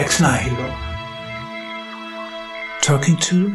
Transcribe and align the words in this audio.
Ex 0.00 0.18
Nihilo. 0.18 0.74
Talking 2.80 3.18
to 3.18 3.54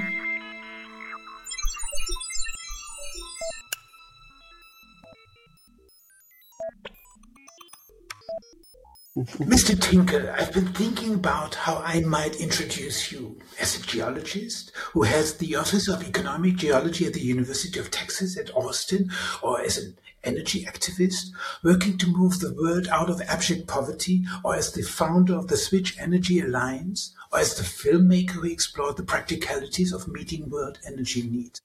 Mr. 9.96 10.10
Tinker, 10.10 10.36
I've 10.38 10.52
been 10.52 10.74
thinking 10.74 11.14
about 11.14 11.56
how 11.56 11.78
I 11.78 12.02
might 12.02 12.42
introduce 12.42 13.14
you 13.14 13.40
as 13.62 13.80
a 13.80 13.88
geologist 13.88 14.74
who 14.92 15.04
has 15.04 15.38
the 15.38 15.56
Office 15.56 15.88
of 15.88 16.06
Economic 16.06 16.58
Geology 16.58 17.06
at 17.06 17.14
the 17.14 17.22
University 17.22 17.80
of 17.80 17.92
Texas 17.92 18.38
at 18.38 18.54
Austin, 18.54 19.10
or 19.42 19.62
as 19.62 19.78
an 19.78 19.98
energy 20.26 20.66
activist 20.66 21.28
working 21.64 21.98
to 22.00 22.08
move 22.08 22.42
the 22.42 22.54
world 22.56 22.90
out 22.90 23.10
of 23.10 23.22
abject 23.22 23.68
poverty, 23.68 24.26
or 24.44 24.54
as 24.54 24.74
the 24.74 24.84
founder 24.84 25.34
of 25.34 25.48
the 25.48 25.56
Switch 25.56 25.98
Energy 25.98 26.42
Alliance, 26.42 27.16
or 27.32 27.40
as 27.40 27.56
the 27.56 27.64
filmmaker 27.64 28.32
who 28.32 28.48
explored 28.48 28.98
the 28.98 29.04
practicalities 29.04 29.94
of 29.94 30.10
meeting 30.10 30.50
world 30.50 30.78
energy 30.86 31.22
needs. 31.22 31.62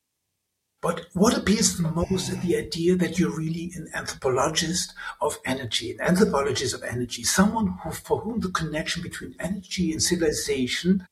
But 0.83 1.07
what 1.13 1.37
appeals 1.37 1.77
the 1.77 1.91
most 1.91 2.31
is 2.31 2.41
the 2.41 2.57
idea 2.57 2.97
that 2.97 3.19
you're 3.19 3.37
really 3.37 3.71
an 3.75 3.91
anthropologist 3.95 4.95
of 5.21 5.39
energy, 5.45 5.93
an 5.93 6.01
anthropologist 6.01 6.75
of 6.75 6.83
energy, 6.83 7.23
someone 7.23 7.79
who, 7.83 7.91
for 7.91 8.21
whom 8.21 8.41
the 8.41 8.49
connection 8.49 9.03
between 9.03 9.35
energy 9.39 9.93
and 9.93 10.03
civilization 10.03 11.07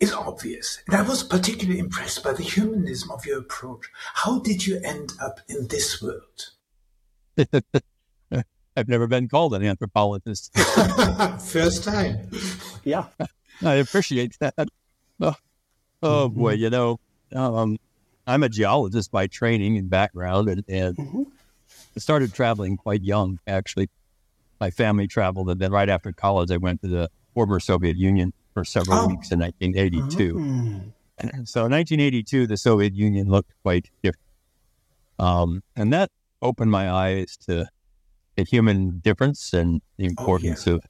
is 0.00 0.12
obvious. 0.12 0.82
And 0.86 0.96
I 0.96 1.02
was 1.02 1.22
particularly 1.22 1.78
impressed 1.78 2.24
by 2.24 2.32
the 2.32 2.42
humanism 2.42 3.12
of 3.12 3.24
your 3.24 3.38
approach. 3.38 3.90
How 4.14 4.40
did 4.40 4.66
you 4.66 4.80
end 4.82 5.12
up 5.22 5.40
in 5.48 5.68
this 5.68 6.02
world? 6.02 6.50
I've 8.76 8.88
never 8.88 9.06
been 9.06 9.28
called 9.28 9.54
an 9.54 9.64
anthropologist. 9.64 10.56
First 11.40 11.84
time. 11.84 12.28
Yeah. 12.84 13.06
I 13.62 13.74
appreciate 13.74 14.36
that. 14.40 14.68
Oh, 15.20 15.34
oh 16.02 16.28
boy, 16.28 16.52
you 16.52 16.70
know, 16.70 17.00
um, 17.34 17.78
I'm 18.28 18.42
a 18.42 18.48
geologist 18.48 19.10
by 19.10 19.26
training 19.26 19.78
and 19.78 19.88
background, 19.88 20.48
and, 20.48 20.64
and 20.68 20.96
mm-hmm. 20.96 21.22
Started 21.96 22.32
traveling 22.32 22.76
quite 22.76 23.02
young. 23.02 23.40
Actually, 23.48 23.88
my 24.60 24.70
family 24.70 25.08
traveled, 25.08 25.50
and 25.50 25.60
then 25.60 25.72
right 25.72 25.88
after 25.88 26.12
college, 26.12 26.52
I 26.52 26.56
went 26.56 26.80
to 26.82 26.88
the 26.88 27.10
former 27.34 27.58
Soviet 27.58 27.96
Union 27.96 28.32
for 28.54 28.64
several 28.64 28.98
oh. 28.98 29.06
weeks 29.08 29.32
in 29.32 29.40
1982. 29.40 30.34
Mm. 30.34 30.92
So, 31.48 31.64
in 31.64 31.72
1982, 31.72 32.46
the 32.46 32.56
Soviet 32.56 32.94
Union 32.94 33.28
looked 33.28 33.52
quite 33.62 33.90
different, 34.04 34.28
um, 35.18 35.64
and 35.74 35.92
that 35.92 36.10
opened 36.40 36.70
my 36.70 36.88
eyes 36.88 37.36
to 37.46 37.66
the 38.36 38.44
human 38.44 39.00
difference 39.00 39.52
and 39.52 39.82
the 39.96 40.04
importance 40.04 40.68
oh, 40.68 40.70
yeah. 40.70 40.76
of 40.76 40.84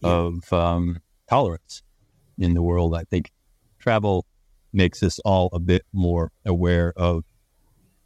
yeah. 0.00 0.10
of 0.10 0.52
um, 0.52 1.00
tolerance 1.28 1.82
in 2.38 2.54
the 2.54 2.62
world. 2.62 2.94
I 2.94 3.02
think 3.02 3.32
travel 3.80 4.24
makes 4.78 5.02
us 5.02 5.18
all 5.26 5.50
a 5.52 5.58
bit 5.58 5.82
more 5.92 6.30
aware 6.46 6.94
of 6.96 7.24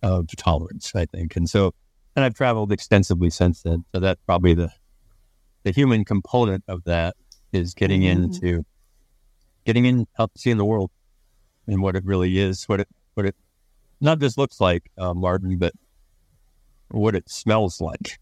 of 0.02 0.26
tolerance, 0.36 0.90
I 0.96 1.06
think. 1.06 1.36
And 1.36 1.48
so, 1.48 1.74
and 2.16 2.24
I've 2.24 2.34
traveled 2.34 2.72
extensively 2.72 3.30
since 3.30 3.62
then. 3.62 3.84
So 3.94 4.00
that's 4.00 4.20
probably 4.26 4.54
the 4.54 4.70
the 5.62 5.70
human 5.70 6.04
component 6.04 6.64
of 6.66 6.82
that 6.84 7.14
is 7.52 7.74
getting 7.74 8.00
mm-hmm. 8.00 8.24
into 8.24 8.64
getting 9.64 9.84
in, 9.84 10.08
help 10.14 10.32
seeing 10.36 10.56
the 10.56 10.64
world 10.64 10.90
and 11.68 11.80
what 11.80 11.94
it 11.94 12.04
really 12.04 12.38
is, 12.38 12.64
what 12.64 12.80
it 12.80 12.88
what 13.14 13.26
it 13.26 13.36
not 14.00 14.18
just 14.18 14.36
looks 14.36 14.60
like, 14.60 14.90
uh, 14.98 15.14
Martin, 15.14 15.58
but 15.58 15.74
what 16.90 17.14
it 17.14 17.30
smells 17.30 17.80
like. 17.80 18.18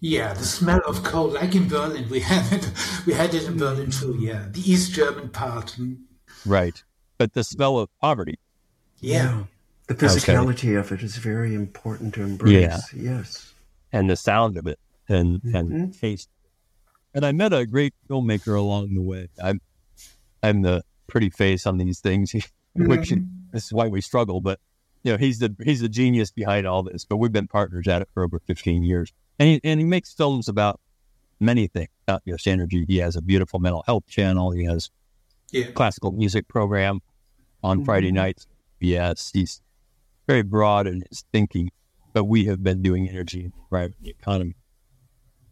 Yeah, 0.00 0.34
the 0.34 0.44
smell 0.44 0.80
of 0.84 1.04
coal, 1.04 1.28
like 1.28 1.54
in 1.54 1.68
Berlin, 1.68 2.08
we 2.10 2.18
had 2.32 2.52
it. 2.52 2.72
We 3.06 3.12
had 3.12 3.32
it 3.34 3.44
in 3.44 3.58
Berlin 3.58 3.90
too. 3.92 4.16
Yeah, 4.18 4.46
the 4.50 4.60
East 4.60 4.92
German 4.92 5.28
part. 5.28 5.76
Right 6.44 6.82
but 7.22 7.34
the 7.34 7.44
smell 7.44 7.78
of 7.78 7.88
poverty. 8.00 8.36
Yeah. 8.98 9.44
The 9.86 9.94
physicality 9.94 10.70
okay. 10.70 10.74
of 10.74 10.90
it 10.90 11.04
is 11.04 11.18
very 11.18 11.54
important 11.54 12.14
to 12.14 12.22
embrace. 12.22 12.92
Yeah. 12.92 13.18
Yes. 13.18 13.54
And 13.92 14.10
the 14.10 14.16
sound 14.16 14.56
of 14.56 14.66
it 14.66 14.80
and, 15.08 15.40
mm-hmm. 15.40 15.54
and 15.54 16.00
taste. 16.00 16.28
And 17.14 17.24
I 17.24 17.30
met 17.30 17.52
a 17.52 17.64
great 17.64 17.94
filmmaker 18.10 18.58
along 18.58 18.92
the 18.94 19.02
way. 19.02 19.28
I'm 19.40 19.60
I'm 20.42 20.62
the 20.62 20.82
pretty 21.06 21.30
face 21.30 21.64
on 21.64 21.78
these 21.78 22.00
things, 22.00 22.32
mm-hmm. 22.32 22.88
which 22.88 23.10
this 23.52 23.66
is 23.66 23.72
why 23.72 23.86
we 23.86 24.00
struggle. 24.00 24.40
But 24.40 24.58
you 25.04 25.12
know, 25.12 25.18
he's 25.18 25.38
the 25.38 25.54
he's 25.62 25.80
the 25.80 25.88
genius 25.88 26.32
behind 26.32 26.66
all 26.66 26.82
this. 26.82 27.04
But 27.04 27.18
we've 27.18 27.30
been 27.30 27.46
partners 27.46 27.86
at 27.86 28.02
it 28.02 28.08
for 28.12 28.24
over 28.24 28.40
15 28.40 28.82
years, 28.82 29.12
and 29.38 29.48
he 29.48 29.60
and 29.62 29.78
he 29.78 29.86
makes 29.86 30.12
films 30.12 30.48
about 30.48 30.80
many 31.38 31.68
things, 31.68 31.90
not 32.08 32.24
just 32.26 32.48
energy. 32.48 32.84
He 32.88 32.96
has 32.96 33.14
a 33.14 33.22
beautiful 33.22 33.60
mental 33.60 33.84
health 33.86 34.08
channel. 34.08 34.50
He 34.50 34.64
has 34.64 34.90
yeah. 35.52 35.70
classical 35.70 36.10
music 36.10 36.48
program 36.48 37.00
on 37.62 37.78
mm-hmm. 37.78 37.84
Friday 37.84 38.12
nights. 38.12 38.46
Yes, 38.80 39.30
he's 39.32 39.60
very 40.26 40.42
broad 40.42 40.86
in 40.86 41.02
his 41.08 41.24
thinking, 41.32 41.70
but 42.12 42.24
we 42.24 42.44
have 42.46 42.62
been 42.62 42.82
doing 42.82 43.08
energy 43.08 43.44
and 43.44 43.52
driving 43.70 43.96
the 44.00 44.10
economy, 44.10 44.54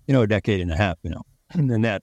you 0.06 0.15
know, 0.15 0.22
a 0.22 0.26
decade 0.26 0.60
and 0.60 0.71
a 0.71 0.76
half, 0.76 0.98
you 1.03 1.10
know, 1.10 1.22
and 1.50 1.71
then 1.71 1.82
that 1.82 2.03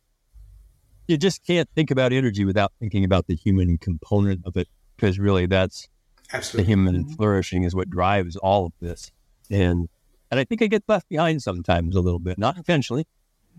you 1.07 1.17
just 1.17 1.43
can't 1.45 1.69
think 1.73 1.89
about 1.89 2.11
energy 2.11 2.45
without 2.45 2.73
thinking 2.79 3.03
about 3.03 3.27
the 3.27 3.35
human 3.35 3.77
component 3.77 4.41
of 4.45 4.57
it, 4.57 4.67
because 4.95 5.17
really 5.19 5.45
that's 5.45 5.87
Absolutely. 6.33 6.63
the 6.63 6.67
human 6.67 7.03
mm-hmm. 7.03 7.13
flourishing 7.13 7.63
is 7.63 7.73
what 7.73 7.89
drives 7.89 8.35
all 8.35 8.65
of 8.65 8.73
this. 8.81 9.11
And 9.49 9.87
and 10.29 10.39
I 10.39 10.43
think 10.43 10.61
I 10.61 10.67
get 10.67 10.83
left 10.87 11.07
behind 11.07 11.41
sometimes 11.41 11.95
a 11.95 12.01
little 12.01 12.19
bit, 12.19 12.37
not 12.37 12.57
intentionally, 12.57 13.07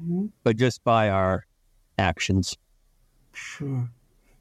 mm-hmm. 0.01 0.27
but 0.45 0.57
just 0.57 0.85
by 0.85 1.09
our 1.09 1.47
actions. 1.99 2.57
Sure. 3.33 3.89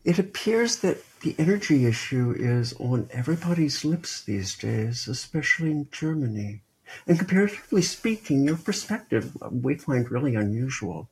It 0.08 0.20
appears 0.20 0.78
that 0.78 1.04
the 1.20 1.36
energy 1.38 1.86
issue 1.86 2.34
is 2.34 2.74
on 2.80 3.10
everybody's 3.12 3.84
lips 3.84 4.24
these 4.24 4.58
days, 4.58 5.06
especially 5.06 5.72
in 5.72 5.90
Germany. 5.92 6.62
And 7.06 7.20
comparatively 7.20 7.82
speaking, 7.82 8.46
your 8.46 8.56
perspective 8.56 9.36
we 9.52 9.76
find 9.76 10.10
really 10.10 10.36
unusual. 10.36 11.10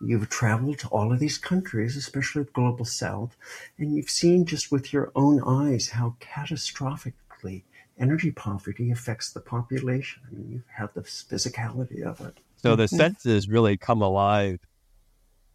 You've 0.00 0.28
traveled 0.28 0.78
to 0.78 0.88
all 0.88 1.12
of 1.12 1.18
these 1.18 1.38
countries, 1.38 1.96
especially 1.96 2.44
the 2.44 2.52
global 2.52 2.84
south, 2.84 3.36
and 3.78 3.96
you've 3.96 4.10
seen 4.10 4.44
just 4.44 4.70
with 4.70 4.92
your 4.92 5.10
own 5.16 5.42
eyes 5.42 5.88
how 5.88 6.14
catastrophically 6.20 7.64
energy 7.98 8.30
poverty 8.30 8.92
affects 8.92 9.32
the 9.32 9.40
population. 9.40 10.22
I 10.24 10.32
mean, 10.32 10.52
you've 10.52 10.72
had 10.72 10.94
the 10.94 11.00
physicality 11.00 12.00
of 12.04 12.20
it. 12.20 12.38
So 12.62 12.76
the 12.76 12.84
mm-hmm. 12.84 12.94
senses 12.94 13.48
really 13.48 13.76
come 13.76 14.02
alive 14.02 14.60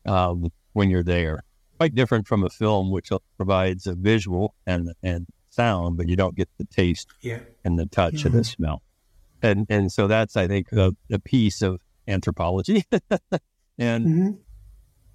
um, 0.05 0.51
when 0.73 0.89
you're 0.89 1.03
there 1.03 1.45
quite 1.81 1.95
different 1.95 2.27
from 2.27 2.43
a 2.43 2.49
film, 2.49 2.91
which 2.91 3.09
provides 3.37 3.87
a 3.87 3.95
visual 3.95 4.53
and 4.67 4.93
and 5.01 5.25
sound, 5.49 5.97
but 5.97 6.07
you 6.07 6.15
don't 6.15 6.35
get 6.35 6.47
the 6.59 6.65
taste 6.65 7.07
yeah. 7.21 7.39
and 7.65 7.79
the 7.79 7.87
touch 7.87 8.17
mm-hmm. 8.17 8.27
and 8.27 8.35
the 8.35 8.43
smell. 8.43 8.83
And 9.41 9.65
and 9.67 9.91
so 9.91 10.05
that's 10.05 10.37
I 10.37 10.47
think 10.47 10.71
a, 10.73 10.95
a 11.11 11.17
piece 11.17 11.63
of 11.63 11.81
anthropology, 12.07 12.83
and 13.79 14.05
mm-hmm. 14.05 14.31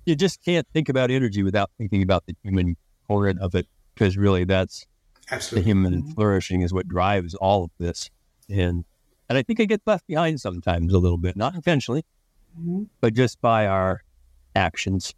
you 0.07 0.17
just 0.17 0.43
can't 0.45 0.67
think 0.73 0.89
about 0.89 1.13
energy 1.13 1.45
without 1.45 1.71
thinking 1.79 2.03
about 2.03 2.27
the 2.27 2.35
human 2.43 2.77
component 3.07 3.39
of 3.39 3.55
it, 3.55 3.69
because 3.95 4.17
really 4.17 4.43
that's 4.43 4.87
Absolutely. 5.31 5.63
the 5.63 5.69
human 5.69 6.03
mm-hmm. 6.03 6.13
flourishing 6.15 6.63
is 6.63 6.73
what 6.73 6.89
drives 6.89 7.37
all 7.37 7.63
of 7.63 7.71
this. 7.79 8.11
And 8.51 8.85
and 9.29 9.39
I 9.39 9.45
think 9.45 9.61
I 9.61 9.67
get 9.67 9.83
left 9.87 10.09
behind 10.09 10.41
sometimes 10.41 10.93
a 10.93 10.99
little 10.99 11.19
bit, 11.19 11.37
not 11.37 11.55
intentionally, 11.55 12.05
mm-hmm. 12.59 12.85
but 13.01 13.15
just 13.15 13.41
by 13.41 13.69
our 13.69 14.03
actions. 14.57 15.15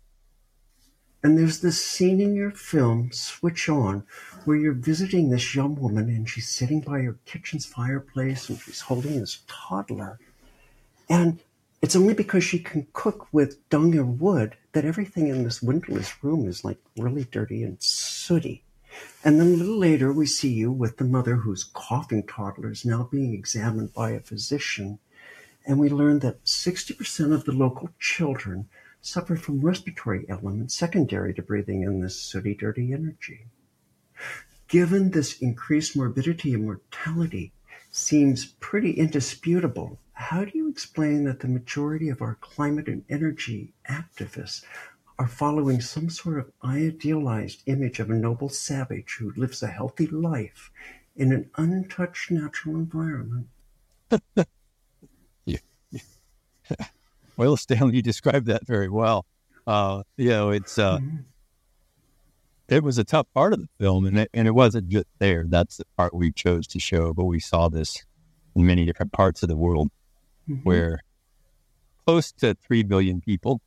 And 1.22 1.36
there's 1.36 1.60
this 1.60 1.84
scene 1.84 2.20
in 2.20 2.34
your 2.34 2.52
film, 2.52 3.10
Switch 3.10 3.68
On, 3.68 4.04
where 4.44 4.56
you're 4.56 4.72
visiting 4.72 5.30
this 5.30 5.54
young 5.54 5.74
woman 5.74 6.08
and 6.08 6.28
she's 6.28 6.48
sitting 6.48 6.80
by 6.80 7.00
her 7.00 7.18
kitchen's 7.26 7.66
fireplace 7.66 8.48
and 8.48 8.60
she's 8.60 8.80
holding 8.80 9.18
this 9.18 9.40
toddler. 9.48 10.20
And 11.10 11.40
it's 11.82 11.96
only 11.96 12.14
because 12.14 12.44
she 12.44 12.60
can 12.60 12.86
cook 12.92 13.26
with 13.32 13.68
dung 13.68 13.96
or 13.96 14.04
wood 14.04 14.56
that 14.72 14.84
everything 14.84 15.26
in 15.26 15.42
this 15.42 15.60
windowless 15.60 16.22
room 16.22 16.46
is 16.46 16.64
like 16.64 16.78
really 16.96 17.24
dirty 17.24 17.64
and 17.64 17.82
sooty. 17.82 18.62
And 19.24 19.40
then 19.40 19.54
a 19.54 19.56
little 19.56 19.78
later, 19.78 20.12
we 20.12 20.26
see 20.26 20.52
you 20.52 20.70
with 20.70 20.98
the 20.98 21.04
mother 21.04 21.36
whose 21.36 21.64
coughing 21.64 22.26
toddler 22.26 22.70
is 22.70 22.84
now 22.84 23.08
being 23.10 23.34
examined 23.34 23.92
by 23.92 24.10
a 24.10 24.20
physician. 24.20 24.98
And 25.66 25.78
we 25.78 25.88
learn 25.88 26.20
that 26.20 26.44
60% 26.44 27.32
of 27.32 27.44
the 27.44 27.52
local 27.52 27.90
children 27.98 28.68
suffer 29.00 29.36
from 29.36 29.60
respiratory 29.60 30.26
ailments 30.28 30.74
secondary 30.74 31.32
to 31.34 31.42
breathing 31.42 31.82
in 31.82 32.00
this 32.00 32.20
sooty, 32.20 32.54
dirty 32.54 32.92
energy. 32.92 33.46
Given 34.68 35.10
this 35.10 35.38
increased 35.40 35.96
morbidity 35.96 36.52
and 36.52 36.64
mortality 36.64 37.52
seems 37.90 38.46
pretty 38.60 38.92
indisputable, 38.92 39.98
how 40.12 40.44
do 40.44 40.50
you 40.54 40.68
explain 40.68 41.24
that 41.24 41.40
the 41.40 41.48
majority 41.48 42.08
of 42.08 42.20
our 42.20 42.34
climate 42.40 42.88
and 42.88 43.04
energy 43.08 43.72
activists 43.88 44.64
are 45.18 45.28
following 45.28 45.80
some 45.80 46.10
sort 46.10 46.38
of 46.38 46.52
idealized 46.62 47.62
image 47.66 47.98
of 47.98 48.10
a 48.10 48.14
noble 48.14 48.48
savage 48.48 49.16
who 49.18 49.32
lives 49.36 49.62
a 49.62 49.68
healthy 49.68 50.06
life 50.06 50.70
in 51.16 51.32
an 51.32 51.50
untouched 51.56 52.30
natural 52.30 52.76
environment? 52.76 53.48
yeah. 55.44 55.58
Well, 57.38 57.56
Stanley, 57.56 57.96
you 57.96 58.02
described 58.02 58.46
that 58.48 58.66
very 58.66 58.88
well. 58.88 59.24
uh, 59.68 60.02
you 60.16 60.30
know, 60.30 60.50
it's 60.50 60.76
uh, 60.78 60.98
mm-hmm. 60.98 61.18
it 62.68 62.82
was 62.82 62.98
a 62.98 63.04
tough 63.04 63.26
part 63.32 63.52
of 63.52 63.60
the 63.60 63.68
film, 63.78 64.06
and 64.06 64.18
it, 64.20 64.30
and 64.34 64.48
it 64.48 64.52
wasn't 64.52 64.88
just 64.88 65.06
there. 65.18 65.44
That's 65.46 65.76
the 65.76 65.84
part 65.96 66.14
we 66.14 66.32
chose 66.32 66.66
to 66.68 66.80
show, 66.80 67.14
but 67.14 67.26
we 67.26 67.38
saw 67.38 67.68
this 67.68 68.04
in 68.56 68.66
many 68.66 68.84
different 68.84 69.12
parts 69.12 69.42
of 69.44 69.48
the 69.48 69.56
world, 69.56 69.90
mm-hmm. 70.48 70.62
where 70.62 71.00
close 72.06 72.32
to 72.32 72.54
three 72.54 72.82
billion 72.82 73.20
people, 73.20 73.60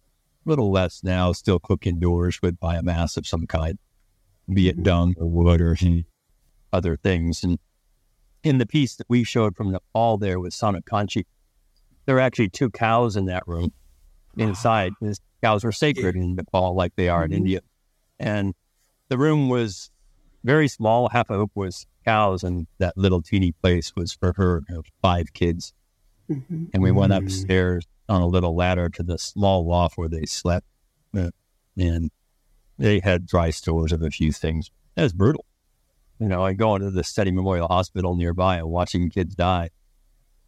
a 0.45 0.49
little 0.49 0.71
less 0.71 1.01
now, 1.03 1.31
still 1.31 1.59
cook 1.59 1.87
indoors 1.87 2.41
with 2.41 2.59
biomass 2.59 3.15
of 3.15 3.25
some 3.25 3.47
kind, 3.47 3.77
be 4.51 4.67
it 4.67 4.75
mm-hmm. 4.75 4.83
dung 4.83 5.15
or 5.17 5.27
wood 5.27 5.61
or 5.61 5.77
other 6.73 6.97
things. 6.97 7.43
And 7.43 7.57
in 8.43 8.57
the 8.57 8.65
piece 8.65 8.95
that 8.95 9.07
we 9.07 9.23
showed 9.23 9.55
from 9.55 9.71
Nepal 9.71 10.17
there 10.17 10.39
with 10.39 10.53
Sanakanchi, 10.53 11.25
there 12.05 12.15
were 12.15 12.21
actually 12.21 12.49
two 12.49 12.69
cows 12.69 13.15
in 13.15 13.25
that 13.25 13.47
room 13.47 13.71
inside. 14.37 14.93
Wow. 15.01 15.13
cows 15.43 15.63
were 15.63 15.71
sacred 15.71 16.15
in 16.15 16.35
Nepal 16.35 16.75
like 16.75 16.95
they 16.95 17.09
are 17.09 17.23
mm-hmm. 17.23 17.33
in 17.33 17.37
India. 17.37 17.59
And 18.19 18.53
the 19.09 19.17
room 19.17 19.49
was 19.49 19.91
very 20.43 20.67
small. 20.67 21.09
Half 21.09 21.29
of 21.29 21.41
it 21.41 21.49
was 21.55 21.85
cows, 22.05 22.43
and 22.43 22.67
that 22.79 22.97
little 22.97 23.21
teeny 23.21 23.51
place 23.51 23.93
was 23.95 24.13
for 24.13 24.33
her 24.37 24.63
you 24.69 24.75
know, 24.75 24.83
five 25.01 25.33
kids. 25.33 25.73
Mm-hmm. 26.29 26.65
And 26.73 26.83
we 26.83 26.91
went 26.91 27.11
mm-hmm. 27.11 27.25
upstairs 27.25 27.85
on 28.07 28.21
a 28.21 28.27
little 28.27 28.55
ladder 28.55 28.89
to 28.89 29.03
the 29.03 29.17
small 29.17 29.67
loft 29.67 29.97
where 29.97 30.09
they 30.09 30.25
slept. 30.25 30.65
Uh, 31.15 31.31
and 31.77 32.11
they 32.77 32.99
had 32.99 33.25
dry 33.25 33.49
stores 33.49 33.91
of 33.91 34.01
a 34.01 34.09
few 34.09 34.31
things. 34.31 34.71
That 34.95 35.03
was 35.03 35.13
brutal. 35.13 35.45
You 36.19 36.27
know, 36.27 36.43
I 36.43 36.53
go 36.53 36.75
into 36.75 36.91
the 36.91 37.03
Seti 37.03 37.31
Memorial 37.31 37.67
Hospital 37.67 38.15
nearby 38.15 38.57
and 38.57 38.69
watching 38.69 39.09
kids 39.09 39.35
die 39.35 39.69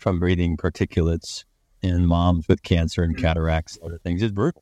from 0.04 0.20
breathing 0.20 0.58
particulates 0.58 1.46
and 1.82 2.08
moms 2.08 2.48
with 2.48 2.62
cancer 2.62 3.04
and 3.04 3.16
mm-hmm. 3.16 3.26
cataracts 3.26 3.78
and 3.78 3.86
other 3.86 3.98
things 3.98 4.22
is 4.22 4.32
brutal. 4.32 4.62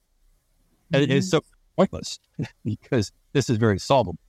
Mm-hmm. 0.94 1.04
And 1.04 1.12
it's 1.12 1.30
so 1.30 1.42
pointless 1.76 2.20
because 2.64 3.12
this 3.34 3.50
is 3.50 3.58
very 3.58 3.80
solvable. 3.80 4.20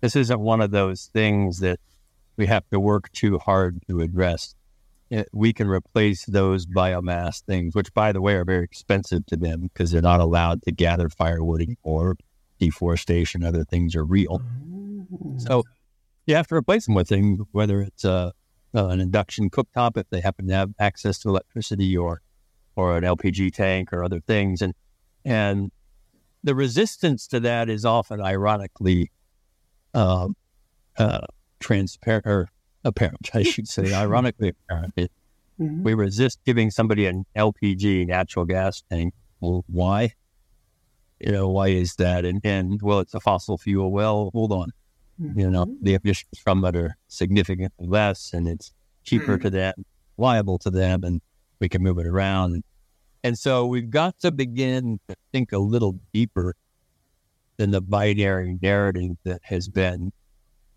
This 0.00 0.16
isn't 0.16 0.40
one 0.40 0.60
of 0.60 0.70
those 0.70 1.10
things 1.12 1.60
that 1.60 1.78
we 2.36 2.46
have 2.46 2.68
to 2.70 2.80
work 2.80 3.12
too 3.12 3.38
hard 3.38 3.80
to 3.88 4.00
address. 4.00 4.54
It, 5.10 5.28
we 5.32 5.52
can 5.52 5.68
replace 5.68 6.24
those 6.24 6.66
biomass 6.66 7.42
things, 7.42 7.74
which, 7.74 7.92
by 7.92 8.12
the 8.12 8.22
way, 8.22 8.34
are 8.34 8.44
very 8.46 8.64
expensive 8.64 9.26
to 9.26 9.36
them 9.36 9.70
because 9.72 9.90
they're 9.90 10.00
not 10.00 10.20
allowed 10.20 10.62
to 10.62 10.72
gather 10.72 11.10
firewood 11.10 11.76
or 11.82 12.16
deforestation. 12.58 13.44
Other 13.44 13.64
things 13.64 13.94
are 13.94 14.04
real. 14.04 14.38
Mm-hmm. 14.38 15.38
So 15.38 15.64
you 16.26 16.34
have 16.36 16.46
to 16.48 16.54
replace 16.54 16.86
them 16.86 16.94
with 16.94 17.08
things, 17.08 17.40
whether 17.52 17.82
it's 17.82 18.04
uh, 18.04 18.30
uh, 18.74 18.88
an 18.88 19.00
induction 19.00 19.50
cooktop 19.50 19.96
if 19.96 20.08
they 20.10 20.20
happen 20.20 20.46
to 20.48 20.54
have 20.54 20.70
access 20.78 21.18
to 21.20 21.28
electricity, 21.28 21.96
or 21.96 22.22
or 22.76 22.96
an 22.96 23.04
LPG 23.04 23.52
tank 23.52 23.92
or 23.92 24.02
other 24.02 24.20
things, 24.20 24.62
and 24.62 24.74
and 25.24 25.70
the 26.42 26.54
resistance 26.54 27.26
to 27.28 27.40
that 27.40 27.68
is 27.68 27.84
often 27.84 28.20
ironically 28.20 29.10
uh, 29.94 30.28
uh, 30.98 31.26
transparent 31.60 32.26
or 32.26 32.48
apparent, 32.84 33.30
I 33.34 33.42
should 33.42 33.68
say, 33.68 33.92
ironically 33.92 34.50
apparent. 34.50 34.92
It, 34.96 35.12
mm-hmm. 35.60 35.82
We 35.82 35.94
resist 35.94 36.40
giving 36.44 36.70
somebody 36.70 37.06
an 37.06 37.24
LPG 37.36 38.06
natural 38.06 38.44
gas 38.44 38.82
tank. 38.90 39.14
Well, 39.40 39.64
why? 39.68 40.14
You 41.20 41.32
know, 41.32 41.48
why 41.48 41.68
is 41.68 41.94
that? 41.96 42.24
And, 42.24 42.40
and 42.44 42.80
well, 42.82 42.98
it's 43.00 43.14
a 43.14 43.20
fossil 43.20 43.58
fuel. 43.58 43.92
Well, 43.92 44.30
hold 44.32 44.52
on. 44.52 44.72
Mm-hmm. 45.22 45.38
You 45.38 45.50
know, 45.50 45.76
the 45.80 45.94
emissions 45.94 46.38
from 46.42 46.64
it 46.64 46.76
are 46.76 46.96
significantly 47.08 47.86
less 47.86 48.32
and 48.32 48.48
it's 48.48 48.72
cheaper 49.04 49.34
mm-hmm. 49.34 49.42
to 49.42 49.50
them, 49.50 49.74
liable 50.16 50.58
to 50.58 50.70
them, 50.70 51.04
and 51.04 51.20
we 51.60 51.68
can 51.68 51.82
move 51.82 51.98
it 51.98 52.06
around. 52.06 52.62
And 53.22 53.38
so 53.38 53.66
we've 53.66 53.90
got 53.90 54.18
to 54.20 54.32
begin 54.32 54.98
to 55.08 55.16
think 55.32 55.52
a 55.52 55.58
little 55.58 55.98
deeper 56.12 56.54
than 57.56 57.70
the 57.70 57.80
binary 57.80 58.58
narrative 58.60 59.12
that 59.24 59.40
has 59.44 59.68
been 59.68 60.12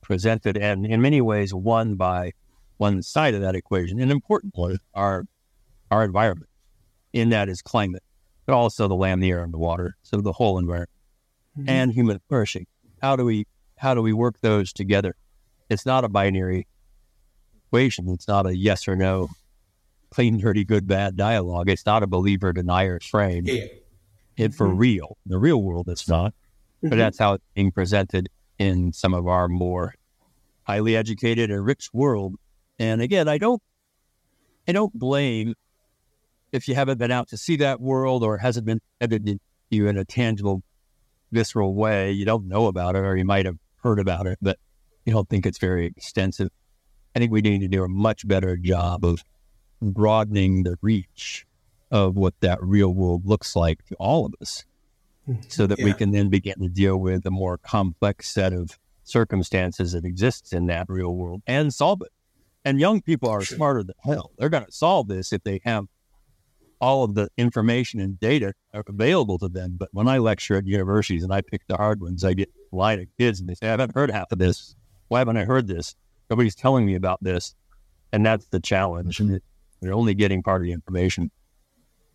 presented 0.01 0.55
and 0.55 0.85
in 0.85 1.01
many 1.01 1.21
ways 1.21 1.51
won 1.51 1.95
by 1.95 2.31
one 2.77 3.01
side 3.01 3.33
of 3.33 3.41
that 3.41 3.55
equation. 3.55 3.99
An 3.99 4.11
important 4.11 4.53
one, 4.55 4.77
our 4.93 5.25
our 5.89 6.03
environment. 6.03 6.49
In 7.13 7.29
that 7.29 7.47
is 7.47 7.61
climate, 7.61 8.03
but 8.45 8.53
also 8.53 8.87
the 8.87 8.95
land, 8.95 9.23
the 9.23 9.31
air, 9.31 9.43
and 9.43 9.53
the 9.53 9.57
water. 9.57 9.95
So 10.03 10.17
the 10.17 10.33
whole 10.33 10.59
environment 10.59 10.89
mm-hmm. 11.57 11.69
and 11.69 11.91
human 11.91 12.19
flourishing. 12.27 12.67
How 13.01 13.15
do 13.15 13.25
we 13.25 13.47
how 13.77 13.93
do 13.93 14.01
we 14.01 14.13
work 14.13 14.39
those 14.41 14.73
together? 14.73 15.15
It's 15.69 15.85
not 15.85 16.03
a 16.03 16.09
binary 16.09 16.67
equation. 17.67 18.09
It's 18.09 18.27
not 18.27 18.45
a 18.45 18.55
yes 18.55 18.87
or 18.87 18.95
no, 18.95 19.29
clean, 20.11 20.37
dirty, 20.37 20.63
good, 20.63 20.87
bad 20.87 21.15
dialogue. 21.15 21.69
It's 21.69 21.85
not 21.85 22.03
a 22.03 22.07
believer 22.07 22.53
denier 22.53 22.99
frame. 22.99 23.45
Yeah. 23.45 23.65
It 24.37 24.53
for 24.53 24.67
mm-hmm. 24.67 24.77
real. 24.77 25.17
The 25.25 25.37
real 25.37 25.61
world, 25.61 25.87
it's 25.87 26.07
not. 26.07 26.31
Mm-hmm. 26.31 26.89
But 26.89 26.95
that's 26.97 27.17
how 27.17 27.33
it's 27.33 27.43
being 27.53 27.71
presented 27.71 28.29
in 28.59 28.93
some 28.93 29.13
of 29.13 29.27
our 29.27 29.47
more 29.47 29.93
highly 30.63 30.95
educated 30.95 31.51
and 31.51 31.65
rich 31.65 31.89
world. 31.93 32.35
And 32.79 33.01
again, 33.01 33.27
I 33.27 33.37
don't, 33.37 33.61
I 34.67 34.71
don't 34.71 34.93
blame 34.93 35.55
if 36.51 36.67
you 36.67 36.75
haven't 36.75 36.97
been 36.97 37.11
out 37.11 37.29
to 37.29 37.37
see 37.37 37.57
that 37.57 37.79
world 37.79 38.23
or 38.23 38.37
hasn't 38.37 38.65
been 38.65 38.81
edited 38.99 39.39
you 39.69 39.87
in 39.87 39.97
a 39.97 40.05
tangible, 40.05 40.63
visceral 41.31 41.75
way. 41.75 42.11
You 42.11 42.25
don't 42.25 42.47
know 42.47 42.67
about 42.67 42.95
it, 42.95 42.99
or 42.99 43.15
you 43.15 43.25
might 43.25 43.45
have 43.45 43.57
heard 43.85 43.99
about 43.99 44.25
it, 44.25 44.39
but 44.41 44.57
you 45.05 45.13
don't 45.13 45.29
think 45.29 45.45
it's 45.45 45.59
very 45.59 45.85
extensive. 45.85 46.49
I 47.15 47.19
think 47.19 47.31
we 47.31 47.41
need 47.41 47.61
to 47.61 47.67
do 47.67 47.83
a 47.83 47.87
much 47.87 48.27
better 48.27 48.57
job 48.57 49.05
of 49.05 49.23
broadening 49.79 50.63
the 50.63 50.75
reach 50.81 51.45
of 51.91 52.15
what 52.15 52.33
that 52.39 52.57
real 52.63 52.91
world 52.93 53.25
looks 53.25 53.55
like 53.55 53.85
to 53.85 53.95
all 53.95 54.25
of 54.25 54.33
us 54.41 54.65
so 55.47 55.67
that 55.67 55.77
yeah. 55.77 55.85
we 55.85 55.93
can 55.93 56.11
then 56.11 56.29
begin 56.29 56.59
to 56.59 56.67
deal 56.67 56.97
with 56.97 57.25
a 57.27 57.31
more 57.31 57.59
complex 57.59 58.31
set 58.31 58.53
of 58.53 58.79
circumstances 59.03 59.91
that 59.91 60.03
exists 60.03 60.51
in 60.51 60.65
that 60.65 60.87
real 60.89 61.15
world 61.15 61.43
and 61.45 61.71
solve 61.71 62.01
it. 62.01 62.11
And 62.63 62.79
young 62.79 63.01
people 63.01 63.29
are 63.29 63.43
smarter 63.43 63.83
than 63.83 63.95
hell. 64.03 64.31
They're 64.39 64.49
going 64.49 64.65
to 64.65 64.71
solve 64.71 65.07
this 65.07 65.31
if 65.31 65.43
they 65.43 65.61
have 65.63 65.85
all 66.81 67.03
of 67.03 67.15
the 67.15 67.29
information 67.37 67.99
and 67.99 68.19
data 68.19 68.53
are 68.73 68.83
available 68.87 69.37
to 69.39 69.49
them. 69.49 69.75
But 69.77 69.89
when 69.91 70.07
I 70.07 70.17
lecture 70.17 70.55
at 70.55 70.65
universities 70.65 71.23
and 71.23 71.33
I 71.33 71.41
pick 71.41 71.61
the 71.67 71.77
hard 71.77 72.01
ones, 72.01 72.23
I 72.23 72.33
get 72.33 72.49
a 72.71 72.75
line 72.75 72.99
of 72.99 73.07
kids 73.17 73.39
and 73.39 73.49
they 73.49 73.55
say, 73.55 73.67
I 73.67 73.71
haven't 73.71 73.95
heard 73.95 74.11
half 74.11 74.31
of 74.31 74.39
this. 74.39 74.75
Why 75.07 75.19
haven't 75.19 75.37
I 75.37 75.45
heard 75.45 75.67
this? 75.67 75.95
Nobody's 76.29 76.55
telling 76.55 76.85
me 76.85 76.95
about 76.95 77.23
this. 77.23 77.55
And 78.11 78.25
that's 78.25 78.47
the 78.47 78.59
challenge. 78.59 79.19
And 79.19 79.41
they're 79.81 79.93
only 79.93 80.13
getting 80.13 80.41
part 80.41 80.61
of 80.61 80.65
the 80.65 80.71
information. 80.71 81.31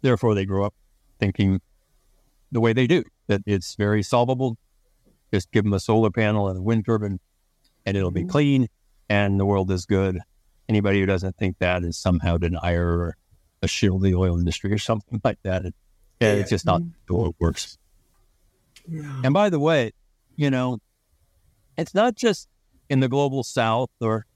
Therefore, 0.02 0.34
they 0.34 0.44
grow 0.44 0.64
up 0.64 0.74
thinking 1.18 1.60
the 2.52 2.60
way 2.60 2.72
they 2.72 2.86
do, 2.86 3.04
that 3.28 3.42
it's 3.46 3.74
very 3.76 4.02
solvable. 4.02 4.56
Just 5.32 5.52
give 5.52 5.64
them 5.64 5.72
a 5.72 5.80
solar 5.80 6.10
panel 6.10 6.48
and 6.48 6.58
a 6.58 6.62
wind 6.62 6.84
turbine 6.84 7.20
and 7.86 7.96
it'll 7.96 8.10
be 8.10 8.22
mm-hmm. 8.22 8.30
clean 8.30 8.68
and 9.08 9.38
the 9.38 9.46
world 9.46 9.70
is 9.70 9.86
good. 9.86 10.20
Anybody 10.68 11.00
who 11.00 11.06
doesn't 11.06 11.36
think 11.36 11.58
that 11.58 11.82
is 11.82 11.96
somehow 11.98 12.36
denier 12.36 12.86
or 12.86 13.16
a 13.62 13.68
shield 13.68 14.02
the 14.02 14.14
oil 14.14 14.38
industry 14.38 14.72
or 14.72 14.78
something 14.78 15.20
like 15.24 15.38
that. 15.42 15.66
It, 15.66 15.74
yeah, 16.20 16.32
it's 16.34 16.50
just 16.50 16.66
not 16.66 16.82
the 17.06 17.14
way 17.14 17.28
it 17.28 17.34
works. 17.38 17.78
Yeah. 18.86 19.22
And 19.24 19.32
by 19.32 19.48
the 19.48 19.58
way, 19.58 19.92
you 20.36 20.50
know, 20.50 20.78
it's 21.78 21.94
not 21.94 22.14
just 22.14 22.48
in 22.90 23.00
the 23.00 23.08
global 23.08 23.42
south 23.42 23.90
or 24.00 24.26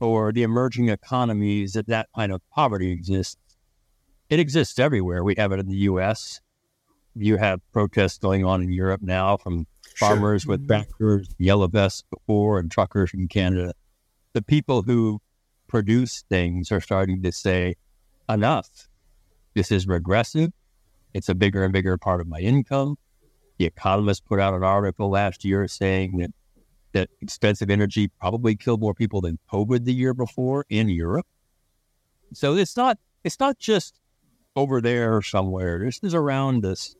or 0.00 0.32
the 0.32 0.42
emerging 0.42 0.88
economies 0.88 1.74
that 1.74 1.86
that 1.86 2.08
kind 2.16 2.32
of 2.32 2.40
poverty 2.50 2.90
exists. 2.90 3.36
It 4.28 4.40
exists 4.40 4.78
everywhere. 4.80 5.22
We 5.22 5.36
have 5.36 5.52
it 5.52 5.60
in 5.60 5.68
the 5.68 5.76
U.S. 5.76 6.40
You 7.14 7.36
have 7.36 7.60
protests 7.72 8.18
going 8.18 8.44
on 8.44 8.62
in 8.62 8.72
Europe 8.72 9.02
now 9.02 9.36
from 9.36 9.66
farmers 9.94 10.42
sure. 10.42 10.52
with 10.52 10.62
mm-hmm. 10.62 10.68
tractors, 10.68 11.28
yellow 11.38 11.68
vests 11.68 12.02
before, 12.10 12.58
and 12.58 12.70
truckers 12.70 13.10
from 13.10 13.28
Canada. 13.28 13.74
The 14.32 14.42
people 14.42 14.82
who 14.82 15.20
produce 15.68 16.24
things 16.28 16.72
are 16.72 16.80
starting 16.80 17.22
to 17.22 17.30
say, 17.30 17.76
enough. 18.32 18.88
This 19.54 19.70
is 19.70 19.86
regressive. 19.86 20.50
It's 21.14 21.28
a 21.28 21.34
bigger 21.34 21.64
and 21.64 21.72
bigger 21.72 21.98
part 21.98 22.20
of 22.20 22.28
my 22.28 22.38
income. 22.38 22.96
The 23.58 23.66
Economist 23.66 24.24
put 24.24 24.40
out 24.40 24.54
an 24.54 24.64
article 24.64 25.10
last 25.10 25.44
year 25.44 25.68
saying 25.68 26.18
that, 26.18 26.30
that 26.92 27.10
expensive 27.20 27.70
energy 27.70 28.08
probably 28.08 28.56
killed 28.56 28.80
more 28.80 28.94
people 28.94 29.20
than 29.20 29.38
COVID 29.52 29.84
the 29.84 29.92
year 29.94 30.14
before 30.14 30.64
in 30.68 30.88
Europe. 30.88 31.26
So 32.32 32.56
it's 32.56 32.76
not 32.76 32.98
it's 33.24 33.38
not 33.38 33.58
just 33.58 34.00
over 34.56 34.80
there 34.80 35.22
somewhere. 35.22 35.78
This 35.84 36.00
is 36.02 36.14
around 36.14 36.64
us 36.64 36.96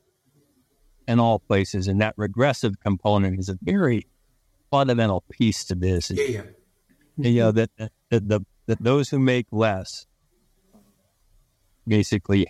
in 1.07 1.19
all 1.19 1.39
places. 1.39 1.87
And 1.87 2.01
that 2.01 2.13
regressive 2.17 2.79
component 2.79 3.39
is 3.39 3.49
a 3.49 3.57
very 3.61 4.07
fundamental 4.71 5.23
piece 5.29 5.65
to 5.65 5.75
this. 5.75 6.11
Yeah, 6.11 6.43
yeah. 7.17 7.29
You 7.29 7.39
know, 7.41 7.51
that, 7.51 7.69
that, 7.77 7.91
the, 8.09 8.45
that 8.65 8.81
those 8.81 9.09
who 9.09 9.19
make 9.19 9.47
less 9.51 10.07
basically 11.87 12.47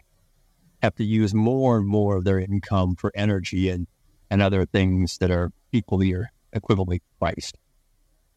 have 0.82 0.96
to 0.96 1.04
use 1.04 1.34
more 1.34 1.78
and 1.78 1.88
more 1.88 2.18
of 2.18 2.24
their 2.24 2.40
income 2.40 2.96
for 2.96 3.12
energy 3.16 3.70
and, 3.70 3.88
and 4.30 4.42
other 4.42 4.66
things 4.66 5.18
that 5.20 5.32
are 5.32 5.52
equally 5.72 6.14
or 6.14 6.30
equivalently 6.56 7.00
priced. 7.20 7.58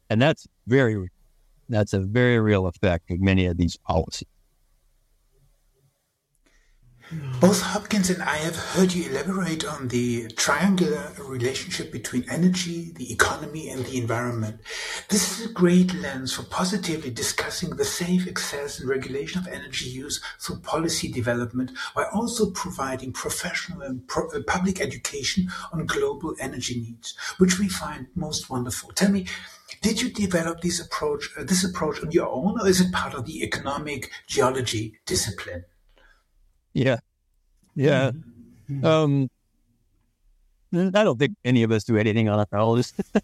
And 0.09 0.23
that's 0.23 0.47
very, 0.67 1.09
that's 1.69 1.93
a 1.93 2.00
very 2.00 2.38
real 2.38 2.67
effect 2.67 3.11
of 3.11 3.21
many 3.21 3.47
of 3.47 3.57
these 3.57 3.76
policies. 3.76 4.29
Both 7.41 7.63
Hopkins 7.63 8.11
and 8.11 8.21
I 8.21 8.35
have 8.39 8.57
heard 8.57 8.93
you 8.93 9.09
elaborate 9.09 9.65
on 9.65 9.87
the 9.87 10.27
triangular 10.31 11.13
relationship 11.21 11.93
between 11.93 12.29
energy, 12.29 12.91
the 12.97 13.13
economy, 13.13 13.69
and 13.71 13.87
the 13.87 13.97
environment. 13.97 14.61
This 15.09 15.39
is 15.39 15.47
a 15.47 15.53
great 15.53 15.95
lens 15.95 16.33
for 16.33 16.43
positively 16.43 17.11
discussing 17.11 17.71
the 17.71 17.85
safe 17.85 18.27
access 18.27 18.81
and 18.81 18.89
regulation 18.89 19.39
of 19.39 19.47
energy 19.47 19.89
use 19.89 20.21
through 20.41 20.59
policy 20.59 21.07
development, 21.07 21.71
while 21.93 22.09
also 22.13 22.51
providing 22.51 23.13
professional 23.13 23.83
and 23.83 24.09
pro- 24.09 24.29
uh, 24.31 24.41
public 24.45 24.81
education 24.81 25.49
on 25.73 25.87
global 25.87 26.35
energy 26.41 26.81
needs, 26.81 27.17
which 27.39 27.61
we 27.61 27.69
find 27.69 28.09
most 28.17 28.51
wonderful. 28.51 28.91
Tell 28.91 29.13
me, 29.13 29.29
did 29.81 30.03
you 30.03 30.11
develop 30.11 30.61
this 30.61 30.81
approach, 30.81 31.31
uh, 31.39 31.45
this 31.45 31.63
approach 31.63 32.03
on 32.03 32.11
your 32.11 32.29
own, 32.29 32.61
or 32.61 32.67
is 32.67 32.81
it 32.81 32.93
part 32.93 33.15
of 33.15 33.27
the 33.27 33.45
economic 33.45 34.11
geology 34.27 34.99
discipline? 35.07 35.67
Yeah. 36.76 36.99
Yeah. 37.75 38.11
Mm-hmm. 38.71 38.85
Um, 38.85 39.30
I 40.75 41.04
don't 41.04 41.18
think 41.18 41.37
any 41.45 41.62
of 41.62 41.73
us 41.73 41.85
do 41.85 41.97
anything 41.97 42.28
on 42.28 42.38
our 42.38 42.59
own. 42.59 42.80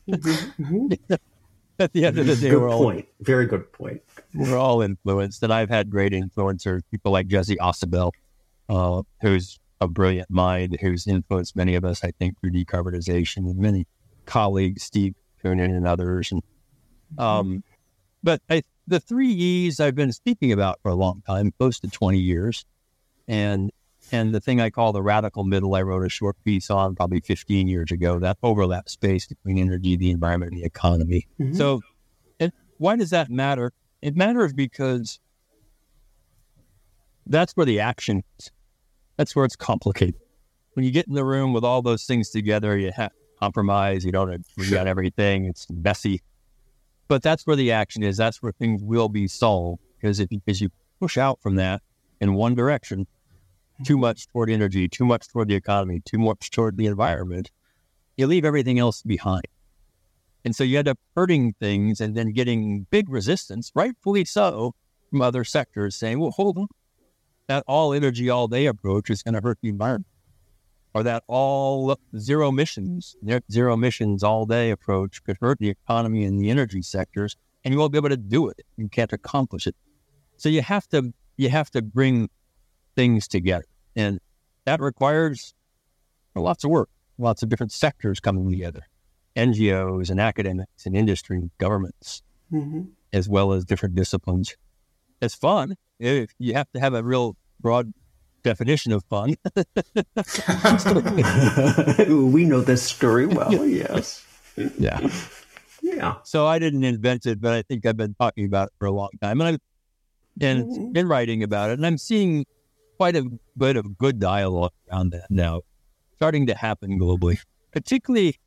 Mm-hmm. 0.09 0.93
At 1.79 1.93
the 1.93 2.05
end 2.05 2.19
of 2.19 2.27
the 2.27 2.37
day, 2.37 2.51
good 2.51 2.61
we're 2.61 2.71
all 2.71 2.85
point. 2.85 3.09
Very 3.21 3.47
good 3.47 3.71
point. 3.73 4.01
We're 4.35 4.57
all 4.57 4.83
influenced, 4.83 5.43
and 5.43 5.53
I've 5.53 5.69
had 5.69 5.91
great 5.91 6.13
influencers, 6.13 6.83
people 6.91 7.13
like 7.13 7.27
Jesse 7.27 7.57
Ausubel, 7.57 8.13
uh, 8.69 9.03
who's 9.21 9.59
a 9.81 9.89
brilliant 9.89 10.31
mind, 10.31 10.79
who's 10.81 11.07
influenced 11.07 11.57
many 11.57 11.75
of 11.75 11.85
us, 11.85 12.05
I 12.05 12.13
think, 12.13 12.39
through 12.41 12.53
decarbonization, 12.53 13.39
and 13.39 13.57
many 13.59 13.87
colleagues, 14.27 14.83
Steve 14.85 15.15
Koonin 15.43 15.77
and 15.77 15.87
others. 15.87 16.31
And 16.31 16.43
um, 17.19 17.65
but 18.23 18.41
I, 18.49 18.63
the 18.87 19.01
three 19.01 19.31
E's 19.31 19.81
I've 19.81 19.97
been 19.97 20.13
speaking 20.13 20.53
about 20.53 20.79
for 20.83 20.91
a 20.91 20.95
long 20.95 21.23
time, 21.27 21.53
close 21.59 21.81
to 21.81 21.89
twenty 21.89 22.21
years, 22.21 22.65
and 23.29 23.71
and 24.11 24.35
the 24.35 24.41
thing 24.41 24.61
I 24.61 24.71
call 24.71 24.93
the 24.93 25.03
radical 25.03 25.45
middle, 25.45 25.75
I 25.75 25.83
wrote 25.83 26.05
a 26.05 26.09
short 26.09 26.37
piece 26.45 26.71
on 26.71 26.95
probably 26.95 27.21
15 27.21 27.67
years 27.67 27.91
ago, 27.91 28.19
that 28.19 28.37
overlap 28.43 28.89
space 28.89 29.27
between 29.27 29.59
energy, 29.59 29.97
the 29.97 30.11
environment, 30.11 30.53
and 30.53 30.61
the 30.61 30.67
economy. 30.67 31.27
Mm-hmm. 31.41 31.55
So, 31.55 31.81
and 32.39 32.53
why 32.77 32.97
does 32.97 33.11
that 33.11 33.31
matter? 33.31 33.73
It 34.03 34.15
matters 34.17 34.53
because 34.53 35.19
that's 37.27 37.53
where 37.57 37.65
the 37.65 37.81
action 37.81 38.23
is. 38.39 38.51
That's 39.17 39.35
where 39.35 39.45
it's 39.45 39.57
complicated. 39.57 40.21
When 40.75 40.85
you 40.85 40.91
get 40.91 41.07
in 41.07 41.15
the 41.15 41.25
room 41.25 41.53
with 41.53 41.65
all 41.65 41.81
those 41.81 42.05
things 42.05 42.31
together, 42.31 42.77
you 42.77 42.93
have 42.95 43.13
compromise, 43.41 44.05
you 44.05 44.13
don't 44.13 44.33
agree 44.33 44.67
sure. 44.67 44.79
on 44.79 44.87
everything, 44.87 45.47
it's 45.47 45.67
messy. 45.69 46.23
But 47.09 47.23
that's 47.23 47.47
where 47.47 47.57
the 47.57 47.73
action 47.73 48.03
is. 48.03 48.17
That's 48.17 48.41
where 48.41 48.53
things 48.53 48.83
will 48.83 49.09
be 49.09 49.27
solved. 49.27 49.83
Because 49.97 50.21
if 50.21 50.29
as 50.47 50.61
you 50.61 50.71
push 51.01 51.19
out 51.19 51.41
from 51.43 51.57
that, 51.57 51.83
in 52.23 52.35
one 52.35 52.55
direction, 52.55 53.07
too 53.85 53.97
hmm. 53.97 54.03
much 54.03 54.29
toward 54.29 54.49
energy, 54.49 54.89
too 54.89 55.05
much 55.05 55.29
toward 55.29 55.49
the 55.49 55.57
economy, 55.57 56.01
too 56.05 56.19
much 56.19 56.51
toward 56.53 56.77
the 56.77 56.87
environment, 56.87 57.51
you 58.17 58.27
leave 58.27 58.45
everything 58.45 58.79
else 58.79 59.03
behind. 59.03 59.49
And 60.45 60.55
so 60.55 60.65
you 60.65 60.79
end 60.79 60.89
up 60.89 60.99
hurting 61.17 61.55
things 61.61 62.01
and 62.01 62.17
then 62.17 62.33
getting 62.33 62.87
big 62.91 63.11
resistance, 63.11 63.73
rightfully 63.75 64.25
so, 64.25 64.75
from 65.11 65.21
other 65.21 65.45
sectors 65.45 65.97
saying, 65.97 66.21
well, 66.21 66.31
hold 66.31 66.59
on, 66.59 66.69
that 67.49 67.65
all 67.67 67.93
energy 67.93 68.31
all 68.31 68.49
day 68.49 68.67
approach 68.67 69.11
is 69.11 69.23
going 69.23 69.35
to 69.35 69.41
hurt 69.41 69.59
the 69.61 69.69
environment. 69.69 70.07
Or 70.95 71.03
that 71.03 71.25
all 71.27 71.97
zero 72.19 72.51
emissions, 72.51 73.17
zero 73.51 73.73
emissions 73.73 74.23
all 74.23 74.47
day 74.47 74.71
approach 74.71 75.25
could 75.25 75.39
hurt 75.41 75.59
the 75.59 75.71
economy 75.71 76.25
and 76.25 76.39
the 76.39 76.51
energy 76.51 76.83
sectors, 76.83 77.37
and 77.65 77.73
you 77.73 77.81
won't 77.81 77.93
be 77.93 77.99
able 77.99 78.11
to 78.11 78.17
do 78.17 78.49
it. 78.49 78.61
You 78.77 78.89
can't 78.89 79.13
accomplish 79.13 79.67
it. 79.67 79.75
So 80.37 80.49
you 80.49 80.61
have 80.61 80.87
to 80.89 81.15
you 81.37 81.49
have 81.49 81.71
to 81.71 81.83
bring 81.83 82.29
things 82.95 83.29
together. 83.29 83.65
And 83.97 84.21
that 84.65 84.81
requires 84.81 85.55
lots 86.35 86.65
of 86.65 86.71
work, 86.71 86.89
lots 87.19 87.43
of 87.43 87.49
different 87.49 87.73
sectors 87.73 88.21
coming 88.21 88.51
together 88.51 88.83
NGOs 89.37 90.11
and 90.11 90.21
academics 90.21 90.87
and 90.87 90.95
industry, 90.95 91.39
and 91.39 91.51
governments, 91.59 92.23
mm-hmm. 92.53 92.83
as 93.13 93.29
well 93.29 93.53
as 93.53 93.65
different 93.65 93.95
disciplines. 93.95 94.57
It's 95.21 95.35
fun. 95.35 95.77
If 95.99 96.31
you 96.39 96.55
have 96.55 96.71
to 96.73 96.81
have 96.81 96.95
a 96.95 97.03
real 97.03 97.37
broad 97.61 97.93
definition 98.43 98.93
of 98.93 99.05
fun. 99.05 99.37
we 102.33 102.45
know 102.45 102.61
this 102.61 102.83
story 102.83 103.27
well, 103.27 103.53
yes. 103.67 104.27
Yeah. 104.79 105.09
Yeah. 105.85 106.15
So 106.23 106.47
I 106.47 106.61
didn't 106.61 106.85
invent 106.85 107.27
it, 107.27 107.41
but 107.41 107.53
I 107.53 107.63
think 107.63 107.85
I've 107.85 107.97
been 107.97 108.15
talking 108.15 108.47
about 108.47 108.69
it 108.69 108.75
for 108.79 108.87
a 108.87 108.93
long 108.93 109.09
time. 109.21 109.41
And 109.41 109.49
I've 109.49 109.59
and 110.41 110.65
mm-hmm. 110.65 110.93
been 110.93 111.09
writing 111.09 111.43
about 111.43 111.71
it. 111.71 111.75
And 111.75 111.87
I'm 111.87 111.99
seeing 111.99 112.47
quite 112.97 113.17
a 113.17 113.27
bit 113.57 113.77
of 113.77 113.99
good 113.99 114.19
dialogue 114.19 114.73
around 114.91 115.11
that 115.11 115.31
now, 115.31 115.63
starting 116.17 116.47
to 116.47 116.55
happen 116.55 116.99
globally, 116.99 117.39
particularly 117.73 118.39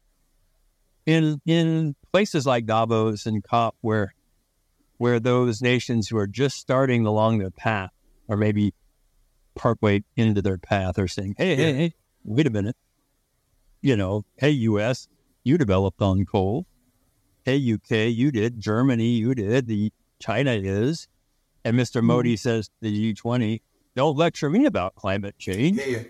in 1.06 1.42
in 1.46 1.96
places 2.12 2.46
like 2.46 2.66
Davos 2.66 3.26
and 3.26 3.44
COP, 3.44 3.76
where 3.82 4.14
where 4.98 5.20
those 5.20 5.62
nations 5.62 6.08
who 6.08 6.18
are 6.18 6.28
just 6.28 6.58
starting 6.58 7.06
along 7.06 7.40
their 7.40 7.52
path, 7.52 7.92
or 8.28 8.38
maybe 8.38 8.74
partway 9.56 10.04
into 10.16 10.42
their 10.42 10.58
path, 10.58 10.98
are 10.98 11.08
saying, 11.08 11.36
"Hey, 11.38 11.56
hey, 11.56 11.74
hey, 11.74 11.94
wait 12.24 12.48
a 12.48 12.50
minute, 12.50 12.78
you 13.82 13.96
know, 13.96 14.26
hey, 14.38 14.52
U.S., 14.52 15.08
you 15.44 15.58
developed 15.58 16.02
on 16.02 16.26
coal." 16.26 16.66
Hey, 17.44 17.58
UK, 17.58 18.10
you 18.10 18.32
did. 18.32 18.60
Germany, 18.60 19.10
you 19.10 19.36
did. 19.36 19.68
The 19.68 19.92
China 20.20 20.52
is. 20.52 21.08
And 21.66 21.78
Mr. 21.78 22.04
Modi 22.04 22.36
mm-hmm. 22.36 22.38
says 22.38 22.68
to 22.68 22.74
the 22.82 23.14
G20, 23.14 23.60
don't 23.96 24.16
lecture 24.16 24.50
me 24.50 24.66
about 24.66 24.94
climate 24.96 25.36
change. 25.40 25.80
Yeah, 25.80 25.86
yeah. 25.86 26.04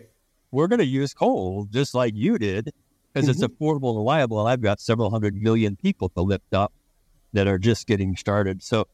We're 0.51 0.67
going 0.67 0.79
to 0.79 0.85
use 0.85 1.13
coal 1.13 1.67
just 1.71 1.95
like 1.95 2.13
you 2.13 2.37
did 2.37 2.71
because 3.13 3.29
mm-hmm. 3.29 3.43
it's 3.43 3.53
affordable 3.53 3.89
and 3.89 3.99
reliable. 3.99 4.39
And 4.41 4.49
I've 4.49 4.61
got 4.61 4.81
several 4.81 5.09
hundred 5.09 5.35
million 5.35 5.77
people 5.77 6.09
to 6.09 6.21
lift 6.21 6.53
up 6.53 6.73
that 7.33 7.47
are 7.47 7.57
just 7.57 7.87
getting 7.87 8.17
started. 8.17 8.61
So 8.63 8.87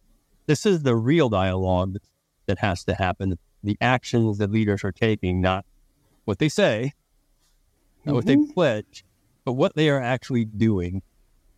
this 0.46 0.66
is 0.66 0.84
the 0.84 0.96
real 0.96 1.30
dialogue 1.30 1.98
that 2.46 2.60
has 2.60 2.84
to 2.86 2.94
happen. 2.94 3.38
The 3.64 3.78
actions 3.82 4.38
that 4.38 4.52
leaders 4.52 4.84
are 4.84 4.92
taking, 4.92 5.42
not 5.42 5.66
what 6.26 6.38
they 6.38 6.50
say, 6.50 6.94
not 8.06 8.12
mm-hmm. 8.12 8.16
what 8.16 8.26
they 8.26 8.36
mm-hmm. 8.36 8.52
pledge, 8.52 9.04
but 9.46 9.54
what 9.54 9.76
they 9.76 9.90
are 9.90 10.02
actually 10.02 10.46
doing. 10.46 11.02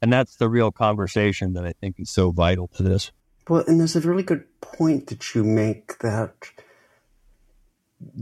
And 0.02 0.12
that's 0.12 0.38
the 0.38 0.50
real 0.50 0.72
conversation 0.72 1.54
that 1.54 1.66
I 1.66 1.74
think 1.74 2.00
is 2.00 2.10
so 2.10 2.32
vital 2.32 2.68
to 2.70 2.84
this. 2.84 3.12
Well, 3.48 3.64
and 3.68 3.80
there's 3.80 3.96
a 3.96 4.02
really 4.02 4.24
good 4.24 4.46
point 4.62 5.08
that 5.08 5.36
you 5.36 5.44
make 5.44 5.98
that 6.00 6.52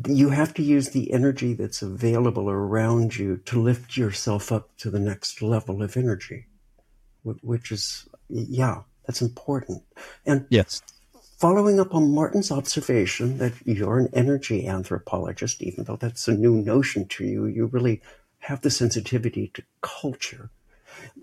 you 0.08 0.30
have 0.30 0.54
to 0.56 0.64
use 0.64 0.90
the 0.90 1.12
energy 1.12 1.54
that's 1.54 1.82
available 1.82 2.50
around 2.50 3.18
you 3.18 3.38
to 3.38 3.62
lift 3.62 3.98
yourself 3.98 4.52
up 4.52 4.76
to 4.78 4.90
the 4.90 5.00
next 5.00 5.42
level 5.42 5.82
of 5.82 5.98
energy, 5.98 6.48
which 7.24 7.72
is, 7.72 8.08
yeah, 8.30 8.82
that's 9.06 9.22
important. 9.22 9.84
And 10.26 10.46
yes. 10.50 10.82
Following 11.38 11.80
up 11.80 11.96
on 11.96 12.14
Martin's 12.14 12.52
observation 12.52 13.40
that 13.40 13.54
you're 13.66 13.98
an 13.98 14.10
energy 14.14 14.68
anthropologist, 14.68 15.64
even 15.64 15.86
though 15.86 15.96
that's 15.96 16.28
a 16.28 16.34
new 16.34 16.56
notion 16.56 17.08
to 17.08 17.26
you, 17.26 17.48
you 17.48 17.66
really 17.66 18.02
have 18.40 18.62
the 18.62 18.70
sensitivity 18.70 19.50
to 19.56 19.64
culture 19.82 20.52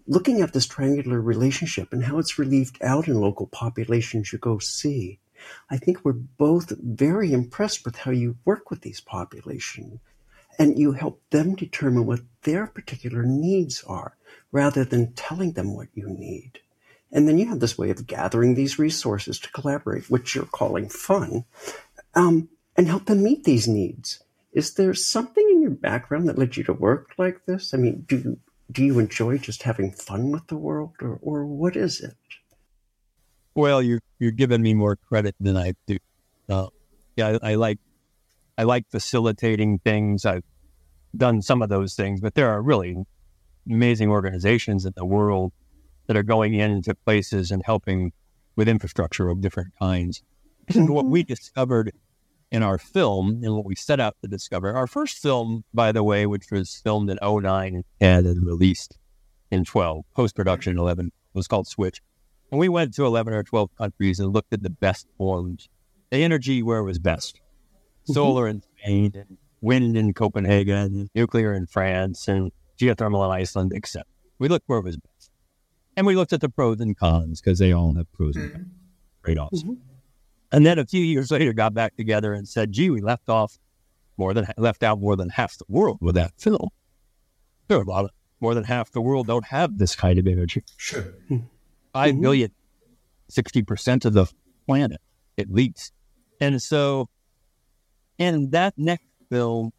looking 0.08 0.40
at 0.40 0.54
this 0.54 0.66
triangular 0.66 1.20
relationship 1.20 1.92
and 1.92 2.02
how 2.02 2.18
it's 2.18 2.38
relieved 2.38 2.78
out 2.82 3.06
in 3.06 3.20
local 3.20 3.46
populations 3.46 4.32
you 4.32 4.38
go 4.38 4.58
see, 4.58 5.20
I 5.70 5.76
think 5.76 6.04
we're 6.04 6.12
both 6.12 6.72
very 6.80 7.32
impressed 7.32 7.84
with 7.84 7.96
how 7.96 8.10
you 8.10 8.36
work 8.44 8.70
with 8.70 8.80
these 8.80 9.00
populations 9.00 10.00
and 10.58 10.78
you 10.78 10.92
help 10.92 11.22
them 11.30 11.54
determine 11.54 12.06
what 12.06 12.20
their 12.42 12.66
particular 12.66 13.22
needs 13.22 13.84
are 13.84 14.16
rather 14.50 14.84
than 14.84 15.12
telling 15.12 15.52
them 15.52 15.76
what 15.76 15.88
you 15.94 16.08
need. 16.08 16.58
And 17.12 17.28
then 17.28 17.38
you 17.38 17.46
have 17.48 17.60
this 17.60 17.78
way 17.78 17.90
of 17.90 18.06
gathering 18.06 18.54
these 18.54 18.78
resources 18.78 19.38
to 19.40 19.52
collaborate, 19.52 20.10
which 20.10 20.34
you're 20.34 20.44
calling 20.46 20.88
fun, 20.88 21.44
um, 22.14 22.48
and 22.76 22.88
help 22.88 23.04
them 23.04 23.22
meet 23.22 23.44
these 23.44 23.68
needs. 23.68 24.22
Is 24.52 24.74
there 24.74 24.94
something 24.94 25.46
in 25.50 25.62
your 25.62 25.70
background 25.70 26.28
that 26.28 26.38
led 26.38 26.56
you 26.56 26.64
to 26.64 26.72
work 26.72 27.12
like 27.18 27.44
this? 27.46 27.72
I 27.72 27.76
mean, 27.76 28.04
do 28.06 28.16
you 28.16 28.40
do 28.70 28.84
you 28.84 28.98
enjoy 28.98 29.38
just 29.38 29.62
having 29.62 29.92
fun 29.92 30.30
with 30.30 30.46
the 30.48 30.56
world 30.56 30.92
or, 31.00 31.18
or 31.22 31.46
what 31.46 31.76
is 31.76 32.00
it? 32.00 32.14
Well, 33.54 33.82
you're, 33.82 34.00
you're 34.18 34.30
giving 34.30 34.62
me 34.62 34.74
more 34.74 34.96
credit 34.96 35.34
than 35.40 35.56
I 35.56 35.74
do. 35.86 35.98
Uh, 36.48 36.68
yeah, 37.16 37.38
I, 37.42 37.52
I 37.52 37.54
like, 37.54 37.78
I 38.56 38.64
like 38.64 38.84
facilitating 38.90 39.78
things. 39.78 40.24
I've 40.24 40.44
done 41.16 41.42
some 41.42 41.62
of 41.62 41.68
those 41.68 41.94
things, 41.94 42.20
but 42.20 42.34
there 42.34 42.48
are 42.50 42.62
really 42.62 42.96
amazing 43.68 44.10
organizations 44.10 44.84
in 44.84 44.92
the 44.96 45.04
world 45.04 45.52
that 46.06 46.16
are 46.16 46.22
going 46.22 46.54
into 46.54 46.94
places 46.94 47.50
and 47.50 47.62
helping 47.64 48.12
with 48.56 48.68
infrastructure 48.68 49.28
of 49.28 49.40
different 49.40 49.72
kinds. 49.78 50.22
Mm-hmm. 50.70 50.92
what 50.92 51.06
we 51.06 51.22
discovered 51.22 51.92
in 52.50 52.62
our 52.62 52.78
film 52.78 53.40
and 53.42 53.54
what 53.54 53.64
we 53.64 53.74
set 53.74 54.00
out 54.00 54.16
to 54.22 54.28
discover. 54.28 54.74
Our 54.74 54.86
first 54.86 55.18
film, 55.18 55.64
by 55.74 55.92
the 55.92 56.02
way, 56.02 56.26
which 56.26 56.50
was 56.50 56.80
filmed 56.82 57.10
in 57.10 57.18
09 57.22 57.84
and 58.00 58.26
then 58.26 58.44
released 58.44 58.98
in 59.50 59.64
12, 59.64 60.04
post 60.14 60.34
production 60.34 60.78
11, 60.78 61.12
was 61.34 61.46
called 61.46 61.66
Switch. 61.66 62.00
And 62.50 62.58
we 62.58 62.68
went 62.68 62.94
to 62.94 63.04
11 63.04 63.32
or 63.34 63.42
12 63.42 63.70
countries 63.76 64.18
and 64.18 64.32
looked 64.32 64.52
at 64.52 64.62
the 64.62 64.70
best 64.70 65.06
forms, 65.18 65.68
the 66.10 66.22
energy 66.22 66.62
where 66.62 66.78
it 66.78 66.84
was 66.84 66.98
best. 66.98 67.40
solar 68.04 68.48
in 68.48 68.62
Spain 68.62 69.12
and 69.14 69.36
wind 69.60 69.96
in 69.96 70.14
Copenhagen, 70.14 71.10
nuclear 71.14 71.52
in 71.52 71.66
France, 71.66 72.26
and 72.28 72.50
geothermal 72.80 73.24
in 73.24 73.30
Iceland, 73.30 73.72
except 73.74 74.08
we 74.38 74.48
looked 74.48 74.68
where 74.68 74.78
it 74.78 74.84
was 74.84 74.96
best. 74.96 75.30
And 75.96 76.06
we 76.06 76.16
looked 76.16 76.32
at 76.32 76.40
the 76.40 76.48
pros 76.48 76.80
and 76.80 76.96
cons 76.96 77.40
because 77.40 77.58
they 77.58 77.72
all 77.72 77.94
have 77.94 78.10
pros 78.12 78.36
and 78.36 78.52
cons, 78.52 78.66
trade 79.24 79.38
offs. 79.38 79.62
Mm-hmm. 79.62 79.74
And 80.50 80.64
then 80.64 80.78
a 80.78 80.86
few 80.86 81.02
years 81.02 81.30
later, 81.30 81.52
got 81.52 81.74
back 81.74 81.96
together 81.96 82.32
and 82.32 82.48
said, 82.48 82.72
"Gee, 82.72 82.90
we 82.90 83.00
left 83.00 83.28
off 83.28 83.58
more 84.16 84.32
than 84.34 84.46
left 84.56 84.82
out 84.82 85.00
more 85.00 85.14
than 85.16 85.28
half 85.28 85.58
the 85.58 85.64
world 85.68 85.98
with 86.00 86.14
that 86.14 86.32
film. 86.38 86.68
There 87.68 87.78
are 87.78 87.82
a 87.82 87.86
lot 87.88 88.04
of 88.06 88.10
more 88.40 88.54
than 88.54 88.64
half 88.64 88.90
the 88.92 89.00
world 89.00 89.26
don't 89.26 89.44
have 89.46 89.78
this 89.78 89.94
kind 89.94 90.18
of 90.18 90.26
energy. 90.26 90.62
Sure. 90.76 91.04
Five 91.92 92.14
Mhm. 92.14 92.22
billion, 92.22 92.50
sixty 93.28 93.62
percent 93.62 94.04
of 94.04 94.12
the 94.14 94.26
planet 94.66 95.00
at 95.36 95.50
least. 95.50 95.92
And 96.40 96.62
so, 96.62 97.08
in 98.16 98.50
that 98.50 98.74
next 98.78 99.04
film, 99.30 99.72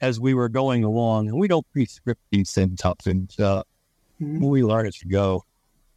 as 0.00 0.18
we 0.18 0.32
were 0.34 0.48
going 0.48 0.82
along, 0.82 1.28
and 1.28 1.38
we 1.38 1.46
don't 1.46 1.66
pre-script 1.72 2.22
these 2.30 2.52
things 2.52 2.80
up, 2.84 3.02
and 3.06 3.32
uh, 3.38 3.62
Mhm. 4.20 4.40
we 4.48 4.64
learn 4.64 4.86
as 4.86 4.98
we 5.04 5.10
go. 5.10 5.44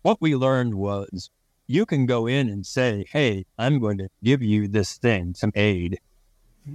What 0.02 0.20
we 0.20 0.36
learned 0.36 0.76
was 0.76 1.30
you 1.74 1.86
can 1.88 2.06
go 2.06 2.28
in 2.28 2.50
and 2.50 2.66
say, 2.66 3.06
"Hey, 3.12 3.46
I'm 3.58 3.80
going 3.80 3.98
to 3.98 4.08
give 4.24 4.44
you 4.44 4.68
this 4.68 4.98
thing, 4.98 5.34
some 5.34 5.52
aid, 5.56 6.00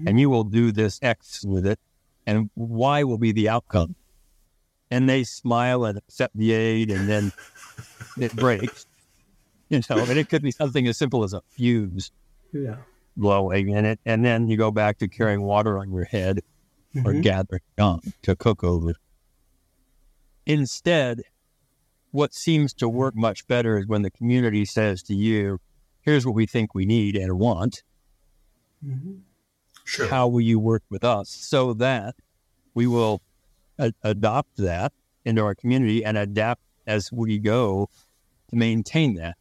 and 0.06 0.18
you 0.18 0.28
will 0.28 0.44
do 0.44 0.72
this 0.72 0.98
X 1.02 1.44
with 1.44 1.66
it, 1.66 1.78
and 2.26 2.50
Y 2.56 3.04
will 3.04 3.18
be 3.18 3.32
the 3.32 3.48
outcome." 3.48 3.94
And 4.90 5.08
they 5.08 5.22
smile 5.22 5.84
and 5.84 5.98
accept 5.98 6.36
the 6.36 6.52
aid, 6.52 6.90
and 6.90 7.08
then 7.08 7.30
it 8.16 8.32
breaks. 8.34 8.86
You 9.70 9.82
know, 9.88 10.02
and 10.08 10.18
it 10.18 10.28
could 10.28 10.42
be 10.42 10.50
something 10.50 10.86
as 10.88 10.96
simple 10.98 11.22
as 11.24 11.32
a 11.32 11.42
fuse 11.50 12.10
Yeah. 12.52 12.82
blowing 13.16 13.68
in 13.68 13.84
it, 13.84 14.00
and 14.04 14.24
then 14.24 14.48
you 14.48 14.56
go 14.56 14.70
back 14.70 14.98
to 14.98 15.08
carrying 15.08 15.42
water 15.42 15.78
on 15.78 15.92
your 15.92 16.04
head 16.04 16.40
or 17.04 17.12
Mhm. 17.12 17.22
gathering 17.22 17.60
young 17.76 18.00
to 18.22 18.34
cook 18.34 18.64
over. 18.64 18.94
Instead, 20.46 21.22
what 22.10 22.34
seems 22.34 22.72
to 22.74 22.88
work 22.88 23.14
much 23.14 23.46
better 23.46 23.78
is 23.78 23.86
when 23.86 24.02
the 24.02 24.10
community 24.10 24.64
says 24.64 25.02
to 25.04 25.14
you, 25.14 25.58
"Here's 26.00 26.24
what 26.26 26.34
we 26.34 26.46
think 26.46 26.74
we 26.74 26.86
need 26.86 27.16
and 27.16 27.38
want. 27.38 27.82
Mhm. 28.84 29.20
Sure. 29.84 30.06
How 30.08 30.28
will 30.28 30.40
you 30.40 30.58
work 30.58 30.82
with 30.90 31.04
us 31.04 31.28
so 31.30 31.72
that 31.74 32.14
we 32.74 32.86
will 32.86 33.20
a- 33.78 33.92
adopt 34.02 34.56
that 34.56 34.92
into 35.24 35.42
our 35.42 35.54
community 35.54 36.04
and 36.04 36.16
adapt 36.18 36.62
as 36.86 37.10
we 37.12 37.38
go 37.38 37.88
to 38.48 38.56
maintain 38.56 39.14
that?" 39.14 39.36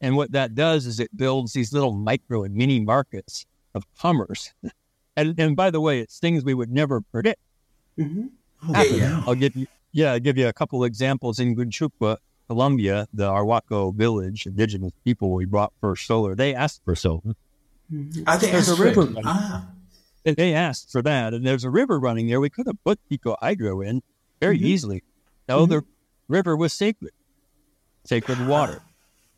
And 0.00 0.14
what 0.16 0.32
that 0.32 0.54
does 0.54 0.86
is 0.86 1.00
it 1.00 1.16
builds 1.16 1.52
these 1.54 1.72
little 1.72 1.92
micro 1.94 2.44
and 2.44 2.54
mini 2.54 2.80
markets 2.80 3.46
of 3.74 3.84
commerce. 3.94 4.52
And, 5.18 5.40
and 5.40 5.56
by 5.56 5.70
the 5.70 5.80
way, 5.80 6.00
it's 6.00 6.18
things 6.18 6.44
we 6.44 6.52
would 6.52 6.70
never 6.70 7.00
predict. 7.00 7.40
Mhm. 7.96 8.32
Oh, 8.68 8.84
yeah. 8.94 9.22
I'll 9.26 9.34
give 9.34 9.56
you, 9.56 9.66
yeah, 9.96 10.12
I'll 10.12 10.20
give 10.20 10.36
you 10.36 10.46
a 10.46 10.52
couple 10.52 10.84
examples 10.84 11.38
in 11.40 11.56
Gunchukwa, 11.56 12.18
Colombia, 12.48 13.08
the 13.14 13.28
Arhuaco 13.30 13.94
village, 13.94 14.44
indigenous 14.46 14.92
people 15.04 15.32
we 15.32 15.46
brought 15.46 15.72
first 15.80 16.06
solar. 16.06 16.34
They 16.34 16.54
asked 16.54 16.82
for 16.84 16.94
solar. 16.94 17.34
Mhm. 17.92 18.24
Are 18.26 18.36
they 18.38 18.50
There's 18.52 18.68
a 18.68 18.72
asked 18.72 18.78
for 18.78 18.84
river 18.84 19.02
it? 19.18 19.24
Ah, 19.24 19.68
They- 20.24 20.34
They 20.34 20.54
asked 20.54 20.90
for 20.92 21.02
that, 21.02 21.32
and 21.34 21.46
there's 21.46 21.64
a 21.64 21.70
river 21.70 21.98
running 22.00 22.26
there. 22.26 22.40
We 22.40 22.50
could 22.50 22.66
have 22.66 22.82
put 22.84 22.98
Pico 23.08 23.36
Hydro 23.40 23.80
in 23.80 24.02
very 24.40 24.58
Mhm. 24.58 24.62
easily. 24.72 25.02
No, 25.48 25.64
Mhm. 25.66 25.68
the 25.70 25.82
river 26.28 26.56
was 26.56 26.72
sacred, 26.72 27.12
sacred 28.04 28.46
water. 28.46 28.82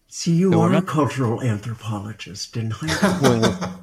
See, 0.08 0.32
you 0.34 0.50
So 0.50 0.58
we're 0.60 0.64
are 0.66 0.70
a 0.70 0.72
not- 0.80 0.86
cultural 0.86 1.42
anthropologist, 1.42 2.52
didn't 2.54 2.74
I? 2.82 3.18
Well, 3.22 3.80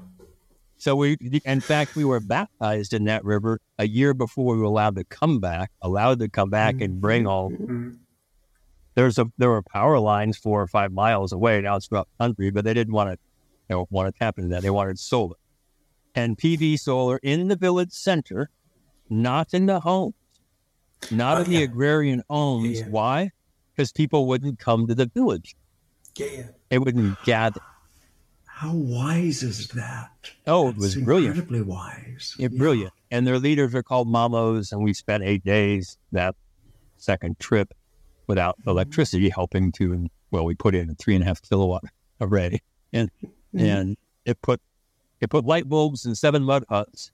so 0.85 0.95
we, 0.95 1.17
in 1.45 1.61
fact, 1.61 1.95
we 1.95 2.05
were 2.05 2.19
baptized 2.19 2.93
in 2.93 3.05
that 3.05 3.25
river 3.25 3.59
a 3.79 3.87
year 3.87 4.13
before 4.13 4.53
we 4.53 4.59
were 4.59 4.65
allowed 4.65 4.95
to 4.97 5.03
come 5.03 5.39
back, 5.39 5.71
allowed 5.81 6.19
to 6.19 6.29
come 6.29 6.51
back 6.51 6.79
and 6.79 7.01
bring 7.01 7.25
all 7.25 7.49
mm, 7.49 7.97
there's 8.93 9.17
a 9.17 9.25
there 9.39 9.49
were 9.49 9.63
power 9.63 9.97
lines 9.97 10.37
four 10.37 10.61
or 10.61 10.67
five 10.67 10.91
miles 10.91 11.31
away. 11.31 11.59
Now 11.59 11.77
it's 11.77 11.87
throughout 11.87 12.07
country, 12.19 12.51
but 12.51 12.65
they 12.65 12.75
didn't 12.75 12.93
want 12.93 13.09
to 13.09 13.17
you 13.67 13.75
know, 13.77 13.87
want 13.89 14.13
to 14.13 14.19
tap 14.19 14.37
into 14.37 14.49
that. 14.49 14.61
They 14.61 14.69
wanted 14.69 14.99
solar 14.99 15.37
and 16.13 16.37
PV 16.37 16.77
solar 16.79 17.17
in 17.23 17.47
the 17.47 17.55
village 17.55 17.91
center, 17.91 18.51
not 19.09 19.55
in 19.55 19.65
the 19.65 19.79
homes, 19.79 20.13
not 21.09 21.39
Oh, 21.39 21.41
in 21.45 21.49
the 21.49 21.63
agrarian 21.63 22.21
homes. 22.29 22.69
Yeah, 22.79 22.85
yeah. 22.85 22.91
Why? 22.91 23.31
Because 23.75 23.91
people 23.91 24.27
wouldn't 24.27 24.59
come 24.59 24.85
to 24.85 24.93
the 24.93 25.07
village. 25.07 25.55
yeah, 26.15 26.27
yeah. 26.27 26.43
They 26.69 26.77
wouldn't 26.77 27.17
gather. 27.23 27.59
How 28.59 28.71
wise 28.73 29.43
is 29.43 29.67
that? 29.69 30.31
Oh, 30.47 30.69
it 30.69 30.77
was 30.77 30.95
brilliant. 30.95 31.35
Incredibly 31.35 31.61
wise. 31.61 32.35
Yeah, 32.39 32.47
Yeah. 32.49 32.57
brilliant. 32.57 32.93
And 33.11 33.27
their 33.27 33.37
leaders 33.37 33.75
are 33.75 33.83
called 33.83 34.07
mamos, 34.07 34.71
and 34.71 34.81
we 34.81 34.93
spent 34.93 35.23
eight 35.23 35.43
days 35.43 35.97
that 36.13 36.35
second 36.95 37.37
trip 37.37 37.73
without 38.27 38.55
electricity, 38.65 39.27
helping 39.27 39.73
to 39.73 40.07
well, 40.31 40.45
we 40.45 40.55
put 40.55 40.73
in 40.73 40.89
a 40.89 40.95
three 40.95 41.15
and 41.15 41.23
a 41.23 41.27
half 41.27 41.41
kilowatt 41.41 41.83
array, 42.21 42.61
and 42.93 43.11
Mhm. 43.21 43.59
and 43.59 43.97
it 44.23 44.41
put 44.41 44.61
it 45.19 45.29
put 45.29 45.43
light 45.43 45.67
bulbs 45.67 46.05
in 46.05 46.15
seven 46.15 46.41
mud 46.43 46.63
huts, 46.69 47.11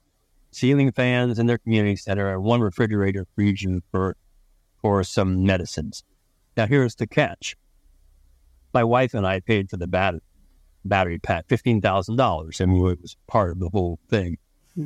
ceiling 0.52 0.92
fans 0.92 1.40
in 1.40 1.46
their 1.46 1.58
community 1.58 1.96
center, 1.96 2.32
and 2.32 2.44
one 2.44 2.60
refrigerator 2.60 3.26
freezer 3.34 3.80
for 3.90 4.16
for 4.80 5.02
some 5.02 5.44
medicines. 5.44 6.04
Now 6.56 6.66
here's 6.66 6.94
the 6.94 7.08
catch: 7.08 7.56
my 8.72 8.84
wife 8.84 9.12
and 9.12 9.26
I 9.26 9.40
paid 9.40 9.68
for 9.70 9.76
the 9.76 9.88
battery 9.88 10.20
battery 10.84 11.18
pack, 11.18 11.46
fifteen 11.48 11.80
thousand 11.80 12.16
dollars, 12.16 12.60
and 12.60 12.72
it 12.76 13.00
was 13.00 13.16
part 13.26 13.50
of 13.52 13.58
the 13.60 13.68
whole 13.68 13.98
thing. 14.08 14.38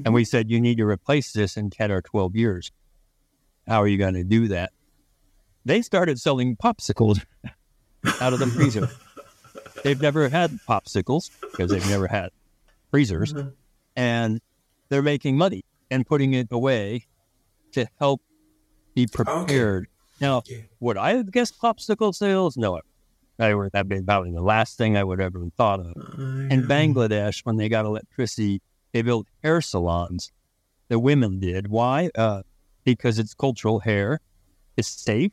And 0.04 0.12
we 0.12 0.24
said, 0.24 0.50
you 0.50 0.60
need 0.60 0.78
to 0.78 0.84
replace 0.84 1.32
this 1.32 1.56
in 1.56 1.70
10 1.70 1.92
or 1.92 2.02
12 2.02 2.34
years. 2.34 2.72
How 3.68 3.80
are 3.80 3.86
you 3.86 3.96
going 3.98 4.14
to 4.14 4.24
do 4.24 4.48
that? 4.48 4.72
They 5.64 5.80
started 5.80 6.18
selling 6.20 6.56
popsicles 6.56 7.24
out 8.20 8.32
of 8.32 8.40
the 8.40 8.48
freezer. 8.48 8.88
they've 9.84 10.00
never 10.02 10.28
had 10.28 10.58
popsicles 10.68 11.30
because 11.40 11.70
they've 11.70 11.88
never 11.88 12.08
had 12.08 12.30
freezers. 12.90 13.32
Mhm. 13.32 13.52
And 13.94 14.40
they're 14.88 15.02
making 15.02 15.36
money 15.38 15.64
and 15.88 16.04
putting 16.04 16.34
it 16.34 16.48
away 16.50 17.06
to 17.72 17.86
help 18.00 18.22
be 18.96 19.06
prepared. 19.06 19.86
Now, 20.20 20.42
Yeah. 20.46 20.58
would 20.80 20.96
I 20.96 21.22
guess 21.22 21.52
popsicle 21.52 22.12
sales? 22.12 22.56
No. 22.56 22.80
I 23.38 23.54
would 23.54 23.70
have 23.74 23.88
been 23.88 23.98
about 24.00 24.24
the 24.32 24.40
last 24.40 24.78
thing 24.78 24.96
I 24.96 25.04
would 25.04 25.20
ever 25.20 25.40
have 25.40 25.52
thought 25.54 25.80
of. 25.80 25.94
In. 26.18 26.62
Bangladesh, 26.66 27.40
when 27.44 27.56
they 27.56 27.68
got 27.68 27.84
electricity, 27.84 28.62
they 28.92 29.02
built 29.02 29.26
hair 29.42 29.60
salons. 29.60 30.32
The 30.88 30.98
women 30.98 31.38
did. 31.40 31.68
Why? 31.68 32.10
Uh, 32.14 32.42
because 32.84 33.18
it's 33.18 33.34
cultural 33.34 33.80
hair. 33.80 34.20
It's 34.76 34.88
safe. 34.88 35.32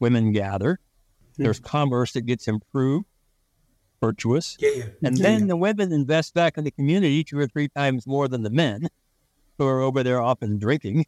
Women 0.00 0.32
gather. 0.32 0.78
There's 1.36 1.60
commerce 1.60 2.12
that 2.12 2.22
gets 2.26 2.46
improved, 2.48 3.06
virtuous. 4.02 4.58
Yeah, 4.60 4.70
yeah. 4.74 4.84
And 5.02 5.16
yeah, 5.16 5.22
then 5.22 5.40
yeah. 5.42 5.46
the 5.46 5.56
women 5.56 5.92
invest 5.92 6.34
back 6.34 6.58
in 6.58 6.64
the 6.64 6.70
community 6.70 7.24
two 7.24 7.38
or 7.38 7.46
three 7.46 7.68
times 7.68 8.06
more 8.06 8.28
than 8.28 8.42
the 8.42 8.50
men 8.50 8.88
who 9.56 9.66
are 9.66 9.80
over 9.80 10.02
there 10.02 10.20
often 10.20 10.58
drinking. 10.58 11.06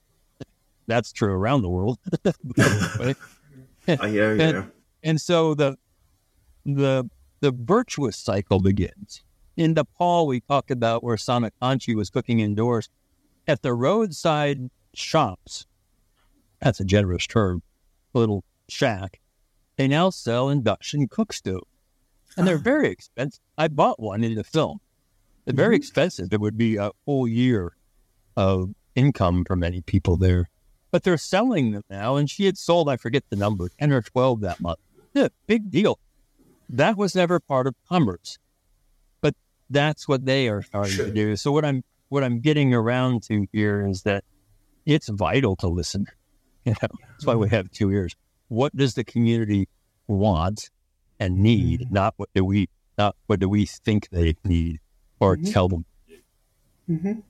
That's 0.87 1.13
true 1.13 1.33
around 1.33 1.63
the 1.63 1.69
world. 1.69 1.99
But- 2.23 3.17
I 4.01 4.09
hear 4.09 4.41
and- 4.41 4.71
and 5.03 5.21
so 5.21 5.55
the 5.55 5.77
the 6.65 7.09
the 7.41 7.53
virtuous 7.53 8.17
cycle 8.17 8.61
begins. 8.61 9.23
In 9.57 9.75
Nepal, 9.75 10.27
we 10.27 10.41
talked 10.41 10.71
about 10.71 11.03
where 11.03 11.17
Sanakanchi 11.17 11.95
was 11.95 12.09
cooking 12.09 12.41
indoors 12.41 12.89
at 13.47 13.63
the 13.63 13.75
roadside 13.75 14.71
shops. 14.95 15.67
That's 16.61 16.81
a 16.81 16.85
generous 16.85 17.27
term. 17.27 17.63
Little 18.15 18.45
shack. 18.69 19.21
They 19.77 19.89
now 19.89 20.11
sell 20.11 20.49
induction 20.49 21.09
cook 21.09 21.33
stove, 21.33 21.67
and 22.37 22.47
they're 22.47 22.57
ah. 22.57 22.63
very 22.63 22.89
expensive. 22.89 23.41
I 23.59 23.69
bought 23.69 23.99
one 24.01 24.23
in 24.23 24.35
the 24.35 24.45
film. 24.45 24.81
They're 25.45 25.55
very 25.55 25.75
mm-hmm. 25.75 25.83
expensive. 25.83 26.33
It 26.33 26.41
would 26.41 26.57
be 26.57 26.77
a 26.77 26.93
whole 27.05 27.27
year 27.27 27.75
of 28.37 28.75
income 28.95 29.45
for 29.45 29.57
many 29.57 29.81
people 29.81 30.17
there. 30.17 30.49
But 30.91 31.03
they're 31.03 31.19
selling 31.19 31.73
them 31.73 31.83
now, 31.91 32.17
and 32.17 32.31
she 32.31 32.45
had 32.45 32.59
sold, 32.59 32.89
I 32.89 32.97
forget 32.97 33.25
the 33.31 33.37
number, 33.37 33.69
10 33.81 33.93
or 33.93 34.03
12 34.03 34.41
that 34.43 34.61
month. 34.61 34.79
Yeah, 35.15 35.29
big 35.47 35.71
deal. 35.71 35.99
That 36.73 36.97
was 36.97 37.15
never 37.15 37.39
part 37.39 37.67
of 37.67 37.75
commerce. 37.89 38.39
But 39.21 39.35
that's 39.71 40.09
what 40.09 40.25
they 40.25 40.49
are 40.49 40.63
starting 40.63 40.93
Sure. 40.93 41.07
to 41.07 41.13
do. 41.13 41.37
So 41.37 41.53
what 41.53 41.65
I'm 41.65 41.85
what 42.09 42.25
I'm 42.25 42.41
getting 42.41 42.75
around 42.75 43.23
to 43.25 43.47
here 43.53 43.87
is 43.87 44.03
that 44.03 44.25
it's 44.85 45.09
vital 45.09 45.55
to 45.57 45.69
listen. 45.69 46.07
You 46.65 46.73
know, 46.81 46.89
that's 47.09 47.27
why 47.27 47.35
we 47.35 47.49
have 47.49 47.73
two 47.73 47.91
ears. 47.91 48.15
What 48.47 48.77
does 48.77 48.95
the 48.95 49.03
community 49.03 49.69
want 50.07 50.71
and 51.19 51.39
need? 51.39 51.91
Not 51.91 52.15
what 52.19 52.29
do 52.37 52.45
we 52.45 52.69
not 52.97 53.17
what 53.27 53.41
do 53.41 53.49
we 53.49 53.67
think 53.67 54.09
they 54.11 54.37
need 54.45 54.79
or 55.19 55.37
Mhm. 55.37 55.53
tell 55.53 55.67
them. 55.69 55.85
Mhm. 56.89 57.25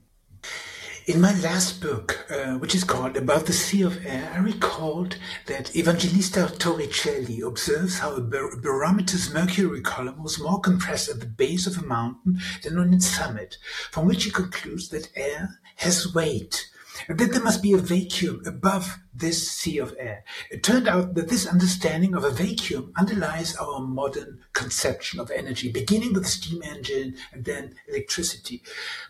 In 1.04 1.20
my 1.20 1.34
last 1.40 1.80
book, 1.80 2.24
uh, 2.30 2.58
which 2.58 2.76
is 2.76 2.84
called 2.84 3.16
Above 3.16 3.46
the 3.46 3.52
Sea 3.52 3.82
of 3.82 4.06
Air, 4.06 4.30
I 4.32 4.38
recalled 4.38 5.16
that 5.46 5.74
Evangelista 5.74 6.46
Torricelli 6.58 7.44
observes 7.44 7.98
how 7.98 8.14
a 8.14 8.20
bar- 8.20 8.56
barometer's 8.56 9.34
mercury 9.34 9.80
column 9.80 10.22
was 10.22 10.38
more 10.38 10.60
compressed 10.60 11.08
at 11.08 11.18
the 11.18 11.26
base 11.26 11.66
of 11.66 11.76
a 11.76 11.84
mountain 11.84 12.38
than 12.62 12.78
on 12.78 12.94
its 12.94 13.08
summit, 13.08 13.58
from 13.90 14.06
which 14.06 14.22
he 14.22 14.30
concludes 14.30 14.90
that 14.90 15.10
air 15.16 15.58
has 15.78 16.14
weight 16.14 16.68
that 17.08 17.32
there 17.32 17.42
must 17.42 17.62
be 17.62 17.72
a 17.72 17.78
vacuum 17.78 18.42
above 18.46 18.98
this 19.14 19.50
sea 19.50 19.78
of 19.78 19.94
air. 19.98 20.24
It 20.50 20.62
turned 20.62 20.88
out 20.88 21.14
that 21.14 21.28
this 21.28 21.46
understanding 21.46 22.14
of 22.14 22.24
a 22.24 22.30
vacuum 22.30 22.92
underlies 22.96 23.54
our 23.56 23.80
modern 23.80 24.40
conception 24.52 25.20
of 25.20 25.30
energy, 25.30 25.70
beginning 25.70 26.14
with 26.14 26.24
the 26.24 26.28
steam 26.28 26.62
engine 26.62 27.16
and 27.32 27.44
then 27.44 27.74
electricity. 27.88 28.62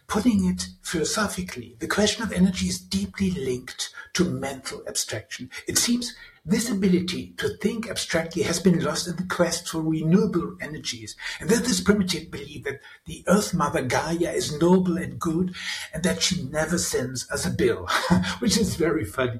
Putting 0.09 0.48
it 0.48 0.68
philosophically, 0.83 1.76
the 1.78 1.87
question 1.87 2.22
of 2.22 2.33
energy 2.33 2.66
is 2.66 2.81
deeply 2.81 3.31
linked 3.31 3.94
to 4.14 4.24
mental 4.24 4.83
abstraction. 4.87 5.50
It 5.66 5.78
seems 5.78 6.14
this 6.44 6.68
ability 6.68 7.35
to 7.37 7.57
think 7.59 7.88
abstractly 7.88 8.42
has 8.42 8.59
been 8.59 8.83
lost 8.83 9.07
in 9.07 9.16
the 9.16 9.22
quest 9.24 9.68
for 9.68 9.81
renewable 9.81 10.57
energies, 10.61 11.16
and 11.40 11.48
there's 11.48 11.62
this 11.62 11.81
primitive 11.81 12.31
belief 12.31 12.64
that 12.64 12.81
the 13.07 13.24
Earth 13.28 13.55
Mother 13.55 13.83
Gaia 13.83 14.33
is 14.33 14.59
noble 14.59 14.96
and 14.96 15.20
good, 15.20 15.55
and 15.94 16.02
that 16.02 16.20
she 16.22 16.42
never 16.44 16.78
sends 16.78 17.31
us 17.31 17.46
a 17.46 17.50
bill, 17.50 17.87
which 18.40 18.59
is 18.59 18.74
very 18.74 19.05
funny. 19.05 19.38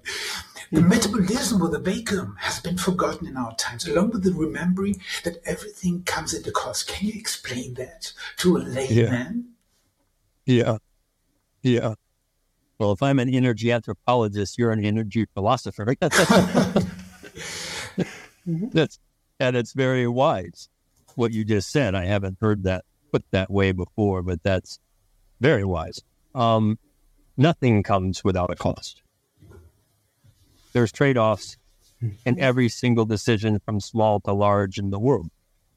The 0.71 0.81
metabolism 0.81 1.61
of 1.61 1.73
the 1.73 1.79
vacuum 1.79 2.37
has 2.41 2.61
been 2.61 2.79
forgotten 2.79 3.27
in 3.27 3.37
our 3.37 3.55
times, 3.57 3.87
along 3.87 4.11
with 4.11 4.23
the 4.23 4.33
remembering 4.33 5.03
that 5.25 5.43
everything 5.45 6.05
comes 6.05 6.33
at 6.33 6.47
a 6.47 6.53
cost. 6.53 6.88
Can 6.88 7.09
you 7.09 7.15
explain 7.15 7.75
that 7.75 8.12
to 8.38 8.57
a 8.57 8.61
layman? 8.61 9.51
Yeah. 10.47 10.62
yeah. 10.65 10.79
Yeah. 11.62 11.95
Well, 12.83 12.90
if 12.90 13.01
I'm 13.01 13.21
an 13.21 13.33
energy 13.33 13.71
anthropologist, 13.71 14.59
you're 14.59 14.73
an 14.73 14.85
energy 14.85 15.25
philosopher. 15.35 15.95
That's 18.45 18.99
and 19.38 19.55
it's 19.55 19.73
very 19.73 20.09
wise 20.09 20.68
what 21.14 21.31
you 21.31 21.45
just 21.45 21.71
said. 21.71 21.95
I 21.95 22.07
haven't 22.07 22.38
heard 22.40 22.64
that 22.64 22.85
put 23.12 23.23
that 23.31 23.53
way 23.53 23.71
before, 23.71 24.23
but 24.23 24.42
that's 24.42 24.81
very 25.40 25.62
wise. 25.62 26.01
Um, 26.35 26.81
nothing 27.37 27.85
comes 27.85 28.25
without 28.25 28.51
a 28.51 28.57
cost. 28.57 29.01
There's 30.73 30.90
trade 30.90 31.16
offs 31.16 31.59
in 32.27 32.40
every 32.40 32.68
single 32.68 33.05
decision 33.05 33.61
from 33.64 33.79
small 33.79 34.18
to 34.23 34.33
large 34.33 34.79
in 34.79 34.90
the 34.90 34.99
world. 34.99 35.29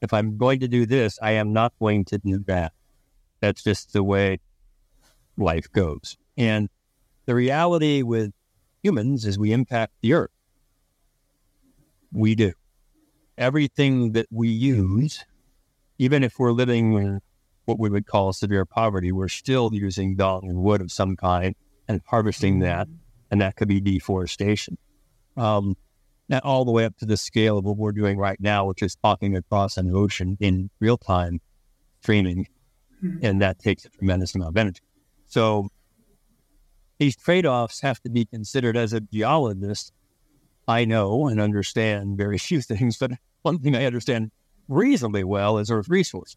If 0.02 0.12
I'm 0.12 0.36
going 0.38 0.58
to 0.58 0.66
do 0.66 0.86
this, 0.86 1.20
I 1.22 1.32
am 1.32 1.52
not 1.52 1.72
going 1.78 2.04
to 2.06 2.18
do 2.18 2.42
that. 2.48 2.72
That's 3.38 3.62
just 3.62 3.92
the 3.92 4.02
way 4.02 4.40
life 5.36 5.70
goes. 5.70 6.16
And 6.36 6.68
the 7.26 7.34
reality 7.34 8.02
with 8.02 8.32
humans 8.82 9.26
is 9.26 9.38
we 9.38 9.52
impact 9.52 9.92
the 10.00 10.14
earth. 10.14 10.30
We 12.12 12.34
do. 12.34 12.52
Everything 13.36 14.12
that 14.12 14.26
we 14.30 14.48
use, 14.48 15.24
even 15.98 16.22
if 16.22 16.38
we're 16.38 16.52
living 16.52 16.94
in 16.94 17.20
what 17.66 17.78
we 17.78 17.90
would 17.90 18.06
call 18.06 18.32
severe 18.32 18.64
poverty, 18.64 19.12
we're 19.12 19.28
still 19.28 19.70
using 19.72 20.16
dung 20.16 20.48
and 20.48 20.62
wood 20.62 20.80
of 20.80 20.90
some 20.90 21.16
kind 21.16 21.54
and 21.88 22.00
harvesting 22.06 22.60
that. 22.60 22.88
And 23.30 23.40
that 23.40 23.56
could 23.56 23.68
be 23.68 23.80
deforestation. 23.80 24.78
Um, 25.36 25.76
now, 26.28 26.40
all 26.42 26.64
the 26.64 26.72
way 26.72 26.84
up 26.84 26.96
to 26.98 27.06
the 27.06 27.16
scale 27.16 27.58
of 27.58 27.64
what 27.64 27.76
we're 27.76 27.92
doing 27.92 28.18
right 28.18 28.40
now, 28.40 28.66
which 28.66 28.82
is 28.82 28.96
talking 28.96 29.36
across 29.36 29.76
an 29.76 29.94
ocean 29.94 30.36
in 30.40 30.70
real 30.80 30.96
time 30.96 31.40
streaming. 32.00 32.46
Mm-hmm. 33.02 33.24
And 33.24 33.42
that 33.42 33.58
takes 33.58 33.84
a 33.84 33.90
tremendous 33.90 34.34
amount 34.34 34.50
of 34.50 34.56
energy. 34.56 34.82
So 35.26 35.68
these 36.98 37.16
trade 37.16 37.46
offs 37.46 37.80
have 37.80 38.00
to 38.02 38.10
be 38.10 38.24
considered 38.24 38.76
as 38.76 38.92
a 38.92 39.00
geologist. 39.00 39.92
I 40.68 40.84
know 40.84 41.28
and 41.28 41.40
understand 41.40 42.16
very 42.16 42.38
few 42.38 42.60
things, 42.62 42.96
but 42.98 43.12
one 43.42 43.58
thing 43.58 43.76
I 43.76 43.84
understand 43.84 44.30
reasonably 44.68 45.24
well 45.24 45.58
is 45.58 45.70
Earth 45.70 45.88
resources. 45.88 46.36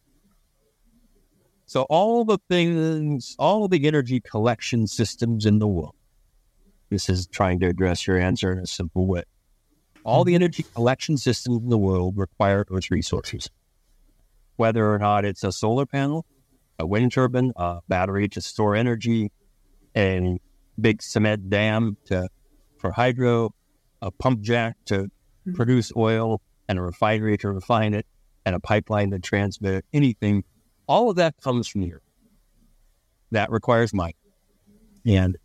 So 1.66 1.84
all 1.84 2.26
the 2.26 2.40
things, 2.50 3.36
all 3.38 3.68
the 3.68 3.86
energy 3.86 4.20
collection 4.20 4.88
systems 4.88 5.46
in 5.46 5.60
the 5.60 5.68
world. 5.68 5.94
This 6.90 7.10
is 7.10 7.28
trying 7.28 7.60
to 7.60 7.68
address 7.68 8.08
your 8.08 8.18
answer 8.18 8.52
in 8.52 8.58
a 8.58 8.66
simple 8.66 9.06
way. 9.06 9.24
All 10.04 10.24
the 10.24 10.32
hmm. 10.32 10.44
energy 10.44 10.64
collection 10.74 11.18
systems 11.18 11.62
in 11.62 11.70
the 11.70 11.78
world 11.78 12.18
require 12.18 12.66
Earth 12.72 12.90
resources. 12.90 13.50
Whether 14.56 14.92
or 14.92 14.98
not 14.98 15.26
it's 15.26 15.44
a 15.44 15.52
solar 15.52 15.86
panel, 15.86 16.26
a 16.80 16.88
wind 16.88 17.12
turbine, 17.12 17.54
a 17.56 17.82
battery 17.88 18.28
to 18.30 18.42
store 18.42 18.76
energy, 18.76 19.32
and 19.94 20.40
big 20.82 21.02
cement 21.02 21.50
dam 21.50 21.98
to 22.06 22.30
for 22.78 22.92
hydro, 22.92 23.54
a 24.02 24.12
pump 24.12 24.42
jack 24.42 24.78
to 24.86 25.04
mm-hmm. 25.04 25.54
produce 25.54 25.92
oil, 25.96 26.42
and 26.68 26.80
a 26.80 26.82
refinery 26.82 27.38
to 27.38 27.52
refine 27.52 27.94
it, 27.94 28.06
and 28.46 28.56
a 28.56 28.60
pipeline 28.60 29.12
to 29.12 29.20
transmit 29.20 29.74
it, 29.76 29.86
anything. 29.94 30.44
All 30.88 31.10
of 31.10 31.18
that 31.18 31.36
comes 31.42 31.68
from 31.68 31.82
here. 31.82 32.02
That 33.32 33.52
requires 33.52 33.94
mining. 33.94 34.16
And 35.06 35.38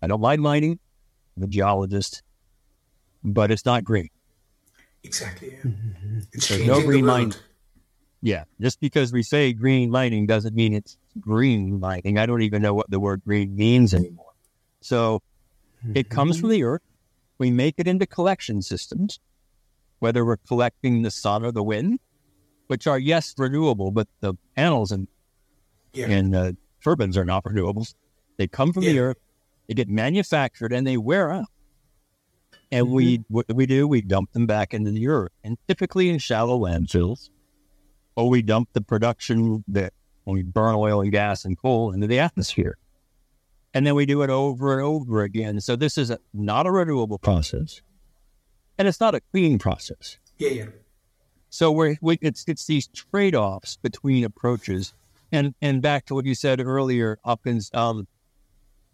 I 0.00 0.06
don't 0.06 0.20
mind 0.20 0.42
mining. 0.42 0.78
I'm 1.36 1.42
a 1.42 1.46
geologist, 1.46 2.22
but 3.22 3.50
it's 3.50 3.64
not 3.64 3.84
green. 3.84 4.10
Exactly. 5.02 5.52
Yeah. 5.52 5.70
Mm-hmm. 5.70 6.18
It's 6.32 6.48
There's 6.48 6.66
no 6.66 6.80
green 6.80 7.04
mining. 7.04 7.34
Yeah, 8.22 8.44
just 8.58 8.80
because 8.80 9.12
we 9.12 9.22
say 9.22 9.52
green 9.52 9.90
mining 9.90 10.26
doesn't 10.26 10.54
mean 10.54 10.72
it's 10.72 10.96
green 11.20 11.78
mining. 11.78 12.16
I 12.18 12.24
don't 12.24 12.40
even 12.40 12.62
know 12.62 12.72
what 12.72 12.88
the 12.88 12.98
word 12.98 13.22
green 13.22 13.54
means 13.54 13.92
anymore. 13.92 14.23
So 14.84 15.22
it 15.94 16.10
comes 16.10 16.38
from 16.38 16.50
mm-hmm. 16.50 16.52
the 16.52 16.64
earth. 16.64 16.82
We 17.38 17.50
make 17.50 17.76
it 17.78 17.88
into 17.88 18.04
collection 18.04 18.60
systems, 18.60 19.18
whether 20.00 20.26
we're 20.26 20.36
collecting 20.36 21.00
the 21.00 21.10
sun 21.10 21.42
or 21.42 21.52
the 21.52 21.62
wind, 21.62 22.00
which 22.66 22.86
are, 22.86 22.98
yes, 22.98 23.34
renewable, 23.38 23.90
but 23.90 24.08
the 24.20 24.34
panels 24.54 24.92
and, 24.92 25.08
yeah. 25.94 26.08
and 26.08 26.36
uh, 26.36 26.52
turbines 26.82 27.16
are 27.16 27.24
not 27.24 27.44
renewables. 27.44 27.94
They 28.36 28.46
come 28.46 28.74
from 28.74 28.82
yeah. 28.82 28.92
the 28.92 28.98
earth, 28.98 29.16
they 29.68 29.74
get 29.74 29.88
manufactured, 29.88 30.70
and 30.70 30.86
they 30.86 30.98
wear 30.98 31.30
out. 31.30 31.46
And 32.70 32.84
mm-hmm. 32.84 32.94
we 32.94 33.24
what 33.28 33.46
we 33.54 33.64
do, 33.64 33.88
we 33.88 34.02
dump 34.02 34.32
them 34.32 34.46
back 34.46 34.74
into 34.74 34.90
the 34.90 35.08
earth, 35.08 35.32
and 35.42 35.56
typically 35.66 36.10
in 36.10 36.18
shallow 36.18 36.58
landfills, 36.58 37.30
or 38.16 38.28
we 38.28 38.42
dump 38.42 38.68
the 38.74 38.82
production 38.82 39.64
that 39.68 39.94
when 40.24 40.34
we 40.34 40.42
burn 40.42 40.74
oil 40.74 41.00
and 41.00 41.10
gas 41.10 41.46
and 41.46 41.56
coal 41.56 41.92
into 41.92 42.06
the 42.06 42.18
atmosphere. 42.18 42.76
And 43.74 43.84
then 43.84 43.96
we 43.96 44.06
do 44.06 44.22
it 44.22 44.30
over 44.30 44.72
and 44.72 44.82
over 44.82 45.22
again. 45.22 45.60
So 45.60 45.74
this 45.74 45.98
is 45.98 46.10
a, 46.10 46.18
not 46.32 46.66
a 46.66 46.70
renewable 46.70 47.18
process, 47.18 47.82
and 48.78 48.86
it's 48.86 49.00
not 49.00 49.16
a 49.16 49.20
clean 49.20 49.58
process. 49.58 50.16
Yeah, 50.38 50.50
yeah. 50.50 50.66
So 51.50 51.72
we're 51.72 51.96
we, 52.00 52.18
it's 52.22 52.44
it's 52.46 52.66
these 52.66 52.86
trade 52.88 53.34
offs 53.34 53.76
between 53.76 54.24
approaches, 54.24 54.94
and 55.32 55.54
and 55.60 55.82
back 55.82 56.06
to 56.06 56.14
what 56.14 56.24
you 56.24 56.34
said 56.34 56.60
earlier, 56.60 57.18
Hopkins. 57.24 57.70
Um, 57.74 58.06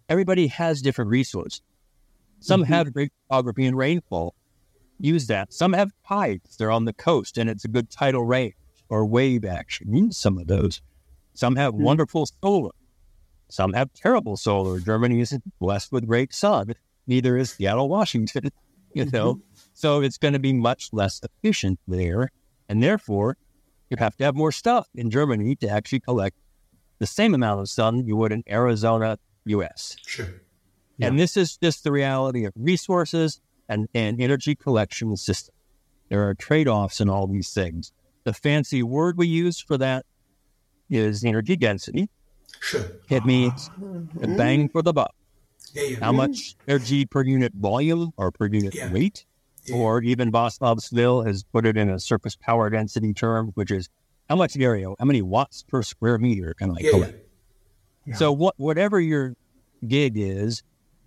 everybody 0.08 0.46
has 0.46 0.80
different 0.80 1.10
resources. 1.10 1.62
Some 2.40 2.62
mm-hmm. 2.62 2.72
have 2.72 2.92
great 2.94 3.12
topography 3.28 3.66
and 3.66 3.76
rainfall. 3.76 4.34
Use 4.98 5.26
that. 5.26 5.52
Some 5.52 5.74
have 5.74 5.92
tides. 6.06 6.56
They're 6.56 6.70
on 6.70 6.86
the 6.86 6.92
coast, 6.94 7.36
and 7.36 7.50
it's 7.50 7.64
a 7.64 7.68
good 7.68 7.90
tidal 7.90 8.24
range 8.24 8.54
or 8.88 9.04
wave 9.06 9.44
action. 9.44 9.94
Use 9.94 10.16
some 10.16 10.38
of 10.38 10.46
those. 10.46 10.80
Some 11.34 11.56
have 11.56 11.74
mm-hmm. 11.74 11.84
wonderful 11.84 12.26
solar. 12.42 12.72
Some 13.50 13.72
have 13.72 13.92
terrible 13.92 14.36
solar. 14.36 14.80
Germany 14.80 15.20
isn't 15.20 15.42
blessed 15.58 15.92
with 15.92 16.06
great 16.06 16.32
sun. 16.32 16.74
Neither 17.06 17.36
is 17.36 17.52
Seattle, 17.52 17.88
Washington. 17.88 18.50
You 18.92 19.04
know, 19.04 19.34
mm-hmm. 19.34 19.40
so 19.72 20.02
it's 20.02 20.18
going 20.18 20.32
to 20.32 20.40
be 20.40 20.52
much 20.52 20.88
less 20.92 21.20
efficient 21.22 21.78
there, 21.86 22.32
and 22.68 22.82
therefore, 22.82 23.36
you 23.88 23.96
have 24.00 24.16
to 24.16 24.24
have 24.24 24.34
more 24.34 24.50
stuff 24.50 24.88
in 24.96 25.10
Germany 25.10 25.54
to 25.54 25.68
actually 25.68 26.00
collect 26.00 26.36
the 26.98 27.06
same 27.06 27.32
amount 27.32 27.60
of 27.60 27.68
sun 27.68 28.04
you 28.04 28.16
would 28.16 28.32
in 28.32 28.42
Arizona, 28.48 29.16
U.S. 29.44 29.94
Sure. 30.04 30.42
Yeah. 30.98 31.06
And 31.06 31.20
this 31.20 31.36
is 31.36 31.56
just 31.56 31.84
the 31.84 31.92
reality 31.92 32.44
of 32.44 32.52
resources 32.56 33.40
and, 33.68 33.88
and 33.94 34.20
energy 34.20 34.56
collection 34.56 35.16
system. 35.16 35.54
There 36.08 36.28
are 36.28 36.34
trade 36.34 36.66
offs 36.66 37.00
in 37.00 37.08
all 37.08 37.26
these 37.26 37.54
things. 37.54 37.92
The 38.24 38.34
fancy 38.34 38.82
word 38.82 39.16
we 39.16 39.28
use 39.28 39.60
for 39.60 39.78
that 39.78 40.04
is 40.90 41.24
energy 41.24 41.56
density. 41.56 42.10
Sure. 42.60 42.84
It 43.08 43.24
means 43.24 43.68
a 43.68 43.80
mm-hmm. 43.80 44.36
bang 44.36 44.68
for 44.68 44.82
the 44.82 44.92
buck. 44.92 45.14
Yeah, 45.72 45.82
yeah. 45.82 45.96
How 46.00 46.12
much 46.12 46.56
energy 46.68 47.06
per 47.06 47.24
unit 47.24 47.52
volume 47.54 48.12
or 48.16 48.30
per 48.30 48.46
unit 48.46 48.74
yeah. 48.74 48.92
weight? 48.92 49.24
Or 49.72 50.02
even 50.02 50.32
Václav 50.32 50.78
Smil 50.78 51.26
has 51.26 51.44
put 51.44 51.64
it 51.64 51.76
in 51.76 51.88
a 51.90 52.00
surface 52.00 52.34
power 52.36 52.70
density 52.70 53.14
term, 53.14 53.50
which 53.54 53.70
is 53.70 53.88
how 54.28 54.36
much 54.36 54.56
area, 54.56 54.88
how 54.98 55.04
many 55.04 55.22
watts 55.22 55.62
per 55.62 55.82
square 55.82 56.18
meter 56.18 56.54
can 56.54 56.76
I 56.76 56.82
collect? 56.82 57.26
So 58.14 58.32
what, 58.32 58.54
whatever 58.56 58.98
your 59.00 59.34
gig 59.86 60.16
is, 60.16 60.62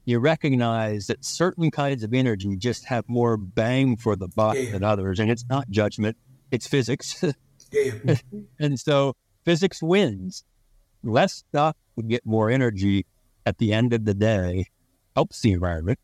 you 0.05 0.19
recognize 0.19 1.07
that 1.07 1.23
certain 1.25 1.71
kinds 1.71 2.03
of 2.03 2.13
energy 2.13 2.55
just 2.55 2.85
have 2.85 3.07
more 3.07 3.37
bang 3.37 3.97
for 3.97 4.15
the 4.15 4.27
buck 4.27 4.55
than 4.55 4.83
others, 4.83 5.19
and 5.19 5.31
it's 5.31 5.45
not 5.49 5.69
judgment; 5.69 6.17
it's 6.51 6.67
physics. 6.67 7.23
and 8.59 8.79
so 8.79 9.15
physics 9.43 9.81
wins 9.81 10.43
less 11.03 11.33
stuff 11.33 11.75
would 11.95 12.07
get 12.07 12.25
more 12.25 12.49
energy 12.49 13.05
at 13.45 13.57
the 13.57 13.73
end 13.73 13.93
of 13.93 14.05
the 14.05 14.13
day 14.13 14.67
helps 15.15 15.41
the 15.41 15.51
environment 15.51 15.99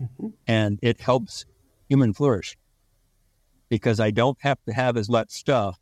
Mhm. 0.00 0.32
and 0.46 0.78
it 0.82 1.00
helps 1.00 1.44
human 1.88 2.12
flourish 2.12 2.56
because 3.68 4.00
I 4.00 4.10
don't 4.10 4.38
have 4.40 4.58
to 4.66 4.72
have 4.72 4.96
as 4.96 5.08
much 5.10 5.30
stuff 5.30 5.78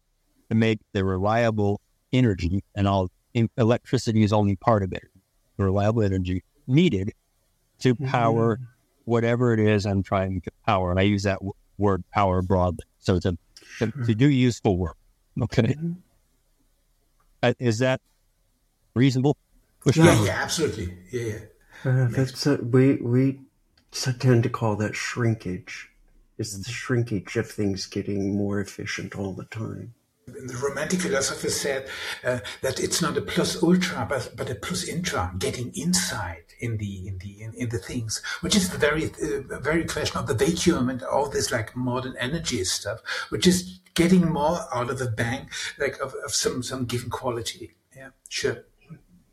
to 0.50 0.54
make 0.56 0.80
the 0.92 1.04
reliable 1.04 1.80
energy 2.12 2.64
and 2.74 2.88
all 2.88 3.10
in- 3.34 3.50
electricity 3.56 4.22
is 4.22 4.32
only 4.32 4.56
part 4.56 4.82
of 4.82 4.92
it. 4.92 5.04
The 5.56 5.64
reliable 5.64 6.02
energy 6.02 6.42
needed 6.66 7.12
to 7.80 7.94
power 7.94 8.58
whatever 9.04 9.52
it 9.52 9.60
is 9.60 9.86
I'm 9.86 10.02
trying 10.02 10.40
to 10.40 10.50
power. 10.66 10.90
And 10.90 10.98
I 10.98 11.02
use 11.04 11.22
that 11.24 11.38
w- 11.38 11.52
word 11.78 12.02
power 12.10 12.42
broadly. 12.42 12.84
So 12.98 13.18
to, 13.20 13.36
to, 13.78 13.92
to 14.06 14.14
do 14.14 14.28
useful 14.28 14.76
work. 14.78 14.96
Okay. 15.42 15.74
Mhm. 15.74 15.96
Uh, 17.42 17.52
is 17.58 17.78
that 17.80 18.00
reasonable? 18.96 19.36
Yeah, 19.94 20.24
yeah, 20.24 20.40
absolutely. 20.42 20.96
Yeah, 21.12 21.22
yeah. 21.22 21.38
Uh, 21.84 22.08
that's 22.08 22.46
uh, 22.46 22.56
we 22.62 22.96
we 22.96 23.40
tend 23.92 24.42
to 24.42 24.48
call 24.48 24.74
that 24.76 24.96
shrinkage. 24.96 25.90
It's 26.38 26.56
the 26.56 26.70
shrinkage 26.70 27.36
of 27.36 27.48
things 27.48 27.86
getting 27.86 28.36
more 28.36 28.60
efficient 28.60 29.14
all 29.16 29.32
the 29.32 29.44
time. 29.44 29.94
The 30.26 30.60
romantic 30.60 31.00
philosophers 31.00 31.54
said 31.54 31.88
uh, 32.24 32.40
that 32.60 32.80
it's 32.80 33.00
not 33.00 33.16
a 33.16 33.22
plus 33.22 33.62
ultra, 33.62 34.04
but, 34.08 34.32
but 34.36 34.50
a 34.50 34.56
plus 34.56 34.88
intra, 34.88 35.32
getting 35.38 35.70
inside 35.76 36.42
in 36.58 36.78
the 36.78 37.06
in 37.06 37.18
the 37.18 37.42
in, 37.42 37.54
in 37.54 37.68
the 37.68 37.78
things, 37.78 38.20
which 38.40 38.56
is 38.56 38.70
the 38.70 38.78
very 38.78 39.04
uh, 39.04 39.60
very 39.60 39.84
question 39.84 40.18
of 40.18 40.26
the 40.26 40.34
vacuum 40.34 40.90
and 40.90 41.02
all 41.04 41.28
this 41.28 41.52
like 41.52 41.76
modern 41.76 42.16
energy 42.18 42.64
stuff, 42.64 43.00
which 43.28 43.46
is 43.46 43.78
getting 43.94 44.28
more 44.32 44.58
out 44.74 44.90
of 44.90 45.00
a 45.00 45.06
bang, 45.06 45.48
like 45.78 45.98
of, 46.00 46.12
of 46.24 46.34
some 46.34 46.60
some 46.62 46.86
given 46.86 47.08
quality. 47.08 47.76
Yeah, 47.96 48.10
sure. 48.28 48.64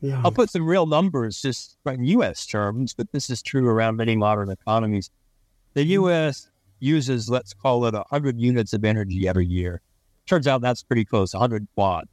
Yeah. 0.04 0.20
I'll 0.22 0.32
put 0.32 0.50
some 0.50 0.66
real 0.66 0.84
numbers 0.84 1.40
just 1.40 1.78
in 1.86 2.04
U.S. 2.04 2.44
terms, 2.44 2.92
but 2.92 3.10
this 3.12 3.30
is 3.30 3.40
true 3.40 3.66
around 3.66 3.96
many 3.96 4.16
modern 4.16 4.50
economies. 4.50 5.10
The 5.72 5.84
U.S. 5.84 6.50
uses, 6.78 7.30
let's 7.30 7.54
call 7.54 7.86
it, 7.86 7.94
100 7.94 8.38
units 8.38 8.74
of 8.74 8.84
energy 8.84 9.26
every 9.26 9.46
year. 9.46 9.80
Turns 10.26 10.46
out 10.46 10.60
that's 10.60 10.82
pretty 10.82 11.06
close, 11.06 11.32
100 11.32 11.66
quad. 11.74 12.06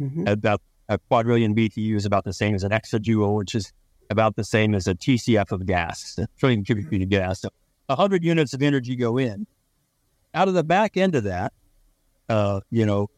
Mhm. 0.00 0.26
About 0.26 0.62
a 0.88 0.96
quadrillion 0.96 1.54
BTU 1.54 1.96
is 1.96 2.06
about 2.06 2.24
the 2.24 2.32
same 2.32 2.54
as 2.54 2.64
an 2.64 2.72
exajoule, 2.72 3.36
which 3.36 3.54
is 3.54 3.74
about 4.08 4.36
the 4.36 4.44
same 4.44 4.74
as 4.74 4.86
a 4.86 4.94
TCF 4.94 5.52
of 5.52 5.66
gas, 5.66 6.16
a 6.16 6.26
trillion 6.38 6.64
cubic 6.64 6.88
feet 6.88 7.02
of 7.02 7.10
gas. 7.10 7.42
So 7.42 7.50
100 7.88 8.24
units 8.24 8.54
of 8.54 8.62
energy 8.62 8.96
go 8.96 9.18
in. 9.18 9.46
Out 10.32 10.48
of 10.48 10.54
the 10.54 10.64
back 10.64 10.96
end 10.96 11.14
of 11.14 11.24
that, 11.24 11.52
uh, 12.30 12.60
you 12.70 12.86
know, 12.86 13.10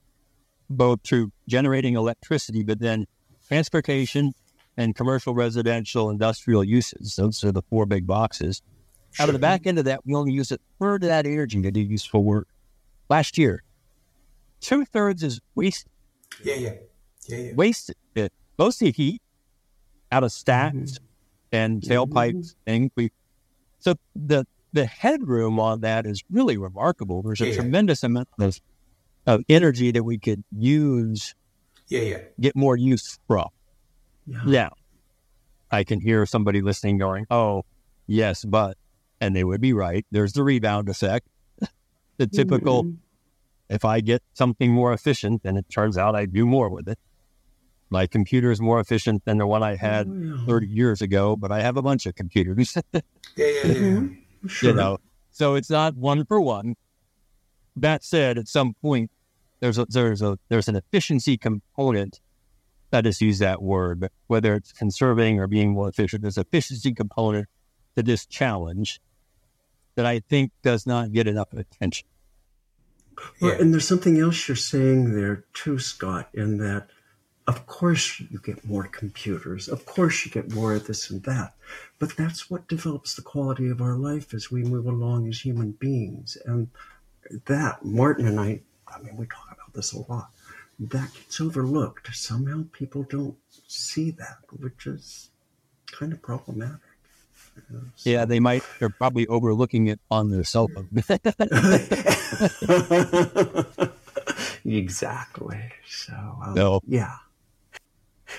both 0.68 0.98
through 1.04 1.30
generating 1.46 1.94
electricity, 1.94 2.64
but 2.64 2.80
then 2.80 3.06
transportation 3.48 4.32
and 4.76 4.94
commercial, 4.94 5.34
residential, 5.34 6.10
industrial 6.10 6.64
uses. 6.64 7.16
Those 7.16 7.44
are 7.44 7.52
the 7.52 7.62
four 7.62 7.86
big 7.86 8.06
boxes. 8.06 8.62
Out 9.20 9.28
of 9.28 9.32
the 9.32 9.38
back 9.38 9.66
end 9.66 9.78
of 9.78 9.84
that, 9.84 10.04
we 10.04 10.14
only 10.14 10.32
use 10.32 10.50
a 10.50 10.58
third 10.80 11.04
of 11.04 11.08
that 11.08 11.26
energy 11.26 11.62
to 11.62 11.70
do 11.70 11.80
useful 11.80 12.24
work. 12.24 12.48
Last 13.08 13.38
year, 13.38 13.62
two 14.60 14.84
thirds 14.84 15.22
is 15.22 15.40
waste, 15.54 15.86
Yeah, 16.42 16.54
yeah, 16.54 16.72
yeah, 17.28 17.36
yeah. 17.38 17.52
wasted. 17.54 17.96
It, 18.14 18.20
eh, 18.20 18.28
mostly 18.58 18.90
heat 18.90 19.22
out 20.10 20.24
of 20.24 20.32
stacks 20.32 20.74
mm-hmm. 20.76 21.04
and 21.52 21.82
tailpipes. 21.82 22.34
Mm-hmm. 22.34 22.58
And 22.66 22.90
we, 22.96 23.12
so 23.78 23.94
the 24.16 24.46
the 24.72 24.86
headroom 24.86 25.60
on 25.60 25.82
that 25.82 26.04
is 26.04 26.24
really 26.30 26.56
remarkable. 26.56 27.22
There's 27.22 27.40
a 27.40 27.46
Yeah. 27.46 27.54
tremendous 27.54 28.02
amount 28.02 28.28
of, 28.40 28.60
of 29.24 29.42
energy 29.48 29.92
that 29.92 30.02
we 30.02 30.18
could 30.18 30.42
use, 30.50 31.36
Yeah, 31.94 32.00
yeah. 32.10 32.18
get 32.40 32.56
more 32.56 32.76
use 32.76 33.18
from. 33.26 33.48
Yeah. 34.26 34.42
Now, 34.46 34.72
I 35.70 35.84
can 35.84 36.00
hear 36.00 36.24
somebody 36.26 36.60
listening 36.62 36.98
going, 36.98 37.26
"Oh, 37.30 37.64
yes, 38.06 38.44
but," 38.44 38.76
and 39.20 39.34
they 39.36 39.44
would 39.44 39.60
be 39.60 39.72
right. 39.72 40.04
There's 40.10 40.32
the 40.32 40.42
rebound 40.42 40.88
effect. 40.88 41.26
the 42.16 42.26
typical, 42.26 42.84
Mhm. 42.84 42.96
if 43.68 43.84
I 43.84 44.00
get 44.00 44.22
something 44.34 44.72
more 44.72 44.92
efficient, 44.92 45.42
then 45.42 45.56
it 45.56 45.66
turns 45.70 45.96
out 45.98 46.14
I 46.14 46.26
do 46.26 46.46
more 46.46 46.68
with 46.68 46.88
it. 46.88 46.98
My 47.90 48.06
computer 48.06 48.50
is 48.50 48.60
more 48.60 48.80
efficient 48.80 49.24
than 49.24 49.38
the 49.38 49.46
one 49.46 49.62
I 49.62 49.76
had 49.76 50.08
Oh, 50.08 50.14
yeah. 50.14 50.46
30 50.46 50.66
years 50.66 51.00
ago, 51.02 51.36
but 51.36 51.52
I 51.52 51.60
have 51.60 51.76
a 51.76 51.82
bunch 51.82 52.06
of 52.06 52.14
computers, 52.14 52.76
Yeah, 52.92 53.00
yeah, 53.36 53.66
yeah. 53.66 54.00
Sure. 54.46 54.70
you 54.70 54.76
know. 54.76 54.98
So 55.30 55.54
it's 55.54 55.70
not 55.70 55.96
one 55.96 56.24
for 56.26 56.40
one. 56.40 56.74
That 57.76 58.04
said, 58.04 58.38
at 58.38 58.46
some 58.48 58.74
point, 58.80 59.10
there's 59.64 59.78
a 59.78 59.86
there's 59.88 60.20
a 60.20 60.38
there's 60.50 60.68
an 60.68 60.76
efficiency 60.76 61.38
component. 61.38 62.20
I 62.92 63.00
just 63.00 63.22
use 63.22 63.38
that 63.38 63.62
word, 63.62 63.98
but 63.98 64.12
whether 64.26 64.54
it's 64.54 64.72
conserving 64.72 65.40
or 65.40 65.46
being 65.46 65.72
more 65.72 65.88
efficient, 65.88 66.20
there's 66.20 66.36
an 66.36 66.44
efficiency 66.46 66.92
component 66.92 67.48
to 67.96 68.02
this 68.02 68.26
challenge 68.26 69.00
that 69.94 70.04
I 70.04 70.20
think 70.20 70.52
does 70.62 70.86
not 70.86 71.12
get 71.12 71.26
enough 71.26 71.52
attention. 71.54 72.06
Well, 73.40 73.52
Yeah. 73.54 73.60
and 73.62 73.72
there's 73.72 73.88
something 73.88 74.20
else 74.20 74.46
you're 74.46 74.56
saying 74.56 75.14
there 75.14 75.44
too, 75.54 75.78
Scott, 75.78 76.28
in 76.34 76.58
that 76.58 76.90
of 77.46 77.66
course 77.66 78.20
you 78.20 78.38
get 78.38 78.64
more 78.66 78.84
computers, 78.86 79.66
of 79.68 79.86
course 79.86 80.24
you 80.26 80.30
get 80.30 80.52
more 80.52 80.74
of 80.74 80.86
this 80.86 81.08
and 81.10 81.22
that, 81.22 81.54
but 81.98 82.16
that's 82.16 82.50
what 82.50 82.68
develops 82.68 83.14
the 83.14 83.22
quality 83.22 83.68
of 83.70 83.80
our 83.80 83.96
life 83.96 84.34
as 84.34 84.50
we 84.50 84.62
move 84.62 84.86
along 84.86 85.26
as 85.28 85.40
human 85.40 85.72
beings. 85.72 86.36
And 86.44 86.68
that, 87.46 87.84
Martin 87.84 88.26
and 88.26 88.38
I, 88.38 88.60
I 88.86 89.00
mean, 89.02 89.16
we 89.16 89.26
talk 89.26 89.46
about 89.46 89.53
this 89.74 89.92
a 89.92 89.98
lot. 90.10 90.30
That 90.78 91.12
gets 91.14 91.40
overlooked. 91.40 92.14
Somehow 92.14 92.64
people 92.72 93.04
don't 93.04 93.36
see 93.68 94.10
that, 94.12 94.38
which 94.58 94.86
is 94.86 95.30
kind 95.92 96.12
of 96.12 96.20
problematic. 96.22 96.80
You 97.56 97.62
know, 97.76 97.82
so- 97.94 98.10
Yeah, 98.10 98.24
they 98.24 98.40
might. 98.40 98.62
They're 98.80 98.88
probably 98.90 99.26
overlooking 99.28 99.86
it 99.86 100.00
on 100.10 100.30
their 100.30 100.42
cell 100.44 100.68
phone. 100.68 100.88
exactly. 104.64 105.72
So, 105.88 106.12
um, 106.44 106.54
No. 106.54 106.80
yeah. 106.86 107.16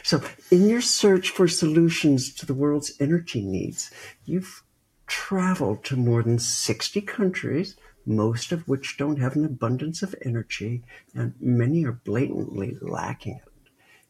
So, 0.04 0.22
in 0.52 0.68
your 0.68 0.82
search 0.82 1.30
for 1.30 1.48
solutions 1.48 2.34
to 2.36 2.46
the 2.46 2.54
world's 2.54 2.94
energy 3.00 3.42
needs, 3.42 3.92
you've 4.26 4.64
traveled 5.08 5.84
to 5.86 5.96
more 5.96 6.22
than 6.24 6.40
60 6.40 7.02
countries, 7.02 7.76
most 8.06 8.52
of 8.52 8.68
which 8.68 8.98
don't 8.98 9.20
have 9.20 9.36
an 9.36 9.46
abundance 9.46 10.04
of 10.04 10.16
energy, 10.24 10.84
and 11.14 11.34
many 11.40 11.86
are 11.86 11.92
blatantly 12.04 12.78
lacking 12.82 13.36
it. 13.36 13.52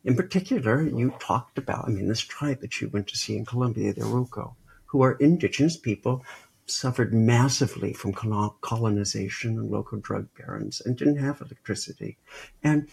In 0.04 0.16
particular, 0.16 0.84
you 0.84 1.14
talked 1.20 1.58
about, 1.58 1.86
I 1.88 1.92
mean, 1.92 2.08
this 2.08 2.22
tribe 2.22 2.62
that 2.62 2.80
you 2.80 2.90
went 2.90 3.08
to 3.08 3.18
see 3.18 3.36
in 3.38 3.46
Colombia, 3.46 3.94
the 3.94 4.02
Arhuaco, 4.02 4.56
who 4.86 5.02
are 5.02 5.14
indigenous 5.14 5.78
people, 5.78 6.24
suffered 6.68 7.14
massively 7.14 7.94
from 7.94 8.14
colonization 8.62 9.58
and 9.60 9.70
local 9.70 10.00
drug 10.00 10.28
barons 10.38 10.82
and 10.84 10.98
didn't 10.98 11.18
have 11.18 11.42
electricity. 11.42 12.18
And 12.64 12.88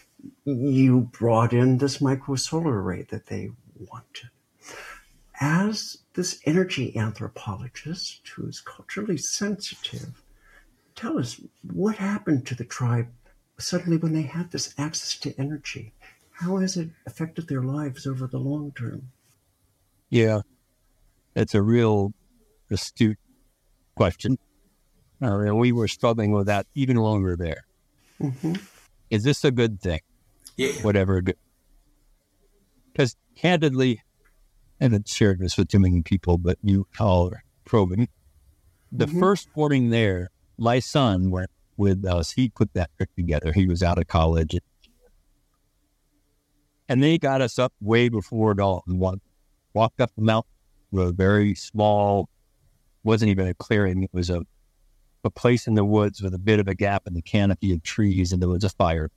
you 0.45 1.01
brought 1.01 1.53
in 1.53 1.79
this 1.79 2.01
micro 2.01 2.37
solar 2.37 2.83
array 2.83 3.03
that 3.11 3.27
they 3.27 3.51
wanted. 3.79 4.31
As 5.41 5.99
this 6.15 6.41
energy 6.45 6.97
anthropologist 6.97 8.29
who's 8.29 8.61
culturally 8.61 9.17
sensitive, 9.17 10.22
tell 11.03 11.19
us 11.19 11.41
what 11.73 11.97
happened 11.97 12.47
to 12.47 12.55
the 12.55 12.65
tribe 12.65 13.09
suddenly 13.59 13.97
when 13.97 14.13
they 14.13 14.23
had 14.23 14.51
this 14.53 14.73
access 14.79 15.17
to 15.19 15.35
energy? 15.39 15.93
How 16.31 16.59
has 16.59 16.77
it 16.77 16.91
affected 17.07 17.49
their 17.49 17.63
lives 17.63 18.07
over 18.07 18.27
the 18.27 18.39
long 18.39 18.73
term? 18.73 19.11
Yeah, 20.11 20.43
it's 21.35 21.55
a 21.55 21.63
real 21.63 22.13
astute 22.71 23.19
question. 23.97 24.39
Uh, 25.21 25.41
and 25.41 25.59
we 25.59 25.73
were 25.73 25.89
struggling 25.89 26.33
with 26.33 26.47
that 26.47 26.67
even 26.75 26.97
longer 26.97 27.25
we 27.25 27.31
were 27.33 27.37
there. 27.37 27.65
hmm 28.21 28.55
Is 29.11 29.25
this 29.25 29.45
a 29.45 29.51
good 29.51 29.81
thing? 29.81 30.01
Yeah, 30.57 30.69
yeah. 30.77 30.83
Whatever. 30.83 31.23
Because 32.93 33.17
candidly, 33.37 34.01
I 34.81 34.85
haven't 34.85 35.09
shared 35.09 35.41
this 35.41 35.57
with 35.57 35.69
too 35.69 35.79
many 35.81 36.03
people, 36.03 36.39
but 36.39 36.59
you 36.63 36.87
all 36.99 37.29
are 37.29 37.43
probing. 37.65 38.09
The 38.91 39.07
Mhm. 39.07 39.21
first 39.21 39.49
morning 39.57 39.91
there, 39.91 40.29
my 40.59 40.79
son 40.79 41.31
went 41.31 41.51
with 41.77 42.05
us. 42.05 42.33
He 42.33 42.49
put 42.49 42.73
that 42.75 42.91
trip 42.97 43.11
together. 43.17 43.53
He 43.53 43.67
was 43.67 43.83
out 43.83 43.99
of 43.99 44.07
college. 44.07 44.57
And 46.89 47.03
they 47.03 47.19
got 47.19 47.41
us 47.41 47.59
up 47.59 47.73
way 47.81 48.09
before 48.09 48.55
dawn. 48.55 48.83
Wa- 48.87 49.17
Walked 49.75 50.03
up 50.03 50.11
the 50.15 50.23
mountain 50.23 50.53
a 51.01 51.13
very 51.13 51.55
small, 51.55 52.29
wasn't 53.05 53.31
even 53.31 53.49
a 53.49 53.55
clearing. 53.55 54.03
It 54.03 54.11
was 54.13 54.31
a, 54.31 54.43
a 55.25 55.31
place 55.31 55.67
in 55.67 55.75
the 55.75 55.85
woods 55.85 56.21
with 56.23 56.35
a 56.35 56.39
bit 56.39 56.61
of 56.61 56.69
a 56.69 56.75
gap 56.75 57.07
in 57.07 57.15
the 57.15 57.23
canopy 57.23 57.73
of 57.73 57.83
trees, 57.83 58.33
and 58.33 58.43
there 58.43 58.49
was 58.49 58.65
a 58.65 58.69
fire. 58.69 59.11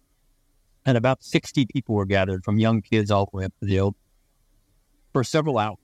And 0.85 0.97
about 0.97 1.23
60 1.23 1.65
people 1.65 1.95
were 1.95 2.05
gathered 2.05 2.43
from 2.43 2.59
young 2.59 2.81
kids 2.81 3.11
all 3.11 3.25
the 3.31 3.37
way 3.37 3.45
up 3.45 3.53
to 3.59 3.65
the 3.65 3.79
old 3.79 3.95
for 5.11 5.23
several 5.23 5.57
hours. 5.57 5.77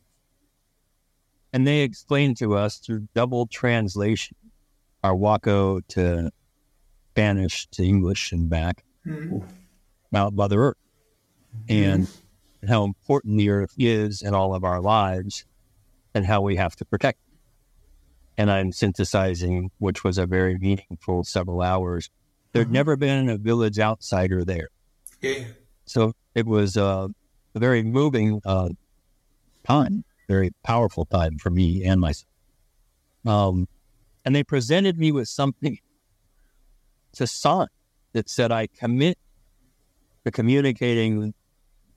And 1.54 1.68
they 1.68 1.82
explained 1.82 2.38
to 2.38 2.56
us 2.56 2.78
through 2.78 3.08
double 3.14 3.48
translation, 3.48 4.38
Arhuaco 5.04 5.82
to 5.90 6.32
Spanish 7.12 7.68
to 7.72 7.84
English 7.84 8.32
and 8.32 8.50
back, 8.50 8.84
Mhm. 9.06 9.50
about 10.12 10.34
Mother 10.34 10.62
Earth. 10.64 10.78
And 11.70 12.08
and 12.62 12.70
how 12.70 12.84
important 12.84 13.38
the 13.38 13.50
earth 13.50 13.74
is 13.78 14.22
in 14.22 14.36
all 14.36 14.54
of 14.54 14.64
our 14.64 14.80
lives 14.82 15.46
and 16.14 16.26
how 16.28 16.42
we 16.42 16.58
have 16.58 16.76
to 16.76 16.86
protect 16.86 17.18
it. 17.28 17.40
And 18.38 18.52
I'm 18.52 18.72
synthesizing, 18.72 19.72
which 19.80 20.04
was 20.04 20.20
a 20.20 20.28
very 20.28 20.58
meaningful 20.60 21.24
several 21.24 21.62
hours. 21.62 22.10
There'd 22.54 22.68
Mhm. 22.68 22.72
never 22.72 22.96
been 22.98 23.30
a 23.30 23.38
village 23.38 23.80
outsider 23.80 24.46
there. 24.46 24.68
Yeah. 25.22 25.54
So 25.86 26.14
it 26.36 26.46
was 26.46 26.78
uh, 26.78 27.08
a 27.56 27.60
very 27.60 27.82
moving 27.82 28.42
uh, 28.46 28.70
time, 29.66 30.04
very 30.28 30.52
powerful 30.64 31.06
time 31.06 31.38
for 31.40 31.50
me 31.50 31.84
and 31.84 32.00
myself. 32.00 32.28
Um, 33.26 33.68
and 34.26 34.36
they 34.36 34.44
presented 34.44 34.98
me 34.98 35.12
with 35.12 35.28
something, 35.28 35.80
to 37.14 37.28
sign 37.28 37.68
that 38.14 38.30
said, 38.30 38.52
I 38.52 38.68
commit 38.68 39.18
to 40.26 40.32
communicating 40.32 41.34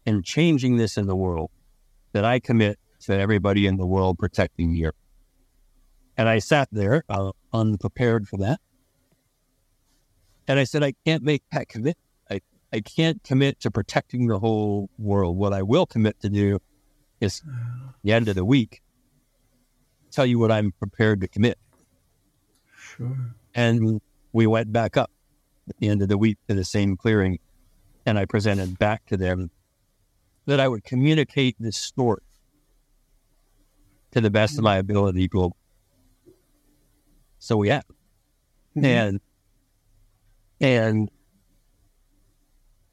and 0.06 0.24
changing 0.24 0.76
this 0.76 0.96
in 0.96 1.06
the 1.06 1.16
world, 1.16 1.50
that 2.12 2.24
I 2.24 2.40
commit 2.40 2.78
to 3.02 3.18
everybody 3.18 3.66
in 3.66 3.76
the 3.76 3.86
world 3.86 4.18
protecting 4.18 4.72
the 4.72 4.86
earth. 4.86 4.94
And 6.16 6.28
I 6.28 6.38
sat 6.38 6.68
there 6.72 7.04
uh, 7.08 7.32
unprepared 7.52 8.28
for 8.28 8.38
that. 8.38 8.60
And 10.46 10.58
I 10.58 10.64
said, 10.64 10.82
I 10.82 10.94
can't 11.04 11.22
make 11.22 11.42
that 11.52 11.68
commitment. 11.68 11.98
I 12.74 12.80
can't 12.80 13.22
commit 13.22 13.60
to 13.60 13.70
protecting 13.70 14.26
the 14.26 14.40
whole 14.40 14.90
world. 14.98 15.36
What 15.36 15.52
I 15.52 15.62
will 15.62 15.86
commit 15.86 16.18
to 16.22 16.28
do 16.28 16.58
is 17.20 17.40
the 18.02 18.12
end 18.12 18.26
of 18.26 18.34
the 18.34 18.44
week 18.44 18.82
tell 20.10 20.26
you 20.26 20.40
what 20.40 20.50
I'm 20.50 20.72
prepared 20.72 21.20
to 21.20 21.28
commit. 21.28 21.56
Sure. 22.96 23.34
And 23.54 24.00
we 24.32 24.46
went 24.46 24.72
back 24.72 24.96
up 24.96 25.10
at 25.68 25.76
the 25.78 25.88
end 25.88 26.02
of 26.02 26.08
the 26.08 26.18
week 26.18 26.38
to 26.48 26.54
the 26.54 26.64
same 26.64 26.96
clearing, 26.96 27.38
and 28.06 28.18
I 28.18 28.24
presented 28.24 28.78
back 28.78 29.06
to 29.06 29.16
them 29.16 29.50
that 30.46 30.60
I 30.60 30.68
would 30.68 30.84
communicate 30.84 31.56
this 31.58 31.76
story 31.76 32.22
to 34.12 34.20
the 34.20 34.30
best 34.30 34.58
of 34.58 34.64
my 34.64 34.76
ability 34.76 35.28
globally. 35.28 35.52
So 37.38 37.56
we 37.56 37.68
have. 37.68 37.84
Mhm. 38.76 38.84
And 38.84 39.20
and 40.60 41.10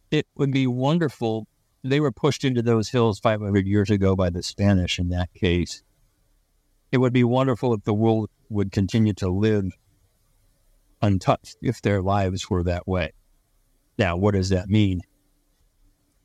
it 0.10 0.28
would 0.36 0.52
be 0.52 0.68
wonderful. 0.68 1.48
They 1.84 2.00
were 2.00 2.12
pushed 2.12 2.44
into 2.44 2.62
those 2.62 2.90
hills 2.90 3.20
500 3.20 3.66
years 3.66 3.90
ago 3.90 4.16
by 4.16 4.30
the 4.30 4.44
Spanish 4.44 5.00
in 5.00 5.10
that 5.10 5.34
case. 5.34 5.84
It 6.92 6.98
would 6.98 7.14
be 7.14 7.24
wonderful 7.24 7.74
if 7.74 7.84
the 7.84 7.94
world 7.94 8.30
would 8.50 8.72
continue 8.72 9.14
to 9.14 9.30
live 9.30 9.78
untouched 11.02 11.58
if 11.62 11.82
their 11.82 12.02
lives 12.02 12.50
were 12.50 12.64
that 12.64 12.88
way. 12.88 13.12
Now, 13.98 14.16
what 14.18 14.34
does 14.34 14.50
that 14.50 14.70
mean? 14.70 15.02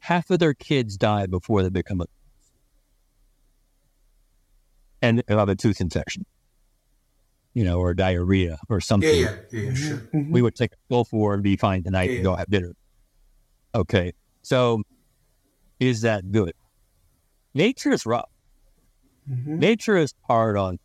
Half 0.01 0.31
of 0.31 0.39
their 0.39 0.55
kids 0.55 0.97
die 0.97 1.27
before 1.27 1.63
they 1.63 1.69
become 1.69 2.01
a 2.01 2.07
and 5.03 5.23
of 5.29 5.49
a 5.49 5.55
tooth 5.55 5.81
infection, 5.81 6.25
you 7.55 7.65
know, 7.65 7.79
or 7.79 7.93
diarrhea 7.95 8.59
or 8.69 8.81
something 8.81 9.09
Yeah, 9.23 9.37
yeah, 9.53 9.61
yeah, 9.61 9.75
sure. 9.75 10.09
Mhm. 10.15 10.31
we 10.31 10.43
would 10.43 10.55
take 10.55 10.73
a 10.73 10.77
pill 10.89 11.05
for 11.05 11.35
and 11.35 11.43
be 11.43 11.57
fine 11.57 11.83
tonight 11.83 12.11
Yeah. 12.11 12.17
and 12.17 12.25
go 12.25 12.37
have 12.37 12.49
dinner. 12.49 12.73
Okay. 13.75 14.13
So 14.43 14.83
is 15.81 16.01
that 16.03 16.31
good? 16.33 16.53
Nature 17.55 17.91
is 17.91 18.07
rough. 18.07 18.31
Mhm. 19.29 19.59
Nature 19.59 19.97
is 19.97 20.15
hard 20.29 20.57
on 20.57 20.79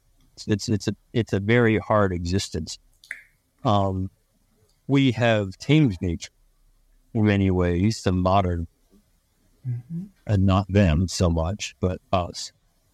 it's 0.48 0.68
it's 0.68 0.88
a 0.88 0.96
it's 1.14 1.34
a 1.34 1.40
very 1.40 1.78
hard 1.78 2.12
existence. 2.12 2.78
Um 3.64 4.10
we 4.88 5.12
have 5.12 5.58
tamed 5.58 5.98
nature 6.02 6.32
in 7.14 7.26
many 7.26 7.50
ways, 7.52 8.04
the 8.04 8.12
modern 8.12 8.68
Mhm. 9.68 10.10
and 10.26 10.46
not 10.46 10.68
them 10.72 11.08
so 11.08 11.30
much, 11.30 11.76
but 11.80 12.02
us. 12.12 12.52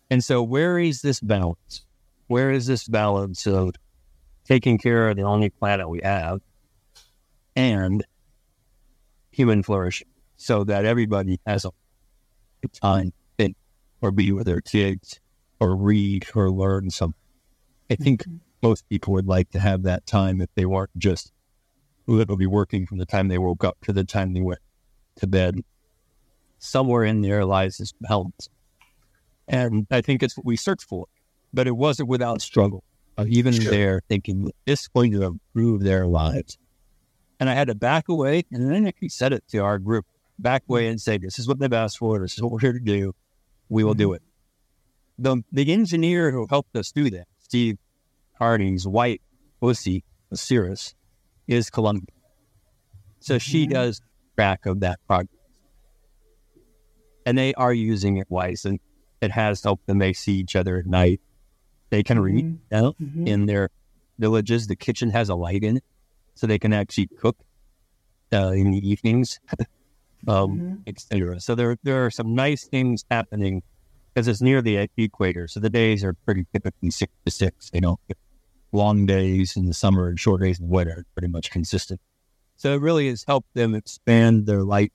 And 0.10 0.23
so, 0.23 0.43
where 0.43 0.77
is 0.80 1.01
this 1.01 1.19
balance? 1.19 1.86
Where 2.27 2.51
is 2.51 2.67
this 2.67 2.88
balance 2.88 3.47
of 3.47 3.75
taking 4.45 4.77
care 4.77 5.10
of 5.10 5.15
the 5.17 5.23
only 5.23 5.49
planet 5.49 5.89
we 5.89 6.01
have 6.03 6.41
and 7.56 8.06
human 9.32 9.63
flourishing 9.63 10.08
so 10.36 10.63
that 10.65 10.86
everybody 10.86 11.39
has 11.45 11.65
a 11.65 11.71
time 12.82 13.13
or 14.01 14.12
be 14.12 14.32
with 14.32 14.45
their 14.45 14.62
kids 14.62 15.19
or 15.60 15.75
read 15.75 16.25
or 16.36 16.51
learn 16.51 16.89
something? 16.89 17.19
I 17.89 17.95
think 17.95 18.25
most 18.62 18.88
people 18.89 19.13
would 19.13 19.28
like 19.28 19.50
to 19.52 19.60
have 19.60 19.84
that 19.84 20.06
time 20.06 20.41
if 20.41 20.50
they 20.56 20.65
weren't 20.65 20.98
just 20.98 21.32
literally 22.08 22.48
working 22.48 22.86
from 22.86 22.98
the 22.98 23.06
time 23.06 23.28
they 23.28 23.38
woke 23.38 23.63
up 23.63 23.78
to 23.84 23.93
the 23.93 24.04
time 24.04 24.34
they 24.34 24.41
went 24.41 24.60
to 25.17 25.28
bed 25.28 25.62
somewhere 26.60 27.04
in 27.04 27.22
there 27.22 27.46
lies 27.46 27.78
this 27.78 27.93
balance. 28.02 28.50
And 29.48 29.88
I 29.91 30.02
think 30.02 30.24
it's 30.24 30.36
what 30.36 30.46
we 30.46 30.58
search 30.58 30.84
for, 30.84 31.06
but 31.54 31.67
it 31.67 31.78
wasn't 31.78 32.10
without 32.10 32.41
struggle. 32.41 32.84
Uh, 33.17 33.26
even 33.30 33.54
Sure. 33.54 33.72
there 33.72 34.02
thinking 34.08 34.52
this 34.65 34.82
is 34.82 34.88
going 34.88 35.12
to 35.12 35.24
improve 35.24 35.82
their 35.84 36.06
lives. 36.06 36.58
And 37.39 37.50
I 37.50 37.54
had 37.54 37.67
to 37.67 37.76
back 37.76 38.10
away 38.10 38.46
and 38.52 38.72
then 38.72 38.88
actually 38.88 39.10
said 39.10 39.34
it 39.34 39.43
to 39.50 39.60
our 39.60 39.80
group, 39.80 40.06
back 40.38 40.63
away 40.70 40.88
and 40.88 41.00
say, 41.00 41.17
this 41.17 41.39
is 41.39 41.48
what 41.48 41.60
they've 41.60 41.72
asked 41.72 41.98
for. 41.98 42.20
This 42.20 42.34
is 42.34 42.41
what 42.41 42.52
we're 42.52 42.60
here 42.60 42.74
to 42.74 42.80
do. 42.80 43.13
We 43.70 43.84
will 43.84 43.93
do 43.93 44.13
it. 44.13 44.22
The, 45.20 45.43
the 45.52 45.72
engineer 45.72 46.32
who 46.32 46.46
helped 46.50 46.76
us 46.76 46.91
do 46.91 47.10
that, 47.12 47.28
Steve 47.39 47.78
Harding's 48.39 48.88
white 48.88 49.21
pussy, 49.62 50.04
Osiris, 50.32 50.93
is 51.47 51.69
Colombian. 51.69 52.08
So 53.19 53.38
she 53.38 53.65
Mhm. 53.65 53.71
does 53.71 54.02
track 54.36 54.65
of 54.65 54.80
that 54.82 55.00
progress 55.08 55.30
and 57.26 57.38
they 57.38 57.54
are 57.56 57.73
using 57.73 58.17
it 58.17 58.28
wisely. 58.30 58.71
And 58.71 58.80
it 59.21 59.32
has 59.32 59.63
helped 59.63 59.86
them. 59.88 59.97
They 60.00 60.13
see 60.13 60.34
each 60.38 60.56
other 60.56 60.78
at 60.78 60.86
night. 60.86 61.19
They 61.89 62.04
can 62.04 62.19
read 62.19 62.45
Mhm. 62.45 62.60
now 62.71 62.93
Mhm. 63.02 63.28
in 63.28 63.45
their 63.47 63.69
villages. 64.19 64.67
The 64.67 64.76
kitchen 64.76 65.10
has 65.10 65.28
a 65.30 65.36
light 65.36 65.63
in 65.63 65.78
it, 65.78 65.84
so 66.36 66.47
they 66.47 66.60
can 66.60 66.73
actually 66.73 67.08
cook 67.17 67.38
uh, 68.34 68.52
in 68.52 68.71
the 68.71 68.86
evenings, 68.86 69.39
um, 70.28 70.60
Mhm. 70.60 70.84
etc. 70.86 71.39
So 71.39 71.56
there 71.56 71.78
there 71.84 72.06
are 72.06 72.12
some 72.12 72.36
nice 72.36 72.67
things 72.67 73.06
happening 73.10 73.63
because 74.13 74.28
it's 74.28 74.41
near 74.41 74.62
the 74.62 74.89
equator. 74.97 75.47
So 75.47 75.62
the 75.62 75.69
days 75.69 76.04
are 76.04 76.13
pretty 76.26 76.45
typically 76.54 76.91
six 76.91 77.12
to 77.26 77.32
six. 77.32 77.69
They 77.71 77.80
don't 77.80 78.00
get 78.08 78.17
long 78.71 79.06
days 79.06 79.56
in 79.56 79.65
the 79.65 79.73
summer 79.73 80.10
and 80.10 80.19
short 80.19 80.41
days 80.41 80.60
in 80.60 80.67
the 80.67 80.71
winter. 80.71 81.06
Pretty 81.13 81.27
much 81.27 81.51
consistent. 81.51 82.01
So 82.58 82.73
it 82.73 82.82
really 82.82 83.08
has 83.10 83.23
helped 83.27 83.53
them 83.53 83.75
expand 83.75 84.47
their 84.47 84.63
light, 84.63 84.91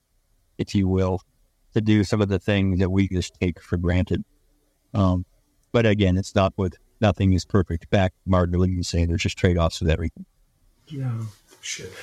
if 0.59 0.75
you 0.75 0.89
will, 0.89 1.23
to 1.75 1.81
do 1.81 2.05
some 2.05 2.21
of 2.21 2.29
the 2.29 2.39
things 2.39 2.81
that 2.81 2.91
we 2.91 3.09
just 3.09 3.35
take 3.41 3.61
for 3.61 3.77
granted. 3.77 4.25
Um, 4.95 5.25
but 5.71 5.87
again, 5.87 6.17
it's 6.17 6.35
not 6.35 6.53
with 6.57 6.75
nothing 7.01 7.33
is 7.33 7.45
perfect. 7.45 7.89
Back, 7.91 8.13
Martin 8.27 8.59
Luther 8.59 8.73
King 8.73 8.83
saying 8.83 9.09
there's 9.09 9.23
just 9.23 9.39
trade 9.39 9.57
offs 9.57 9.81
with 9.81 9.91
everything. 9.91 10.27
Yeah. 10.89 11.23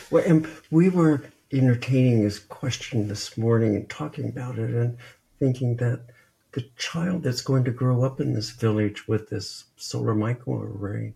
Well, 0.09 0.23
and 0.25 0.47
we 0.71 0.89
were 0.89 1.23
entertaining 1.51 2.23
this 2.23 2.39
question 2.39 3.07
this 3.07 3.37
morning 3.37 3.75
and 3.75 3.89
talking 3.89 4.29
about 4.29 4.57
it 4.57 4.69
and 4.69 4.97
thinking 5.39 5.75
that 5.77 6.05
the 6.53 6.65
child 6.77 7.23
that's 7.23 7.41
going 7.41 7.63
to 7.65 7.71
grow 7.71 8.03
up 8.03 8.19
in 8.19 8.33
this 8.33 8.51
village 8.51 9.07
with 9.07 9.29
this 9.29 9.65
solar 9.75 10.15
microarray 10.15 11.13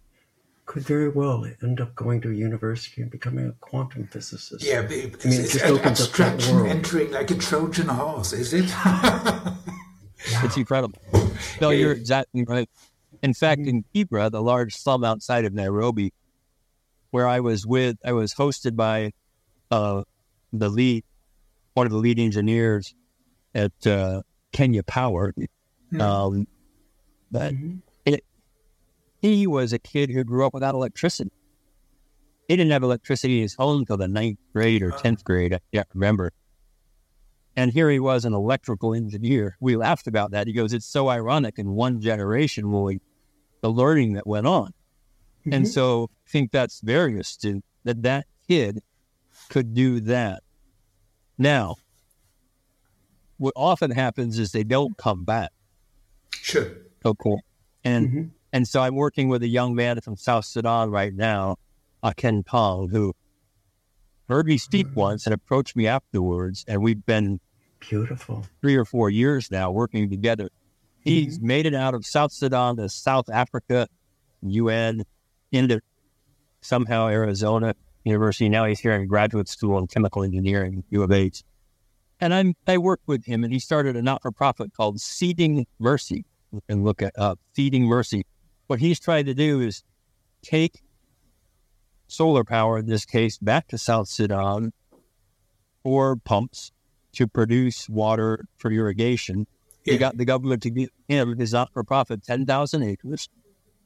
could 0.65 0.83
very 0.83 1.09
well 1.09 1.45
end 1.61 1.81
up 1.81 1.93
going 1.95 2.21
to 2.21 2.29
a 2.29 2.33
university 2.33 3.01
and 3.01 3.11
becoming 3.11 3.47
a 3.47 3.51
quantum 3.53 4.07
physicist. 4.07 4.63
Yeah, 4.65 4.81
but 4.83 4.91
it's, 4.93 5.25
I 5.25 5.29
mean, 5.29 5.39
it 5.39 5.43
it's 5.43 5.53
just 5.53 5.65
an 5.65 5.71
opens 5.71 6.01
up 6.01 6.11
that 6.13 6.19
abstraction 6.33 6.55
world. 6.55 6.69
entering 6.69 7.11
like 7.11 7.29
a 7.31 7.35
Trojan 7.35 7.87
horse, 7.87 8.33
is 8.33 8.53
it? 8.53 8.71
It's 10.43 10.55
incredible. 10.57 10.97
No, 11.61 11.69
Yeah. 11.69 11.79
you're 11.79 11.91
exactly 11.91 12.43
right. 12.45 12.69
In 13.21 13.33
fact, 13.33 13.61
in 13.61 13.83
Kibra, 13.93 14.31
the 14.31 14.41
large 14.41 14.73
slum 14.75 15.03
outside 15.03 15.43
of 15.45 15.53
Nairobi, 15.53 16.13
where 17.11 17.27
I 17.27 17.41
was 17.41 17.65
with, 17.65 17.97
I 18.05 18.13
was 18.13 18.33
hosted 18.35 18.75
by 18.77 19.11
uh, 19.71 20.03
the 20.53 20.69
lead, 20.69 21.03
one 21.73 21.85
of 21.85 21.91
the 21.91 21.97
lead 21.97 22.19
engineers 22.19 22.95
at 23.53 23.71
uh, 23.85 24.21
Kenya 24.53 24.83
Power. 24.83 25.33
Hmm. 25.91 26.01
Um, 26.01 26.47
but 27.31 27.53
Mhm. 27.53 27.81
He 29.23 29.47
was 29.47 29.71
a 29.71 29.79
kid 29.79 30.09
who 30.11 30.21
grew 30.25 30.45
up 30.45 30.53
without 30.53 30.75
electricity. 30.75 31.31
He 32.49 32.57
didn't 32.57 32.71
have 32.71 32.83
electricity 32.83 33.37
in 33.37 33.43
his 33.43 33.55
home 33.55 33.79
until 33.79 33.95
the 33.95 34.07
ninth 34.09 34.37
grade 34.53 34.83
or 34.83 34.91
tenth 34.91 35.23
grade. 35.23 35.53
I 35.53 35.59
can't 35.73 35.87
remember. 35.93 36.33
And 37.55 37.71
here 37.71 37.89
he 37.89 37.99
was, 37.99 38.25
an 38.25 38.33
electrical 38.33 38.93
engineer. 38.93 39.55
We 39.61 39.77
laughed 39.77 40.07
about 40.07 40.31
that. 40.31 40.47
He 40.47 40.53
goes, 40.53 40.73
"It's 40.73 40.85
so 40.85 41.07
ironic 41.07 41.57
in 41.57 41.69
one 41.69 42.01
generation, 42.01 42.69
Willie, 42.69 42.99
the 43.61 43.71
learning 43.71 44.13
that 44.13 44.27
went 44.27 44.45
on." 44.45 44.73
And 45.45 45.63
Mhm. 45.65 45.67
so 45.67 46.09
I 46.27 46.29
think 46.29 46.51
that's 46.51 46.81
very 46.81 47.17
astute 47.17 47.63
that 47.85 48.01
that 48.03 48.27
kid 48.45 48.81
could 49.49 49.73
do 49.73 50.01
that. 50.01 50.43
Now, 51.37 51.75
what 53.37 53.53
often 53.55 53.91
happens 53.91 54.37
is 54.37 54.51
they 54.51 54.63
don't 54.65 54.97
come 54.97 55.23
back. 55.23 55.51
sure. 56.31 56.75
Oh, 57.05 57.13
cool. 57.15 57.41
And 57.85 58.09
Mhm. 58.09 58.29
And 58.53 58.67
so 58.67 58.81
I'm 58.81 58.95
working 58.95 59.29
with 59.29 59.41
a 59.41 59.47
young 59.47 59.73
man 59.73 59.99
from 59.99 60.15
South 60.15 60.45
Sudan 60.45 60.91
right 60.91 61.13
now, 61.13 61.57
uh, 62.03 62.13
Ken 62.15 62.43
Tong, 62.43 62.87
who 62.87 63.15
heard 64.29 64.45
me 64.45 64.59
speak 64.59 64.85
once 64.93 65.25
and 65.25 65.33
approached 65.33 65.75
me 65.75 65.87
afterwards. 65.87 66.63
And 66.67 66.83
we've 66.83 67.03
been 67.03 67.39
Beautiful. 67.79 68.45
three 68.61 68.75
or 68.75 68.85
four 68.85 69.09
years 69.09 69.49
now 69.49 69.71
working 69.71 70.07
together. 70.07 70.49
He's 71.03 71.41
made 71.41 71.65
it 71.65 71.73
out 71.73 71.95
of 71.95 72.05
South 72.05 72.31
Sudan 72.31 72.77
to 72.77 72.87
South 72.89 73.27
Africa, 73.27 73.87
UN, 74.43 75.03
into 75.51 75.81
somehow 76.61 77.07
Arizona 77.07 77.73
University. 78.05 78.49
Now 78.49 78.65
he's 78.65 78.79
here 78.79 78.93
in 78.93 79.07
graduate 79.07 79.49
school 79.49 79.79
in 79.79 79.87
chemical 79.87 80.23
engineering, 80.23 80.83
U 80.91 81.01
of 81.01 81.11
H. 81.11 81.43
And 82.21 82.33
I'm, 82.33 82.53
I 82.67 82.77
worked 82.77 83.07
with 83.07 83.25
him, 83.25 83.43
and 83.43 83.51
he 83.51 83.59
started 83.59 83.97
a 83.97 84.01
not 84.01 84.21
for 84.21 84.31
profit 84.31 84.73
called 84.73 85.01
Seeding 85.01 85.65
Mercy. 85.79 86.23
You 86.53 86.61
can 86.69 86.83
look 86.83 87.01
at 87.01 87.13
uh, 87.17 87.35
Seeding 87.53 87.85
Mercy. 87.85 88.23
What 88.67 88.79
he's 88.79 88.99
trying 88.99 89.25
to 89.25 89.33
do 89.33 89.61
is 89.61 89.83
take 90.41 90.81
solar 92.07 92.43
power, 92.43 92.79
in 92.79 92.85
this 92.85 93.05
case, 93.05 93.37
back 93.37 93.67
to 93.69 93.77
South 93.77 94.07
Sudan 94.07 94.71
for 95.83 96.15
pumps 96.15 96.71
to 97.13 97.27
produce 97.27 97.89
water 97.89 98.45
for 98.57 98.71
irrigation. 98.71 99.47
He 99.83 99.97
got 99.97 100.17
the 100.17 100.25
government 100.25 100.63
to 100.63 100.69
give 100.69 100.89
him 101.07 101.37
his 101.37 101.51
not 101.51 101.73
for 101.73 101.83
profit 101.83 102.23
10,000 102.23 102.83
acres. 102.83 103.27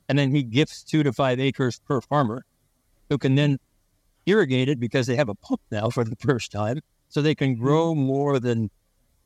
And 0.08 0.18
then 0.18 0.34
he 0.34 0.44
gifts 0.44 0.84
two 0.84 1.04
to 1.04 1.12
five 1.12 1.40
acres 1.40 1.80
per 1.86 2.02
farmer 2.02 2.46
who 3.10 3.18
can 3.18 3.36
then 3.36 3.58
irrigate 4.26 4.70
it 4.70 4.80
because 4.80 5.08
they 5.08 5.16
have 5.16 5.30
a 5.30 5.36
pump 5.36 5.62
now 5.72 5.90
for 5.90 6.04
the 6.04 6.16
first 6.20 6.52
time. 6.52 6.82
So 7.10 7.22
they 7.22 7.36
can 7.36 7.56
grow 7.56 7.96
more 7.96 8.40
than 8.40 8.70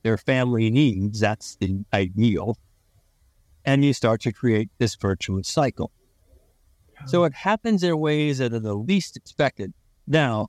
their 0.02 0.16
family 0.16 0.70
needs. 0.70 1.20
That's 1.20 1.56
the 1.56 1.84
ideal. 1.92 2.56
And 3.64 3.84
you 3.84 3.92
start 3.92 4.20
to 4.22 4.32
create 4.32 4.70
this 4.78 4.96
virtuous 4.96 5.48
cycle. 5.48 5.90
So 7.06 7.24
it 7.24 7.34
happens 7.34 7.82
in 7.82 7.98
ways 7.98 8.38
that 8.38 8.52
are 8.52 8.60
the 8.60 8.74
least 8.74 9.16
expected. 9.16 9.72
Now, 10.06 10.48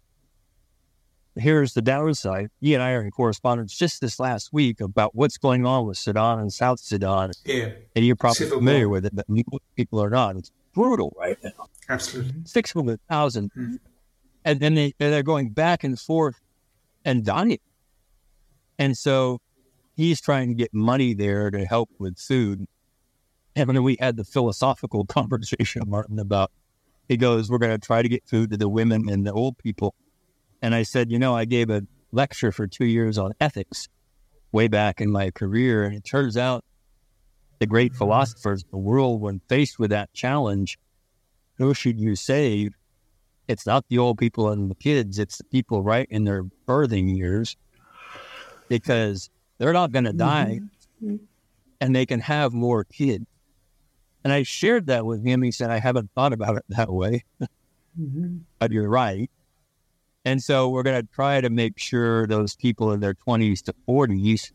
here's 1.36 1.74
the 1.74 1.82
downside. 1.82 2.50
He 2.62 2.74
and 2.76 2.84
I 2.84 2.92
are 2.92 3.02
in 3.02 3.10
correspondence 3.12 3.76
just 3.76 4.02
this 4.02 4.20
last 4.20 4.54
week 4.54 4.80
about 4.80 5.16
what's 5.16 5.38
going 5.38 5.66
on 5.66 5.88
with 5.88 5.98
Sudan 5.98 6.40
and 6.40 6.54
South 6.54 6.80
Sudan. 6.80 7.32
Yeah, 7.46 7.70
And 7.96 8.06
you're 8.06 8.16
probably 8.16 8.36
Civil 8.36 8.60
familiar 8.60 8.88
war. 8.88 8.94
with 8.94 9.06
it, 9.08 9.16
but 9.16 9.26
people 9.76 10.02
are 10.04 10.12
not. 10.12 10.36
It's 10.36 10.52
brutal 10.74 11.16
right 11.18 11.38
now. 11.44 11.68
absolutely. 11.90 12.42
600,000. 12.46 13.52
Mhm. 13.56 13.80
And 14.46 14.60
then 14.60 14.76
they, 14.76 14.94
they're 15.00 15.24
going 15.24 15.50
back 15.50 15.84
and 15.84 16.00
forth 16.00 16.40
and 17.06 17.26
dying. 17.26 17.60
And 18.78 18.96
so 18.98 19.40
he's 19.96 20.20
trying 20.22 20.50
to 20.50 20.54
get 20.56 20.74
money 20.74 21.14
there 21.14 21.50
to 21.52 21.66
help 21.66 21.90
with 21.98 22.18
food. 22.20 22.68
And 23.56 23.70
then 23.70 23.84
we 23.84 23.98
had 24.00 24.18
the 24.18 24.24
philosophical 24.24 25.06
conversation, 25.08 25.84
Martin, 25.88 26.20
about 26.20 26.52
he 27.08 27.18
goes, 27.18 27.50
We're 27.50 27.58
going 27.58 27.80
to 27.80 27.86
try 27.86 28.02
to 28.02 28.10
get 28.10 28.28
food 28.28 28.52
to 28.52 28.58
the 28.58 28.70
women 28.70 29.10
and 29.10 29.26
the 29.26 29.34
old 29.34 29.58
people. 29.58 29.94
And 30.62 30.74
I 30.74 30.84
said, 30.84 31.12
You 31.12 31.20
know, 31.20 31.36
I 31.36 31.46
gave 31.46 31.70
a 31.70 31.84
lecture 32.12 32.52
for 32.52 32.68
two 32.68 32.86
years 32.86 33.18
on 33.18 33.34
ethics 33.40 33.90
way 34.52 34.68
back 34.68 35.02
in 35.02 35.12
my 35.12 35.32
career. 35.32 35.84
And 35.84 35.96
it 35.96 36.06
turns 36.06 36.38
out 36.38 36.64
the 37.60 37.66
great 37.66 37.92
mm-hmm. 37.92 37.98
philosophers 37.98 38.64
of 38.64 38.72
the 38.72 38.78
world, 38.78 39.22
when 39.22 39.42
faced 39.50 39.80
with 39.80 39.90
that 39.90 40.14
challenge, 40.14 40.78
who 41.58 41.74
should 41.74 42.00
you 42.00 42.16
save? 42.16 42.74
It's 43.48 43.66
not 43.66 43.86
the 43.90 43.98
old 43.98 44.18
people 44.18 44.50
and 44.50 44.72
the 44.72 44.76
kids, 44.76 45.20
it's 45.20 45.38
the 45.38 45.44
people 45.46 45.84
right 45.84 46.08
in 46.10 46.24
their 46.24 46.44
birthing 46.68 47.16
years 47.16 47.58
because 48.70 49.30
they're 49.58 49.74
not 49.74 49.92
going 49.92 50.06
to 50.06 50.14
die 50.14 50.62
mm-hmm. 51.04 51.18
and 51.82 51.96
they 51.96 52.06
can 52.06 52.22
have 52.22 52.54
more 52.54 52.86
kids. 52.86 53.26
And 54.24 54.32
I 54.32 54.44
shared 54.44 54.88
that 54.88 55.06
with 55.06 55.26
him. 55.26 55.42
He 55.42 55.52
said, 55.52 55.70
I 55.70 55.80
haven't 55.80 56.12
thought 56.16 56.34
about 56.34 56.58
it 56.58 56.64
that 56.70 56.92
way, 56.92 57.26
mm-hmm. 57.42 58.38
but 58.60 58.72
you're 58.72 58.90
right. 58.90 59.30
And 60.26 60.42
so 60.42 60.70
we're 60.70 60.84
going 60.84 61.02
to 61.02 61.08
try 61.14 61.42
to 61.42 61.50
make 61.50 61.78
sure 61.78 62.26
those 62.28 62.56
people 62.56 62.94
in 62.94 63.02
their 63.02 63.14
20s 63.14 63.62
to 63.64 63.76
40s 63.88 64.52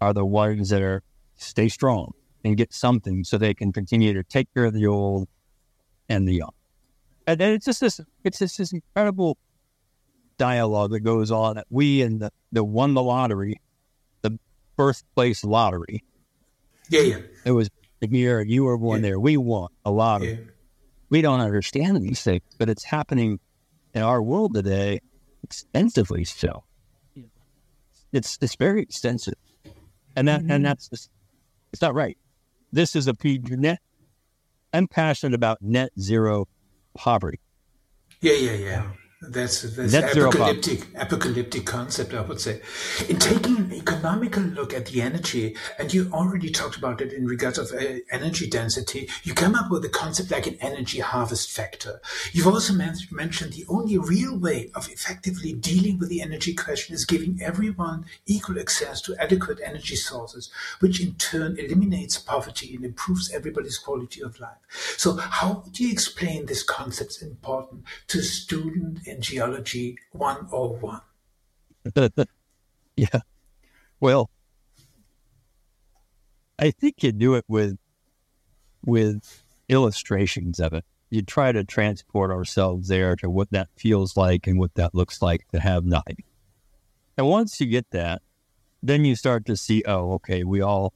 are 0.00 0.12
the 0.12 0.24
ones 0.24 0.70
that 0.70 0.82
are 0.82 1.02
stay 1.36 1.68
strong 1.68 2.12
and 2.44 2.56
get 2.56 2.72
something 2.72 3.22
so 3.22 3.38
they 3.38 3.54
can 3.54 3.72
continue 3.72 4.12
to 4.12 4.24
take 4.24 4.52
care 4.54 4.64
of 4.64 4.74
the 4.74 4.86
old 4.86 5.28
and 6.08 6.26
the 6.26 6.34
young. 6.34 6.52
And 7.26 7.38
then 7.38 7.52
it's 7.52 7.66
just 7.66 7.80
this, 7.80 8.00
it's 8.24 8.40
just 8.40 8.58
this 8.58 8.72
incredible 8.72 9.38
dialogue 10.38 10.90
that 10.90 11.00
goes 11.00 11.30
on 11.30 11.54
that 11.54 11.66
we 11.70 12.02
and 12.02 12.20
the, 12.20 12.32
the 12.50 12.64
won 12.64 12.94
the 12.94 13.02
lottery, 13.02 13.60
the 14.22 14.36
birthplace 14.74 15.44
lottery. 15.44 16.02
Yeah, 16.90 17.02
yeah, 17.02 17.18
It 17.44 17.52
was 17.52 17.70
the 18.02 18.18
year 18.18 18.40
you 18.42 18.64
were 18.64 18.76
born 18.76 19.02
Yeah. 19.02 19.10
there. 19.10 19.20
We 19.20 19.36
want 19.36 19.72
a 19.84 19.90
lottery. 19.90 20.32
yeah. 20.32 20.50
We 21.08 21.22
don't 21.22 21.40
understand 21.40 22.02
these 22.02 22.22
things, 22.22 22.42
but 22.58 22.68
it's 22.68 22.84
happening 22.84 23.38
in 23.94 24.02
our 24.02 24.22
world 24.22 24.54
today 24.54 25.00
extensively 25.44 26.24
so. 26.24 26.64
It's 28.12 28.38
it's 28.40 28.56
very 28.56 28.82
extensive. 28.82 29.34
And 30.16 30.28
that 30.28 30.40
and 30.40 30.50
mm-hmm. 30.50 30.62
that's 30.64 30.88
just, 30.88 31.10
it's 31.72 31.80
not 31.80 31.94
right. 31.94 32.18
This 32.72 32.96
is 32.96 33.06
a 33.06 33.14
P 33.14 33.40
net 33.42 33.80
I'm 34.72 34.88
passionate 34.88 35.34
about 35.34 35.58
net 35.60 35.92
zero 35.98 36.48
poverty. 36.94 37.40
Yeah, 38.20 38.34
yeah, 38.34 38.52
yeah. 38.52 38.86
That's 39.24 39.62
that's 39.62 39.92
Net 39.92 40.16
apocalyptic 40.16 40.84
apocalyptic 40.96 41.64
concept, 41.64 42.12
I 42.12 42.22
would 42.22 42.40
say. 42.40 42.60
In 43.08 43.20
taking 43.20 43.56
an 43.56 43.72
economical 43.72 44.42
look 44.42 44.74
at 44.74 44.86
the 44.86 45.00
energy, 45.00 45.56
and 45.78 45.94
you 45.94 46.10
already 46.12 46.50
talked 46.50 46.76
about 46.76 47.00
it 47.00 47.12
in 47.12 47.24
regards 47.24 47.56
of 47.56 47.70
uh, 47.70 48.00
energy 48.10 48.48
density, 48.48 49.08
you 49.22 49.32
come 49.32 49.54
up 49.54 49.70
with 49.70 49.84
a 49.84 49.88
concept 49.88 50.32
like 50.32 50.48
an 50.48 50.56
energy 50.60 50.98
harvest 50.98 51.52
factor. 51.52 52.00
You've 52.32 52.48
also 52.48 52.72
men- 52.72 52.96
mentioned 53.12 53.52
the 53.52 53.64
only 53.68 53.96
real 53.96 54.36
way 54.36 54.72
of 54.74 54.88
effectively 54.88 55.52
dealing 55.52 56.00
with 56.00 56.08
the 56.08 56.20
energy 56.20 56.52
question 56.52 56.92
is 56.92 57.04
giving 57.04 57.38
everyone 57.40 58.06
equal 58.26 58.58
access 58.58 59.00
to 59.02 59.14
adequate 59.20 59.60
energy 59.64 59.94
sources, 59.94 60.50
which 60.80 61.00
in 61.00 61.14
turn 61.14 61.56
eliminates 61.60 62.18
poverty 62.18 62.74
and 62.74 62.84
improves 62.84 63.32
everybody's 63.32 63.78
quality 63.78 64.20
of 64.20 64.40
life. 64.40 64.58
So, 64.96 65.16
how 65.16 65.62
would 65.64 65.78
you 65.78 65.92
explain 65.92 66.46
this 66.46 66.64
concept's 66.64 67.22
important 67.22 67.84
to 68.08 68.18
a 68.18 68.22
student 68.22 69.06
in 69.12 69.20
Geology 69.20 69.98
101? 70.12 71.00
yeah. 72.96 73.20
Well, 74.00 74.30
I 76.58 76.70
think 76.70 77.02
you 77.02 77.12
do 77.12 77.34
it 77.34 77.44
with 77.46 77.78
with 78.84 79.44
illustrations 79.68 80.58
of 80.58 80.72
it. 80.72 80.84
You 81.10 81.22
try 81.22 81.52
to 81.52 81.62
transport 81.62 82.30
ourselves 82.30 82.88
there 82.88 83.14
to 83.16 83.28
what 83.30 83.50
that 83.50 83.68
feels 83.76 84.16
like 84.16 84.46
and 84.46 84.58
what 84.58 84.74
that 84.74 84.94
looks 84.94 85.22
like 85.22 85.46
to 85.48 85.60
have 85.60 85.84
nothing. 85.84 86.24
And 87.16 87.28
once 87.28 87.60
you 87.60 87.66
get 87.66 87.90
that, 87.90 88.22
then 88.82 89.04
you 89.04 89.14
start 89.14 89.44
to 89.46 89.56
see, 89.56 89.84
oh, 89.86 90.14
okay, 90.14 90.42
we 90.42 90.60
all 90.60 90.94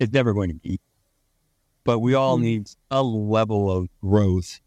it's 0.00 0.12
never 0.12 0.32
going 0.32 0.48
to 0.48 0.54
be. 0.56 0.80
But 1.84 2.00
we 2.00 2.14
all 2.14 2.36
hmm. 2.36 2.42
need 2.42 2.70
a 2.90 3.02
level 3.02 3.70
of 3.70 3.88
growth 4.00 4.60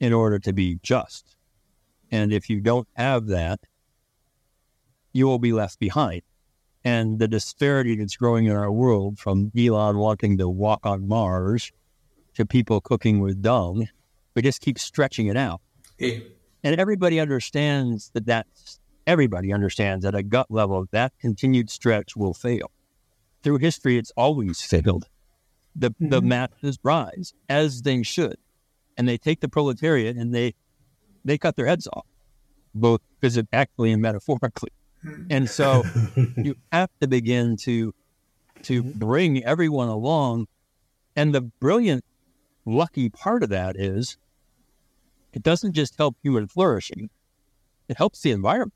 in 0.00 0.12
order 0.12 0.38
to 0.40 0.52
be 0.52 0.78
just. 0.82 1.33
And 2.14 2.32
if 2.32 2.48
you 2.48 2.60
don't 2.60 2.86
have 2.94 3.26
that, 3.26 3.58
you 5.12 5.26
will 5.26 5.40
be 5.40 5.52
left 5.52 5.80
behind. 5.80 6.22
And 6.84 7.18
the 7.18 7.26
disparity 7.26 7.96
that's 7.96 8.14
growing 8.14 8.44
in 8.46 8.52
our 8.52 8.70
world 8.70 9.18
from 9.18 9.50
Elon 9.58 9.98
wanting 9.98 10.38
to 10.38 10.48
walk 10.48 10.86
on 10.86 11.08
Mars 11.08 11.72
to 12.34 12.46
people 12.46 12.80
cooking 12.80 13.18
with 13.18 13.42
dung, 13.42 13.88
we 14.36 14.42
just 14.42 14.60
keep 14.60 14.78
stretching 14.78 15.26
it 15.26 15.36
out. 15.36 15.60
Yeah. 15.98 16.18
And 16.62 16.78
everybody 16.78 17.18
understands 17.18 18.12
that 18.14 18.26
that's, 18.26 18.78
everybody 19.08 19.52
understands 19.52 20.04
at 20.04 20.14
a 20.14 20.22
gut 20.22 20.46
level 20.50 20.86
that 20.92 21.14
continued 21.18 21.68
stretch 21.68 22.14
will 22.14 22.32
fail. 22.32 22.70
Through 23.42 23.58
history, 23.58 23.98
it's 23.98 24.12
always 24.16 24.60
failed. 24.62 25.08
The, 25.74 25.92
the 25.98 26.20
mm-hmm. 26.20 26.28
masses 26.28 26.78
rise 26.84 27.34
as 27.48 27.82
they 27.82 28.04
should. 28.04 28.36
And 28.96 29.08
they 29.08 29.18
take 29.18 29.40
the 29.40 29.48
proletariat 29.48 30.14
and 30.16 30.32
they, 30.32 30.54
they 31.24 31.38
cut 31.38 31.56
their 31.56 31.66
heads 31.66 31.88
off, 31.92 32.06
both 32.74 33.00
physically 33.20 33.92
and 33.92 34.02
metaphorically. 34.02 34.70
And 35.30 35.48
so 35.48 35.84
you 36.36 36.56
have 36.72 36.90
to 37.00 37.08
begin 37.08 37.56
to 37.58 37.94
to 38.62 38.82
mm-hmm. 38.82 38.98
bring 38.98 39.44
everyone 39.44 39.88
along. 39.88 40.46
And 41.16 41.34
the 41.34 41.42
brilliant, 41.42 42.04
lucky 42.64 43.08
part 43.08 43.42
of 43.42 43.50
that 43.50 43.76
is 43.76 44.16
it 45.32 45.42
doesn't 45.42 45.72
just 45.72 45.96
help 45.96 46.16
human 46.22 46.48
flourishing, 46.48 47.10
it 47.88 47.96
helps 47.96 48.22
the 48.22 48.30
environment. 48.30 48.72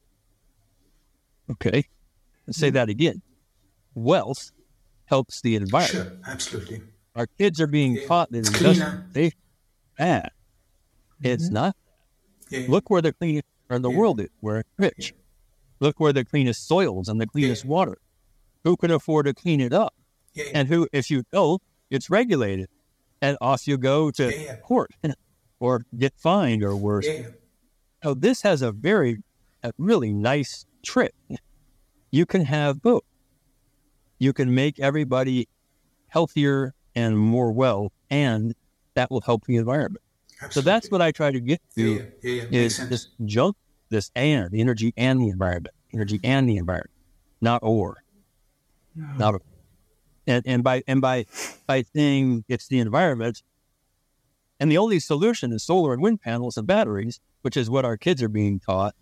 Okay. 1.51 1.89
Let's 2.47 2.59
say 2.59 2.69
mm-hmm. 2.69 2.75
that 2.75 2.89
again. 2.89 3.23
Wealth 3.95 4.53
helps 5.07 5.41
the 5.41 5.57
environment. 5.57 6.09
Sure, 6.09 6.19
absolutely. 6.31 6.83
Our 7.17 7.27
kids 7.27 7.61
are 7.61 7.67
being 7.67 7.95
Yeah. 7.95 8.07
taught 8.07 8.31
that 8.31 8.39
It's 8.39 8.51
cleaner. 8.51 9.07
they 9.13 9.33
bad. 9.97 10.31
It's 11.23 11.47
mm-hmm. 11.47 11.55
not. 11.55 11.77
Yeah. 12.51 12.67
Look 12.69 12.91
where 12.91 13.03
the 13.03 13.13
cleanest 13.13 13.47
in 13.71 13.83
the 13.83 13.91
Yeah. 13.91 13.97
world 13.97 14.21
is. 14.21 14.29
We're 14.41 14.63
rich. 14.79 15.15
Look 15.81 16.01
where 16.01 16.13
the 16.13 16.25
cleanest 16.25 16.67
soils 16.67 17.09
and 17.09 17.21
the 17.21 17.27
cleanest 17.27 17.65
Yeah. 17.65 17.71
water. 17.71 17.99
Who 18.65 18.77
can 18.77 18.91
afford 18.91 19.27
to 19.27 19.35
clean 19.35 19.61
it 19.61 19.73
up? 19.73 19.95
yeah, 20.35 20.45
yeah. 20.45 20.51
And 20.55 20.69
who, 20.69 20.89
if 20.93 21.11
you 21.11 21.25
don't, 21.33 21.61
it's 21.91 22.11
regulated, 22.11 22.69
and 23.23 23.37
off 23.41 23.67
you 23.67 23.77
go 23.79 24.11
to 24.13 24.25
Yeah, 24.31 24.41
yeah. 24.43 24.57
court 24.57 24.91
or 25.61 25.85
get 25.97 26.15
fined 26.17 26.63
or 26.63 26.75
worse. 26.77 27.07
yeah. 27.07 27.29
So 28.03 28.15
this 28.15 28.43
has 28.43 28.63
a 28.63 28.71
very, 28.73 29.23
a 29.63 29.73
really 29.79 30.13
nice 30.13 30.67
trick 30.83 31.15
you 32.11 32.25
can 32.25 32.45
have 32.47 32.81
both. 32.81 33.03
You 34.19 34.33
can 34.33 34.55
make 34.55 34.79
everybody 34.81 35.49
healthier 36.09 36.75
and 36.95 37.19
more 37.19 37.53
well, 37.53 37.93
and 38.11 38.55
that 38.95 39.11
will 39.11 39.21
help 39.21 39.45
the 39.45 39.57
environment. 39.57 40.03
Absolutely. 40.41 40.63
So 40.63 40.65
that's 40.65 40.91
what 40.91 41.03
I 41.03 41.11
try 41.11 41.33
to 41.33 41.41
get 41.41 41.61
to 41.75 41.83
yeah, 41.83 42.03
yeah, 42.23 42.45
yeah. 42.51 42.61
is 42.61 42.89
this 42.89 43.09
junk, 43.25 43.57
this 43.89 44.11
and 44.15 44.51
the 44.51 44.61
energy 44.61 44.95
and 44.97 45.21
the 45.21 45.29
environment, 45.29 45.75
energy 45.93 46.21
and 46.23 46.49
the 46.49 46.57
environment, 46.57 46.91
not 47.41 47.61
or, 47.63 48.05
not 48.95 49.35
a, 49.35 49.41
and 50.27 50.45
and 50.47 50.63
by 50.63 50.83
and 50.87 51.01
by 51.01 51.27
by 51.67 51.83
saying 51.95 52.45
it's 52.49 52.69
the 52.69 52.79
environment, 52.79 53.43
and 54.61 54.71
the 54.71 54.79
only 54.79 55.01
solution 55.01 55.53
is 55.53 55.65
solar 55.65 55.93
and 55.93 56.03
wind 56.03 56.21
panels 56.21 56.57
and 56.57 56.67
batteries, 56.67 57.21
which 57.43 57.57
is 57.57 57.69
what 57.69 57.85
our 57.85 57.97
kids 57.97 58.23
are 58.23 58.29
being 58.29 58.61
taught. 58.61 58.95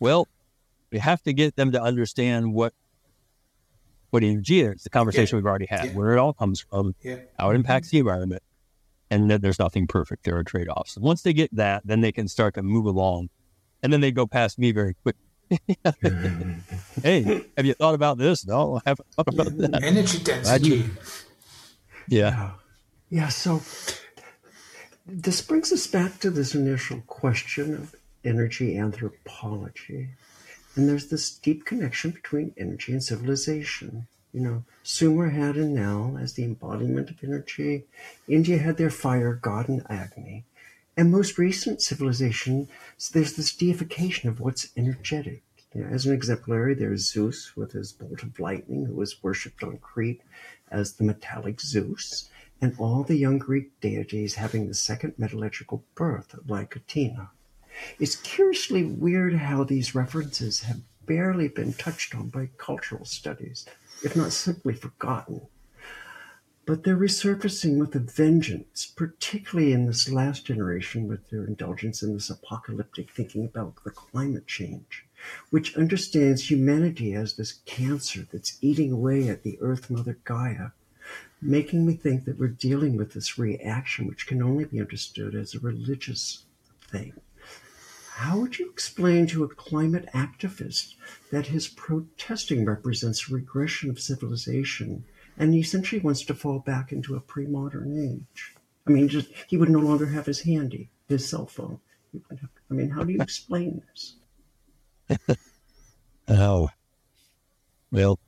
Well, 0.00 0.28
we 0.90 0.98
have 0.98 1.22
to 1.22 1.32
get 1.32 1.56
them 1.56 1.72
to 1.72 1.82
understand 1.82 2.52
what 2.52 2.74
what 4.10 4.22
energy 4.22 4.60
is. 4.60 4.82
The 4.82 4.90
conversation 4.90 5.36
yeah. 5.36 5.40
we've 5.40 5.46
already 5.46 5.66
had, 5.66 5.86
yeah. 5.86 5.92
where 5.92 6.12
it 6.12 6.18
all 6.18 6.32
comes 6.32 6.60
from, 6.60 6.94
yeah. 7.02 7.18
how 7.38 7.50
it 7.50 7.54
impacts 7.54 7.90
the 7.90 7.98
environment, 7.98 8.42
and 9.10 9.30
that 9.30 9.42
there's 9.42 9.58
nothing 9.58 9.86
perfect. 9.86 10.24
There 10.24 10.36
are 10.36 10.44
trade 10.44 10.68
offs. 10.68 10.96
Once 10.96 11.22
they 11.22 11.32
get 11.32 11.54
that, 11.54 11.82
then 11.84 12.00
they 12.00 12.12
can 12.12 12.28
start 12.28 12.54
to 12.54 12.62
move 12.62 12.86
along, 12.86 13.30
and 13.82 13.92
then 13.92 14.00
they 14.00 14.12
go 14.12 14.26
past 14.26 14.58
me 14.58 14.72
very 14.72 14.94
quick. 14.94 15.16
hey, 17.02 17.44
have 17.56 17.64
you 17.64 17.74
thought 17.74 17.94
about 17.94 18.18
this? 18.18 18.46
No, 18.46 18.76
I 18.76 18.90
haven't 18.90 19.08
thought 19.12 19.28
about 19.28 19.56
that. 19.56 19.82
Energy 19.82 20.18
density. 20.22 20.90
Yeah. 22.06 22.52
Yeah. 23.08 23.28
So 23.28 23.62
this 25.06 25.40
brings 25.40 25.72
us 25.72 25.86
back 25.86 26.18
to 26.20 26.30
this 26.30 26.54
initial 26.54 27.00
question 27.06 27.74
of 27.74 27.94
energy 28.24 28.76
anthropology. 28.76 30.08
And 30.76 30.88
there's 30.88 31.08
this 31.08 31.30
deep 31.30 31.64
connection 31.64 32.10
between 32.10 32.54
energy 32.56 32.92
and 32.92 33.02
civilization. 33.02 34.06
You 34.32 34.40
know, 34.40 34.64
Sumer 34.82 35.30
had 35.30 35.56
Enlil 35.56 36.18
as 36.18 36.34
the 36.34 36.44
embodiment 36.44 37.10
of 37.10 37.24
energy. 37.24 37.84
India 38.28 38.58
had 38.58 38.76
their 38.76 38.90
fire 38.90 39.34
god 39.34 39.68
in 39.68 39.82
Agni. 39.88 40.44
And 40.96 41.10
most 41.10 41.38
recent 41.38 41.80
civilization, 41.80 42.68
there's 43.12 43.34
this 43.34 43.54
deification 43.54 44.28
of 44.28 44.40
what's 44.40 44.70
energetic. 44.76 45.42
You 45.74 45.82
know, 45.82 45.88
as 45.88 46.06
an 46.06 46.12
exemplary, 46.12 46.74
there's 46.74 47.10
Zeus 47.10 47.56
with 47.56 47.72
his 47.72 47.92
bolt 47.92 48.22
of 48.22 48.40
lightning, 48.40 48.86
who 48.86 48.94
was 48.94 49.22
worshipped 49.22 49.62
on 49.62 49.78
Crete 49.78 50.22
as 50.70 50.94
the 50.94 51.04
metallic 51.04 51.60
Zeus, 51.60 52.28
and 52.60 52.74
all 52.78 53.04
the 53.04 53.16
young 53.16 53.38
Greek 53.38 53.80
deities 53.80 54.34
having 54.34 54.66
the 54.66 54.74
second 54.74 55.14
metallurgical 55.18 55.84
birth, 55.94 56.34
like 56.48 56.74
Athena. 56.74 57.30
It's 58.00 58.16
curiously 58.16 58.84
weird 58.84 59.34
how 59.34 59.62
these 59.64 59.94
references 59.94 60.62
have 60.62 60.80
barely 61.06 61.48
been 61.48 61.72
touched 61.72 62.14
on 62.14 62.28
by 62.28 62.50
cultural 62.58 63.04
studies, 63.04 63.66
if 64.02 64.16
not 64.16 64.32
simply 64.32 64.74
forgotten. 64.74 65.42
But 66.66 66.84
they're 66.84 66.96
resurfacing 66.96 67.78
with 67.78 67.94
a 67.94 67.98
vengeance, 67.98 68.92
particularly 68.94 69.72
in 69.72 69.86
this 69.86 70.10
last 70.10 70.44
generation 70.44 71.08
with 71.08 71.30
their 71.30 71.44
indulgence 71.44 72.02
in 72.02 72.12
this 72.12 72.28
apocalyptic 72.28 73.10
thinking 73.10 73.46
about 73.46 73.82
the 73.84 73.90
climate 73.90 74.46
change, 74.46 75.06
which 75.48 75.76
understands 75.76 76.50
humanity 76.50 77.14
as 77.14 77.36
this 77.36 77.60
cancer 77.64 78.26
that's 78.30 78.58
eating 78.60 78.92
away 78.92 79.28
at 79.28 79.44
the 79.44 79.58
Earth 79.62 79.88
Mother 79.88 80.18
Gaia, 80.24 80.72
making 81.40 81.86
me 81.86 81.94
think 81.94 82.26
that 82.26 82.38
we're 82.38 82.48
dealing 82.48 82.96
with 82.96 83.14
this 83.14 83.38
reaction 83.38 84.06
which 84.06 84.26
can 84.26 84.42
only 84.42 84.64
be 84.64 84.80
understood 84.80 85.34
as 85.34 85.54
a 85.54 85.60
religious 85.60 86.44
thing. 86.82 87.14
How 88.18 88.36
would 88.38 88.58
you 88.58 88.68
explain 88.68 89.28
to 89.28 89.44
a 89.44 89.48
climate 89.48 90.08
activist 90.12 90.96
that 91.30 91.46
his 91.46 91.68
protesting 91.68 92.64
represents 92.64 93.30
a 93.30 93.32
regression 93.32 93.90
of 93.90 94.00
civilization 94.00 95.04
and 95.38 95.54
he 95.54 95.60
essentially 95.60 96.00
wants 96.00 96.22
to 96.24 96.34
fall 96.34 96.58
back 96.58 96.90
into 96.90 97.14
a 97.14 97.20
pre-modern 97.20 97.96
age? 97.96 98.56
I 98.88 98.90
mean, 98.90 99.06
just 99.06 99.28
he 99.46 99.56
would 99.56 99.70
no 99.70 99.78
longer 99.78 100.06
have 100.06 100.26
his 100.26 100.40
handy, 100.40 100.90
his 101.08 101.28
cell 101.28 101.46
phone. 101.46 101.78
I 102.28 102.74
mean, 102.74 102.90
how 102.90 103.04
do 103.04 103.12
you 103.12 103.20
explain 103.20 103.82
this? 103.86 104.16
oh, 106.28 106.70
well, 107.92 108.18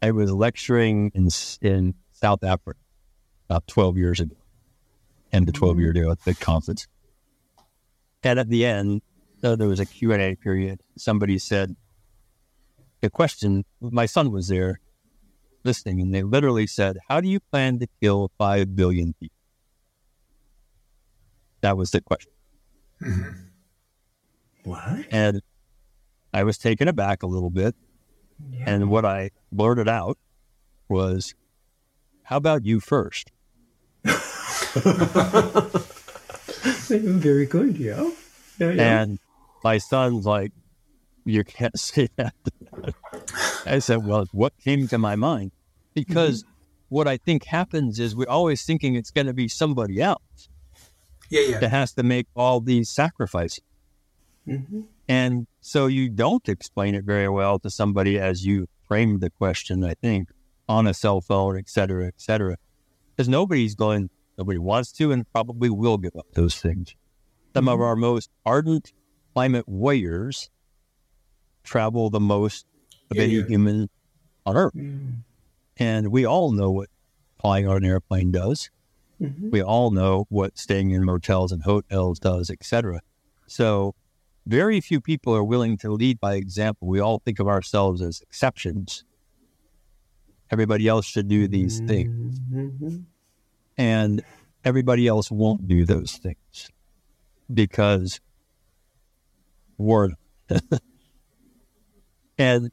I 0.00 0.12
was 0.12 0.30
lecturing 0.30 1.10
in 1.16 1.30
in 1.62 1.94
South 2.12 2.44
Africa 2.44 2.78
about 3.50 3.66
twelve 3.66 3.98
years 3.98 4.20
ago, 4.20 4.36
and 5.32 5.48
the 5.48 5.52
twelve 5.52 5.74
mm-hmm. 5.74 5.80
year 5.80 5.90
ago 5.90 6.12
at 6.12 6.24
the 6.24 6.34
conference 6.36 6.86
and 8.26 8.40
at 8.40 8.48
the 8.48 8.66
end, 8.66 9.02
so 9.40 9.54
there 9.54 9.68
was 9.68 9.78
a 9.78 9.86
Q&A 9.86 10.34
period. 10.34 10.80
Somebody 10.96 11.38
said, 11.38 11.76
the 13.00 13.08
question, 13.08 13.64
my 13.80 14.06
son 14.06 14.32
was 14.32 14.48
there 14.48 14.80
listening, 15.62 16.00
and 16.00 16.12
they 16.12 16.22
literally 16.22 16.66
said, 16.66 16.98
how 17.08 17.20
do 17.20 17.28
you 17.28 17.38
plan 17.38 17.78
to 17.78 17.86
kill 18.00 18.32
5 18.38 18.74
billion 18.74 19.14
people? 19.20 19.36
That 21.60 21.76
was 21.76 21.92
the 21.92 22.00
question. 22.00 22.32
Mm-hmm. 23.02 23.30
What? 24.64 25.06
And 25.10 25.42
I 26.32 26.42
was 26.42 26.58
taken 26.58 26.88
aback 26.88 27.22
a 27.22 27.26
little 27.26 27.50
bit. 27.50 27.76
Yeah. 28.50 28.64
And 28.66 28.90
what 28.90 29.04
I 29.04 29.30
blurted 29.52 29.88
out 29.88 30.18
was, 30.88 31.34
how 32.24 32.38
about 32.38 32.64
you 32.64 32.80
first? 32.80 33.30
Very 36.88 37.46
good, 37.46 37.76
yeah. 37.76 38.10
yeah, 38.58 38.70
yeah. 38.70 39.02
And 39.02 39.18
my 39.64 39.78
son's 39.78 40.26
like, 40.26 40.52
you 41.24 41.44
can't 41.44 41.78
say 41.78 42.08
that. 42.16 42.34
I 43.66 43.80
said, 43.80 44.06
well, 44.06 44.26
what 44.32 44.52
came 44.62 44.88
to 44.88 44.98
my 44.98 45.16
mind? 45.16 45.52
Because 45.94 46.42
mm-hmm. 46.42 46.52
what 46.90 47.08
I 47.08 47.16
think 47.16 47.44
happens 47.44 47.98
is 47.98 48.14
we're 48.14 48.28
always 48.28 48.64
thinking 48.64 48.94
it's 48.94 49.10
going 49.10 49.26
to 49.26 49.34
be 49.34 49.48
somebody 49.48 50.00
else. 50.00 50.48
Yeah, 51.28 51.42
yeah. 51.42 51.58
That 51.58 51.70
has 51.70 51.92
to 51.94 52.02
make 52.02 52.28
all 52.36 52.60
these 52.60 52.88
sacrifices. 52.88 53.64
Mm-hmm. 54.46 54.82
And 55.08 55.46
so 55.60 55.86
you 55.86 56.08
don't 56.08 56.48
explain 56.48 56.94
it 56.94 57.04
very 57.04 57.28
well 57.28 57.58
to 57.60 57.70
somebody 57.70 58.18
as 58.18 58.44
you 58.44 58.68
framed 58.86 59.20
the 59.20 59.30
question, 59.30 59.82
I 59.84 59.94
think, 59.94 60.28
on 60.68 60.86
a 60.86 60.94
cell 60.94 61.20
phone, 61.20 61.58
et 61.58 61.68
cetera, 61.68 62.06
et 62.06 62.14
cetera. 62.18 62.56
Because 63.10 63.28
nobody's 63.28 63.74
going, 63.74 64.10
Nobody 64.38 64.58
wants 64.58 64.92
to 64.92 65.12
and 65.12 65.30
probably 65.32 65.70
will 65.70 65.96
give 65.96 66.14
up 66.16 66.26
those 66.32 66.56
things. 66.56 66.94
Some 67.54 67.64
mm-hmm. 67.64 67.68
of 67.74 67.80
our 67.80 67.96
most 67.96 68.30
ardent 68.44 68.92
climate 69.32 69.68
warriors 69.68 70.50
travel 71.64 72.10
the 72.10 72.20
most 72.20 72.66
of 73.10 73.16
yeah, 73.16 73.22
any 73.24 73.34
yeah. 73.34 73.46
human 73.46 73.88
on 74.44 74.56
Earth. 74.56 74.74
Mm. 74.74 75.18
And 75.78 76.08
we 76.08 76.24
all 76.24 76.52
know 76.52 76.70
what 76.70 76.88
flying 77.40 77.66
on 77.68 77.78
an 77.78 77.84
airplane 77.84 78.30
does. 78.30 78.70
Mm-hmm. 79.20 79.50
We 79.50 79.62
all 79.62 79.90
know 79.90 80.26
what 80.28 80.58
staying 80.58 80.90
in 80.90 81.04
motels 81.04 81.52
and 81.52 81.62
hotels 81.62 82.18
does, 82.18 82.50
etc. 82.50 83.00
So 83.46 83.94
very 84.46 84.80
few 84.80 85.00
people 85.00 85.34
are 85.34 85.44
willing 85.44 85.76
to 85.78 85.90
lead 85.90 86.20
by 86.20 86.34
example. 86.34 86.88
We 86.88 87.00
all 87.00 87.18
think 87.18 87.38
of 87.38 87.48
ourselves 87.48 88.02
as 88.02 88.20
exceptions. 88.20 89.04
Everybody 90.50 90.86
else 90.86 91.06
should 91.06 91.28
do 91.28 91.48
these 91.48 91.80
mm-hmm. 91.80 91.88
things 91.88 93.00
and 93.76 94.22
everybody 94.64 95.06
else 95.06 95.30
won't 95.30 95.66
do 95.68 95.84
those 95.84 96.12
things 96.12 96.70
because 97.52 98.20
we're 99.78 100.10
and 102.38 102.70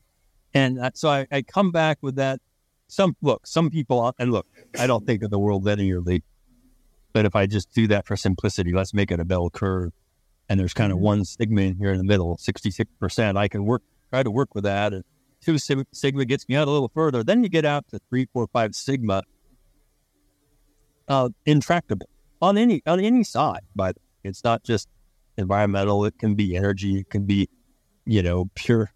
and 0.54 0.92
so 0.94 1.10
I, 1.10 1.28
I 1.32 1.42
come 1.42 1.72
back 1.72 1.98
with 2.02 2.16
that. 2.16 2.40
Some 2.88 3.16
look 3.22 3.48
some 3.48 3.72
people 3.72 4.14
and 4.20 4.32
look 4.32 4.46
i 4.78 4.86
don't 4.86 5.08
think 5.08 5.24
of 5.24 5.32
the 5.32 5.40
world 5.40 5.66
linearly 5.66 6.22
but 7.12 7.26
if 7.26 7.36
i 7.36 7.48
just 7.48 7.74
do 7.74 7.88
that 7.88 8.06
for 8.06 8.16
simplicity 8.16 8.72
let's 8.72 8.94
make 8.94 9.10
it 9.10 9.20
a 9.20 9.26
bell 9.26 9.50
curve. 9.50 9.92
And 10.50 10.60
there's 10.60 10.74
kind 10.74 10.92
of 10.92 10.98
mm-hmm. 10.98 11.06
one 11.06 11.26
sigma 11.26 11.62
in 11.62 11.78
here 11.78 11.92
in 11.92 11.98
the 11.98 12.04
middle 12.04 12.38
66% 12.38 13.38
i 13.38 13.48
can 13.48 13.66
work 13.66 13.82
try 14.14 14.22
to 14.22 14.30
work 14.30 14.54
with 14.54 14.64
that. 14.64 14.94
And 14.94 15.04
two 15.42 15.58
sigma 15.58 16.26
gets 16.26 16.48
me 16.48 16.56
out 16.56 16.68
a 16.68 16.72
little 16.72 16.92
further. 16.94 17.24
Then 17.24 17.44
you 17.44 17.50
get 17.50 17.66
out 17.66 17.88
to 17.90 18.00
three 18.10 18.28
four 18.32 18.48
five 18.48 18.76
sigma 18.76 19.24
uh, 21.08 21.30
intractable 21.46 22.10
on 22.42 22.58
any 22.58 22.82
on 22.86 23.00
any 23.00 23.24
side. 23.24 23.62
But 23.76 23.98
it's 24.24 24.44
not 24.44 24.64
just 24.64 24.88
environmental; 25.38 26.06
it 26.06 26.18
can 26.18 26.36
be 26.36 26.56
energy, 26.56 27.00
it 27.00 27.10
can 27.10 27.26
be, 27.26 27.50
you 28.06 28.22
know, 28.22 28.50
pure 28.56 28.92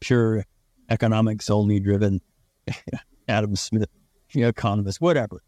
pure 0.00 0.44
economics 0.90 1.50
only 1.50 1.80
driven. 1.80 2.20
Adam 3.28 3.56
Smith, 3.56 3.88
you 4.32 4.42
know, 4.42 4.48
economist, 4.48 5.00
whatever. 5.00 5.42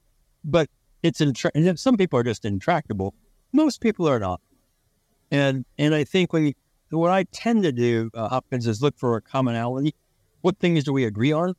But 0.45 0.69
it's 1.03 1.21
intra- 1.21 1.51
some 1.77 1.97
people 1.97 2.19
are 2.19 2.23
just 2.23 2.45
intractable. 2.45 3.15
Most 3.53 3.81
people 3.81 4.09
are 4.09 4.19
not. 4.19 4.41
And 5.31 5.65
and 5.79 5.95
I 5.95 6.05
think 6.05 6.33
when 6.33 6.47
you, 6.47 6.55
what 6.91 7.11
I 7.11 7.25
tend 7.25 7.65
to 7.65 7.73
do, 7.73 8.11
uh, 8.15 8.29
Hopkins, 8.29 8.67
is 8.67 8.81
look 8.81 8.97
for 8.97 9.17
a 9.17 9.21
commonality. 9.21 9.95
What 10.43 10.59
things 10.59 10.85
do 10.85 10.93
we 10.93 11.05
agree 11.05 11.33
on? 11.33 11.55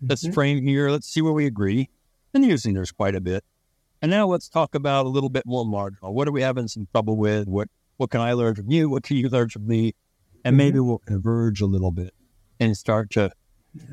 Let's 0.00 0.22
mm-hmm. 0.22 0.32
frame 0.32 0.62
here. 0.62 0.90
Let's 0.90 1.08
see 1.08 1.22
where 1.22 1.32
we 1.32 1.46
agree. 1.46 1.88
And 2.32 2.44
usually 2.44 2.74
there's 2.74 2.92
quite 2.92 3.14
a 3.14 3.20
bit. 3.20 3.44
And 4.04 4.10
now 4.10 4.26
let's 4.26 4.50
talk 4.50 4.74
about 4.74 5.06
a 5.06 5.08
little 5.08 5.30
bit 5.30 5.46
more 5.46 5.64
marginal. 5.64 6.12
What 6.12 6.28
are 6.28 6.30
we 6.30 6.42
having 6.42 6.68
some 6.68 6.86
trouble 6.92 7.16
with? 7.16 7.48
What 7.48 7.68
what 7.96 8.10
can 8.10 8.20
I 8.20 8.34
learn 8.34 8.54
from 8.54 8.70
you? 8.70 8.90
What 8.90 9.02
can 9.02 9.16
you 9.16 9.30
learn 9.30 9.48
from 9.48 9.66
me? 9.66 9.94
And 10.44 10.58
maybe 10.58 10.76
mm-hmm. 10.76 10.88
we'll 10.88 10.98
converge 10.98 11.62
a 11.62 11.64
little 11.64 11.90
bit. 11.90 12.12
and 12.60 12.76
start 12.76 13.08
to 13.12 13.30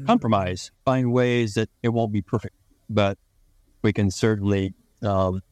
compromise, 0.05 0.69
find 0.83 1.13
ways 1.13 1.53
that 1.53 1.69
it 1.81 1.89
won't 1.89 2.11
be 2.11 2.21
perfect, 2.21 2.55
but 2.89 3.17
we 3.83 3.93
can 3.93 4.11
certainly 4.11 4.73
um, 5.01 5.43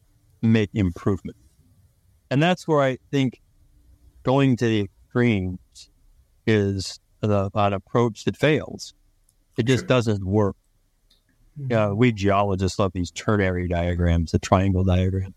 make 0.42 0.68
improvement. 0.74 1.38
And 2.30 2.42
that's 2.42 2.68
where 2.68 2.82
I 2.82 2.98
think 3.10 3.40
going 4.24 4.56
to 4.58 4.66
the 4.66 4.80
extremes 4.82 5.90
is 6.46 7.00
the, 7.22 7.50
an 7.54 7.72
approach 7.72 8.24
that 8.24 8.36
fails. 8.36 8.92
It 9.56 9.62
just 9.62 9.86
doesn't 9.86 10.22
work. 10.22 10.56
Yeah, 11.68 11.90
we 11.90 12.12
geologists 12.12 12.78
love 12.78 12.92
these 12.92 13.10
ternary 13.10 13.68
diagrams, 13.68 14.32
the 14.32 14.38
triangle 14.38 14.84
diagram. 14.84 15.34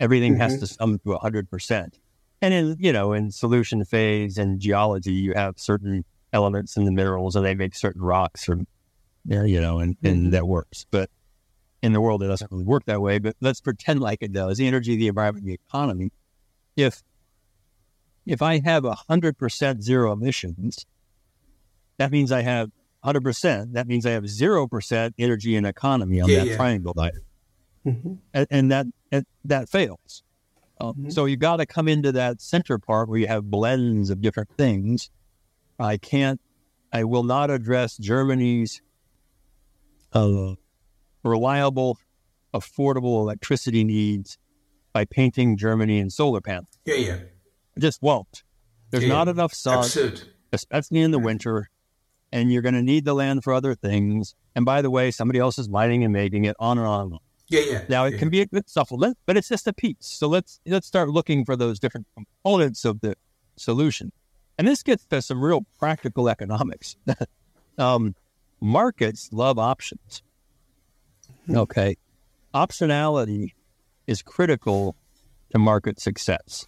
Everything 0.00 0.36
has 0.36 0.54
mm-hmm. 0.54 0.60
to 0.60 0.66
sum 0.66 0.98
to 1.00 1.16
hundred 1.16 1.48
percent. 1.48 1.98
And 2.42 2.52
in 2.52 2.76
you 2.78 2.92
know, 2.92 3.12
in 3.12 3.30
solution 3.30 3.84
phase 3.84 4.36
and 4.36 4.60
geology, 4.60 5.12
you 5.12 5.32
have 5.34 5.58
certain 5.58 6.04
elements 6.32 6.76
in 6.76 6.84
the 6.84 6.92
minerals, 6.92 7.36
and 7.36 7.46
they 7.46 7.54
make 7.54 7.74
certain 7.74 8.02
rocks, 8.02 8.48
or 8.48 8.58
you 9.26 9.60
know, 9.60 9.78
and, 9.78 9.96
and 10.02 10.16
mm-hmm. 10.16 10.30
that 10.30 10.46
works. 10.46 10.84
But 10.90 11.08
in 11.82 11.92
the 11.92 12.00
world, 12.00 12.22
it 12.22 12.26
doesn't 12.26 12.50
really 12.50 12.64
work 12.64 12.84
that 12.86 13.00
way. 13.00 13.18
But 13.18 13.36
let's 13.40 13.60
pretend 13.60 14.00
like 14.00 14.18
it 14.20 14.32
does. 14.32 14.58
The 14.58 14.66
energy, 14.66 14.96
the 14.96 15.08
environment, 15.08 15.46
the 15.46 15.54
economy. 15.54 16.10
If 16.76 17.02
if 18.26 18.42
I 18.42 18.60
have 18.60 18.84
hundred 19.08 19.38
percent 19.38 19.82
zero 19.82 20.12
emissions, 20.12 20.84
that 21.98 22.10
means 22.10 22.32
I 22.32 22.42
have 22.42 22.70
100%, 23.04 23.72
that 23.74 23.86
means 23.86 24.06
I 24.06 24.10
have 24.12 24.24
0% 24.24 25.12
energy 25.18 25.56
and 25.56 25.66
economy 25.66 26.20
on 26.20 26.28
Yeah, 26.28 26.38
that 26.38 26.46
yeah. 26.48 26.56
triangle 26.56 26.92
diet. 26.94 27.14
Mhm. 27.86 28.18
And, 28.32 28.46
and 28.50 28.70
that 28.72 28.86
and 29.12 29.26
that 29.44 29.68
fails. 29.68 30.22
Um, 30.80 30.94
Mhm. 30.94 31.12
So 31.12 31.26
you 31.26 31.36
got 31.36 31.56
to 31.58 31.66
come 31.66 31.86
into 31.86 32.12
that 32.12 32.40
center 32.40 32.78
part 32.78 33.08
where 33.08 33.18
you 33.18 33.26
have 33.26 33.50
blends 33.50 34.08
of 34.10 34.20
different 34.22 34.48
things. 34.56 35.10
I 35.78 35.98
can't, 35.98 36.40
I 36.92 37.04
will 37.04 37.22
not 37.24 37.50
address 37.50 37.96
Germany's 37.98 38.80
uh, 40.12 40.54
reliable, 41.22 41.98
affordable 42.54 43.20
electricity 43.20 43.84
needs 43.84 44.38
by 44.92 45.04
painting 45.04 45.56
Germany 45.56 45.98
in 45.98 46.08
solar 46.10 46.40
panels. 46.40 46.68
Yeah, 46.84 46.94
yeah. 46.94 47.18
I 47.76 47.80
just 47.80 48.00
won't. 48.02 48.44
There's 48.90 49.02
Yeah, 49.04 49.08
not 49.10 49.28
enough 49.28 49.52
sun 49.52 49.78
Absurd. 49.80 50.22
especially 50.52 51.00
in 51.00 51.10
the 51.10 51.18
winter, 51.18 51.68
and 52.34 52.52
you're 52.52 52.62
going 52.62 52.74
to 52.74 52.82
need 52.82 53.04
the 53.04 53.14
land 53.14 53.44
for 53.44 53.54
other 53.54 53.76
things. 53.76 54.34
And 54.56 54.64
by 54.64 54.82
the 54.82 54.90
way, 54.90 55.12
somebody 55.12 55.38
else 55.38 55.56
is 55.56 55.68
mining 55.68 56.02
and 56.02 56.12
making 56.12 56.44
it 56.44 56.56
on 56.58 56.78
and 56.78 56.86
on. 56.86 57.00
and 57.02 57.12
on. 57.14 57.20
Yeah, 57.46 57.60
yeah. 57.60 57.82
Now 57.88 58.04
it 58.06 58.14
yeah. 58.14 58.18
can 58.18 58.28
be 58.28 58.40
a 58.40 58.46
good 58.46 58.68
supplement, 58.68 59.16
but 59.24 59.36
it's 59.36 59.48
just 59.48 59.68
a 59.68 59.72
piece. 59.72 59.96
So 60.00 60.26
let's 60.26 60.60
let's 60.66 60.86
start 60.86 61.10
looking 61.10 61.44
for 61.44 61.54
those 61.54 61.78
different 61.78 62.08
components 62.14 62.84
of 62.84 63.00
the 63.00 63.14
solution. 63.56 64.10
And 64.58 64.66
this 64.66 64.82
gets 64.82 65.04
to 65.06 65.22
some 65.22 65.40
real 65.40 65.64
practical 65.78 66.28
economics. 66.28 66.96
um, 67.78 68.16
markets 68.60 69.28
love 69.32 69.58
options. 69.58 70.22
Okay, 71.48 71.96
optionality 72.52 73.52
is 74.08 74.22
critical 74.22 74.96
to 75.50 75.58
market 75.58 76.00
success. 76.00 76.66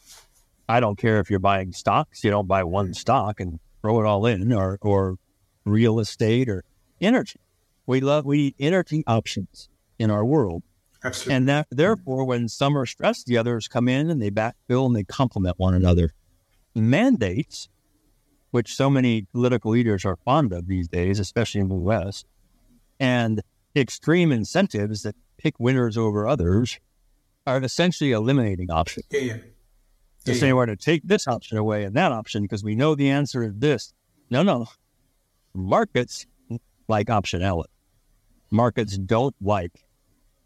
I 0.69 0.79
don't 0.79 0.97
care 0.97 1.19
if 1.19 1.29
you're 1.29 1.41
buying 1.41 1.73
stocks; 1.73 2.23
you 2.23 2.31
don't 2.31 2.47
buy 2.47 2.63
one 2.63 2.95
stock 2.95 3.41
and 3.41 3.59
throw 3.81 4.01
it 4.01 4.07
all 4.07 4.27
in, 4.27 4.53
or 4.53 4.79
or 4.83 5.17
real 5.67 5.99
estate 6.01 6.49
or 6.49 6.65
energy. 7.01 7.41
We 7.87 8.01
love 8.01 8.25
we 8.25 8.37
need 8.39 8.55
energy 8.59 9.05
options 9.07 9.69
in 9.99 10.11
our 10.11 10.25
world. 10.25 10.63
Absolutely. 11.05 11.35
And 11.37 11.49
that 11.49 11.67
therefore, 11.71 12.25
when 12.25 12.49
some 12.49 12.77
are 12.77 12.87
stressed, 12.87 13.27
the 13.27 13.37
others 13.37 13.69
come 13.69 13.89
in 13.89 14.11
and 14.11 14.21
they 14.21 14.31
backfill 14.31 14.87
and 14.87 14.97
they 14.97 15.05
complement 15.05 15.59
one 15.59 15.75
another. 15.75 16.11
Mandates, 16.75 17.69
which 18.51 18.75
so 18.75 18.91
many 18.91 19.23
political 19.33 19.71
leaders 19.71 20.05
are 20.05 20.17
fond 20.25 20.53
of 20.53 20.67
these 20.67 20.89
days, 20.89 21.19
especially 21.19 21.61
in 21.61 21.69
the 21.69 21.75
West, 21.75 22.27
and 22.99 23.41
extreme 23.75 24.33
incentives 24.33 25.03
that 25.03 25.15
pick 25.39 25.59
winners 25.61 25.97
over 25.97 26.27
others 26.27 26.79
are 27.47 27.63
essentially 27.63 28.13
eliminating 28.13 28.71
options. 28.71 29.07
yeah, 29.11 29.21
yeah. 29.21 29.37
To 30.25 30.33
Yeah, 30.33 30.41
say 30.41 30.53
we're 30.53 30.67
going 30.67 30.77
to 30.77 30.85
take 30.85 31.03
this 31.05 31.29
option 31.29 31.57
away 31.57 31.85
and 31.85 31.95
that 31.95 32.11
option 32.11 32.43
because 32.43 32.65
we 32.65 32.75
know 32.75 32.95
the 32.97 33.11
answer 33.11 33.45
is 33.45 33.53
this. 33.57 33.93
No, 34.29 34.43
no. 34.43 34.67
Markets 35.57 36.27
like 36.89 37.09
optionality. 37.09 37.67
Markets 38.51 38.97
don't 38.97 39.35
like 39.41 39.73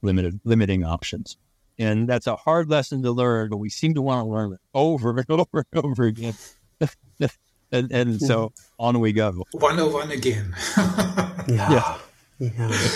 limited 0.03 0.41
limiting 0.45 0.85
options. 0.85 1.37
And 1.79 2.09
that's 2.09 2.27
a 2.27 2.37
hard 2.37 2.69
lesson 2.69 3.03
to 3.03 3.11
learn, 3.11 3.49
but 3.49 3.57
we 3.57 3.71
seem 3.71 3.95
to 3.95 4.03
want 4.03 4.27
to 4.27 4.31
learn 4.31 4.53
it 4.53 4.61
over 4.75 5.11
and 5.11 5.27
over 5.31 5.65
and 5.73 5.85
over 5.85 6.05
again. 6.05 6.35
and, 7.73 7.91
and 7.93 8.21
so 8.21 8.53
on 8.79 9.01
we 9.01 9.13
go. 9.13 9.45
101 9.53 10.11
again. 10.11 10.55
Yeah. 10.77 11.45
Yeah. 11.49 11.99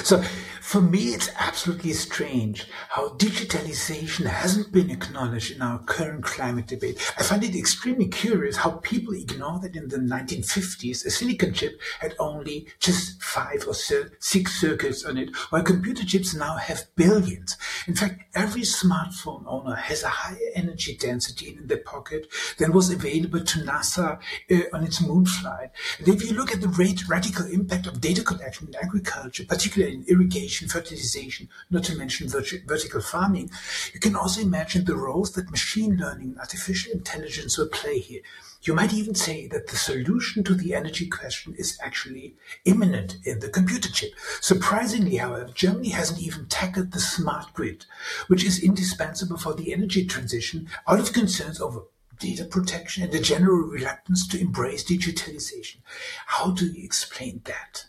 So 0.04 0.22
for 0.62 0.80
me, 0.80 1.12
it's 1.12 1.28
absolutely 1.36 1.92
strange 1.92 2.66
how 2.88 3.10
digitalization 3.10 4.24
hasn't 4.24 4.72
been 4.72 4.90
acknowledged 4.90 5.54
in 5.54 5.60
our 5.60 5.78
current 5.80 6.24
climate 6.24 6.66
debate. 6.66 6.98
I 7.18 7.22
find 7.22 7.44
it 7.44 7.54
extremely 7.54 8.08
curious 8.08 8.56
how 8.56 8.70
people 8.82 9.12
ignore 9.12 9.60
that 9.60 9.76
in 9.76 9.88
the 9.88 9.98
1950s, 9.98 11.04
a 11.04 11.10
silicon 11.10 11.52
chip 11.52 11.78
had 12.00 12.14
only 12.18 12.68
just 12.80 13.22
five 13.22 13.66
or 13.68 13.74
six 13.74 14.58
circuits 14.58 15.04
on 15.04 15.18
it, 15.18 15.36
while 15.50 15.62
computer 15.62 16.04
chips 16.04 16.34
now 16.34 16.56
have 16.56 16.86
billions. 16.96 17.58
In 17.86 17.94
fact, 17.94 18.22
every 18.34 18.62
smartphone 18.62 19.44
owner 19.46 19.76
has 19.76 20.02
a 20.02 20.08
higher 20.08 20.50
energy 20.54 20.96
density 20.96 21.54
in 21.58 21.66
their 21.66 21.78
pocket 21.78 22.26
than 22.56 22.72
was 22.72 22.88
available 22.88 23.44
to 23.44 23.58
NASA 23.60 24.18
uh, 24.50 24.56
on 24.72 24.84
its 24.84 25.02
moon 25.02 25.26
flight. 25.26 25.70
And 25.98 26.08
if 26.08 26.24
you 26.24 26.34
look 26.34 26.52
at 26.52 26.62
the 26.62 26.68
rate, 26.68 27.06
radical 27.08 27.44
impact 27.46 27.86
of 27.86 28.00
data 28.00 28.22
collection 28.22 28.68
in 28.68 28.76
agriculture, 28.76 29.33
particularly 29.42 29.94
in 29.94 30.04
irrigation, 30.06 30.68
fertilization, 30.68 31.48
not 31.70 31.84
to 31.84 31.96
mention 31.96 32.28
verti- 32.28 32.66
vertical 32.66 33.00
farming, 33.00 33.50
you 33.92 34.00
can 34.00 34.14
also 34.14 34.40
imagine 34.40 34.84
the 34.84 34.96
roles 34.96 35.32
that 35.32 35.50
machine 35.50 35.96
learning 35.96 36.28
and 36.28 36.38
artificial 36.38 36.92
intelligence 36.92 37.58
will 37.58 37.68
play 37.68 37.98
here. 37.98 38.20
You 38.62 38.72
might 38.74 38.94
even 38.94 39.14
say 39.14 39.46
that 39.48 39.66
the 39.66 39.76
solution 39.76 40.42
to 40.44 40.54
the 40.54 40.74
energy 40.74 41.06
question 41.06 41.54
is 41.58 41.78
actually 41.82 42.34
imminent 42.64 43.18
in 43.24 43.40
the 43.40 43.50
computer 43.50 43.90
chip. 43.90 44.12
Surprisingly, 44.40 45.16
however, 45.16 45.50
Germany 45.54 45.90
hasn't 45.90 46.20
even 46.20 46.46
tackled 46.46 46.92
the 46.92 47.00
smart 47.00 47.52
grid, 47.52 47.84
which 48.28 48.42
is 48.42 48.62
indispensable 48.62 49.36
for 49.36 49.52
the 49.52 49.72
energy 49.72 50.06
transition 50.06 50.68
out 50.88 50.98
of 50.98 51.12
concerns 51.12 51.60
over 51.60 51.82
data 52.18 52.44
protection 52.44 53.02
and 53.02 53.12
the 53.12 53.20
general 53.20 53.68
reluctance 53.68 54.26
to 54.28 54.40
embrace 54.40 54.84
digitalization. 54.84 55.78
How 56.26 56.52
do 56.52 56.66
you 56.66 56.84
explain 56.84 57.42
that? 57.44 57.86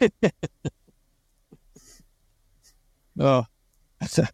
Oh, 3.20 3.44
that's 4.00 4.16
a, 4.20 4.28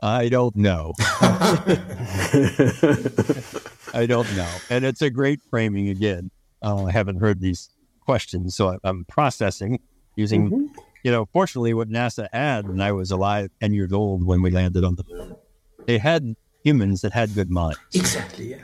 I 0.00 0.28
don't 0.30 0.56
know. 0.56 0.94
I 3.92 4.06
don't 4.08 4.34
know. 4.36 4.48
And 4.70 4.84
it's 4.86 5.02
a 5.02 5.10
great 5.10 5.40
framing 5.50 5.88
again. 5.90 6.30
Uh, 6.62 6.84
I 6.84 6.92
haven't 6.92 7.16
heard 7.20 7.40
these 7.40 7.68
questions, 8.00 8.54
so 8.56 8.68
I- 8.70 8.78
I'm 8.84 9.04
processing 9.04 9.80
using, 10.16 10.70
you 11.04 11.10
know, 11.10 11.26
fortunately, 11.32 11.74
what 11.74 11.90
NASA 11.90 12.28
had 12.32 12.66
when 12.68 12.80
I 12.80 12.92
was 12.92 13.10
alive, 13.10 13.50
10 13.60 13.74
years 13.74 13.92
old 13.92 14.24
when 14.24 14.40
we 14.40 14.50
landed 14.50 14.82
on 14.84 14.94
the 14.96 15.04
moon, 15.10 15.36
they 15.86 15.98
had 15.98 16.36
humans 16.64 17.02
that 17.02 17.12
had 17.12 17.34
good 17.34 17.50
minds. 17.50 17.78
Exactly. 17.92 18.50
Yeah. 18.52 18.58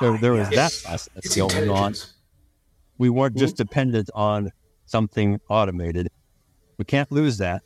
There, 0.00 0.18
there 0.18 0.32
was 0.32 0.50
that 0.50 0.78
process 0.84 1.08
It's 1.16 1.34
going 1.36 1.70
on. 1.70 1.94
Intelligence. 2.96 2.98
We 2.98 3.10
weren't 3.10 3.36
just 3.36 3.56
dependent 3.56 4.10
on 4.14 4.50
something 4.86 5.40
automated. 5.48 6.08
We 6.78 6.84
can't 6.84 7.10
lose 7.10 7.38
that 7.38 7.62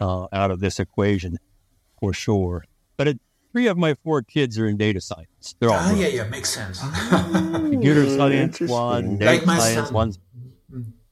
uh, 0.00 0.26
out 0.32 0.50
of 0.50 0.60
this 0.60 0.78
equation 0.80 1.38
for 2.00 2.12
sure. 2.12 2.64
But 2.98 3.08
it, 3.08 3.20
three 3.52 3.66
of 3.68 3.76
my 3.78 3.94
four 4.04 4.22
kids 4.22 4.58
are 4.58 4.66
in 4.66 4.76
data 4.76 5.00
science. 5.00 5.54
They're 5.60 5.70
all 5.70 5.78
Ah, 5.78 5.88
girls. 5.88 6.00
yeah, 6.00 6.06
yeah, 6.08 6.24
makes 6.24 6.50
sense. 6.50 6.80
computer 7.70 8.04
Mm, 8.06 8.16
science 8.16 8.60
one, 8.60 9.18
data 9.18 9.46
my 9.46 9.58
science 9.58 9.88
son. 9.88 9.94
one. 9.94 10.12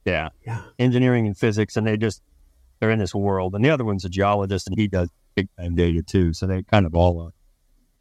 Yeah, 0.05 0.29
Yeah. 0.45 0.61
engineering 0.79 1.27
and 1.27 1.37
physics, 1.37 1.77
and 1.77 1.85
they 1.85 1.95
just 1.95 2.21
they're 2.79 2.89
in 2.89 2.97
this 2.99 3.13
world. 3.13 3.53
And 3.53 3.63
the 3.63 3.69
other 3.69 3.85
one's 3.85 4.03
a 4.03 4.09
geologist, 4.09 4.67
and 4.67 4.77
he 4.77 4.87
does 4.87 5.09
big 5.35 5.47
time 5.59 5.75
data 5.75 6.01
too. 6.01 6.33
So 6.33 6.47
they 6.47 6.63
kind 6.63 6.85
of 6.87 6.95
all 6.95 7.21
are. 7.21 7.31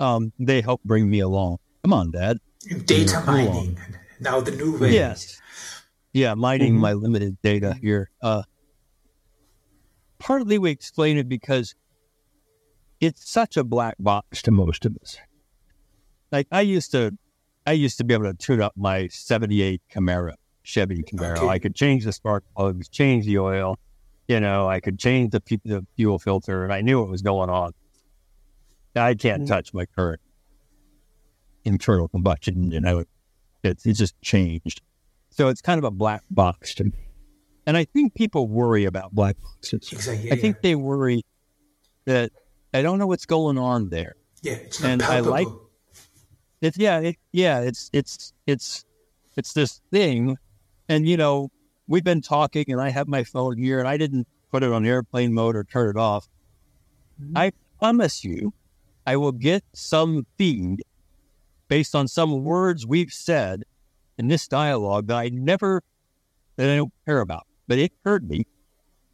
Um, 0.05 0.33
they 0.39 0.63
help 0.63 0.83
bring 0.83 1.11
me 1.11 1.21
along. 1.21 1.59
Come 1.85 1.93
on, 1.93 2.11
Dad. 2.11 2.39
Data 2.87 3.13
Yeah, 3.13 3.27
go 3.27 3.33
mining. 3.33 3.79
Now 4.21 4.41
the 4.41 4.51
new 4.51 4.79
way. 4.79 4.93
Yes. 4.93 5.41
Yeah, 6.13 6.35
mining 6.35 6.75
Mhm. 6.77 6.81
my 6.81 6.93
limited 6.93 7.39
data 7.43 7.75
here. 7.81 8.11
Uh, 8.21 8.43
partly 10.19 10.59
we 10.59 10.71
explain 10.71 11.17
it 11.19 11.29
because 11.29 11.75
it's 13.01 13.31
such 13.31 13.57
a 13.57 13.65
black 13.65 13.95
box 13.99 14.43
to 14.43 14.51
most 14.51 14.85
of 14.85 14.97
us. 15.03 15.17
Like 16.31 16.47
I 16.53 16.61
used 16.61 16.91
to, 16.93 17.17
I 17.67 17.73
used 17.73 17.97
to 17.99 18.05
be 18.05 18.15
able 18.15 18.25
to 18.25 18.35
tune 18.35 18.61
up 18.61 18.75
my 18.77 19.09
'78 19.09 19.81
Camaro, 19.91 20.35
Chevy 20.63 21.03
Camaro. 21.03 21.39
Okay. 21.39 21.49
I 21.49 21.59
could 21.59 21.75
change 21.75 22.05
the 22.05 22.13
spark 22.13 22.45
plugs, 22.57 22.89
change 22.89 23.25
the 23.27 23.39
oil. 23.39 23.79
You 24.29 24.39
know, 24.41 24.69
I 24.69 24.81
could 24.81 24.99
change 24.99 25.33
the, 25.33 25.43
the 25.65 25.85
fuel 25.97 26.19
filter, 26.19 26.63
and 26.65 26.73
I 26.73 26.83
knew 26.83 27.01
what 27.01 27.09
was 27.09 27.23
going 27.23 27.51
on. 27.51 27.73
I 28.95 29.15
can't 29.15 29.43
Mhm. 29.45 29.49
touch 29.49 29.73
my 29.75 29.87
current 29.87 30.21
internal 31.65 32.09
combustion 32.09 32.57
engine. 32.57 32.85
I 32.87 32.95
would 32.95 33.09
It's, 33.63 33.87
it's 33.87 33.99
just 33.99 34.21
changed. 34.23 34.81
So 35.31 35.49
it's 35.49 35.61
kind 35.61 35.79
of 35.79 35.85
a 35.85 35.91
black 35.91 36.23
box 36.31 36.75
to 36.77 36.85
me. 36.85 36.93
And 37.67 37.77
I 37.77 37.85
think 37.85 38.15
people 38.15 38.49
worry 38.49 38.85
about 38.85 39.15
black 39.15 39.37
boxes. 39.41 39.93
Exactly. 39.93 40.33
I 40.33 40.37
think 40.37 40.61
they 40.63 40.75
worry 40.75 41.23
that 42.07 42.33
I 42.75 42.83
don't 42.83 42.99
know 42.99 43.07
what's 43.07 43.27
going 43.27 43.59
on 43.59 43.91
there. 43.91 44.17
Yeah, 44.43 44.55
it's 44.55 44.81
not 44.81 44.91
and 44.91 45.03
I 45.03 45.21
like 45.21 45.47
palpable. 45.47 45.71
it's 46.61 46.79
yeah, 46.79 46.99
it, 47.01 47.17
yeah, 47.33 47.61
it's 47.61 47.91
it's 47.93 48.33
it's 48.47 48.85
it's 49.37 49.53
this 49.53 49.81
thing, 49.91 50.39
and 50.89 51.07
you 51.07 51.17
know 51.17 51.51
we've 51.87 52.05
been 52.05 52.23
talking, 52.23 52.65
and 52.69 52.81
I 52.81 52.89
have 52.89 53.07
my 53.07 53.23
phone 53.23 53.59
here, 53.59 53.79
and 53.79 53.87
I 53.87 53.97
didn't 53.97 54.27
put 54.51 54.63
it 54.63 54.73
on 54.73 54.87
airplane 54.87 55.35
mode 55.35 55.57
or 55.57 55.65
turn 55.65 55.91
it 55.91 55.97
off. 55.97 56.29
Mm-hmm. 57.23 57.37
I 57.37 57.53
promise 57.79 58.25
you, 58.25 58.55
I 59.07 59.17
will 59.17 59.33
get 59.33 59.63
some 59.75 60.27
feed 60.39 60.83
based 61.71 61.95
on 61.95 62.09
some 62.09 62.45
words 62.45 62.87
we've 62.87 63.13
said 63.13 63.63
in 64.19 64.29
this 64.29 64.47
dialogue 64.49 65.07
that 65.07 65.17
I 65.17 65.31
never 65.31 65.83
that 66.57 66.69
I 66.69 66.77
don't 66.77 66.93
care 67.07 67.21
about, 67.21 67.47
but 67.67 67.79
it 67.79 67.93
hurt 68.05 68.25
me, 68.25 68.45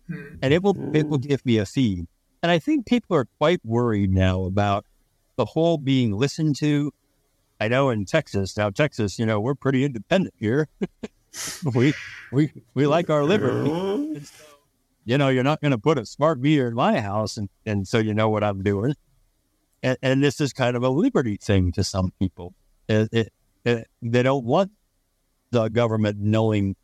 Hmm. 0.09 0.37
and 0.43 0.53
it 0.53 0.63
will 0.63 0.77
it 0.97 1.09
will 1.09 1.19
give 1.19 1.45
me 1.47 1.59
a 1.59 1.67
feed. 1.67 2.07
And 2.43 2.51
I 2.51 2.59
think 2.59 2.87
people 2.87 3.17
are 3.17 3.27
quite 3.39 3.61
worried 3.65 4.13
now 4.13 4.45
about 4.45 4.85
the 5.37 5.45
whole 5.45 5.79
being 5.79 6.13
listened 6.13 6.57
to. 6.57 6.93
I 7.61 7.69
know 7.69 7.91
in 7.91 8.05
Texas 8.05 8.57
now, 8.57 8.71
Texas, 8.71 9.19
you 9.19 9.27
know, 9.27 9.39
we're 9.41 9.55
pretty 9.55 9.85
independent 9.85 10.35
here. 10.39 10.69
we 11.75 11.93
we 12.33 12.53
we 12.75 12.87
like 12.87 13.11
our 13.11 13.25
liberty. 13.25 13.69
So, 14.25 14.45
you 15.05 15.19
know, 15.19 15.29
you're 15.29 15.45
not 15.45 15.61
going 15.61 15.71
to 15.71 15.79
put 15.79 15.99
a 15.99 16.07
smart 16.07 16.41
meter 16.41 16.67
in 16.67 16.75
my 16.75 17.01
house, 17.01 17.37
and, 17.37 17.49
and 17.65 17.87
so 17.87 17.99
you 17.99 18.13
know 18.15 18.29
what 18.29 18.43
I'm 18.43 18.63
doing. 18.63 18.95
And, 19.87 19.97
and 20.03 20.24
this 20.24 20.41
is 20.41 20.53
kind 20.53 20.76
of 20.76 20.82
a 20.82 20.89
liberty 20.89 21.37
thing 21.37 21.70
to 21.72 21.84
some 21.84 22.12
people. 22.18 22.55
It, 22.89 23.09
it, 23.12 23.32
it, 23.64 23.87
they 24.03 24.24
don't 24.24 24.45
want 24.45 24.72
the 25.53 25.68
government 25.68 26.18
knowing 26.18 26.74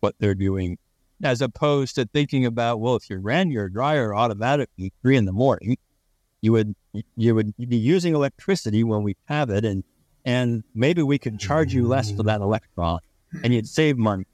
what 0.00 0.16
they're 0.18 0.34
doing, 0.34 0.76
as 1.22 1.40
opposed 1.40 1.94
to 1.94 2.04
thinking 2.06 2.44
about, 2.44 2.80
well, 2.80 2.96
if 2.96 3.08
you 3.08 3.18
ran 3.18 3.52
your 3.52 3.68
dryer 3.68 4.12
automatically 4.12 4.86
at 4.86 4.92
three 5.02 5.16
in 5.16 5.24
the 5.24 5.32
morning, 5.32 5.76
you 6.40 6.50
would 6.50 6.74
you 7.16 7.36
would 7.36 7.56
be 7.56 7.76
using 7.76 8.12
electricity 8.12 8.82
when 8.82 9.04
we 9.04 9.16
have 9.26 9.48
it, 9.48 9.64
and 9.64 9.84
and 10.24 10.64
maybe 10.74 11.00
we 11.00 11.18
could 11.18 11.38
charge 11.38 11.72
you 11.72 11.86
less 11.86 12.10
for 12.10 12.24
that 12.24 12.40
electron, 12.40 12.98
and 13.44 13.54
you'd 13.54 13.68
save 13.68 13.96
money. 13.96 14.24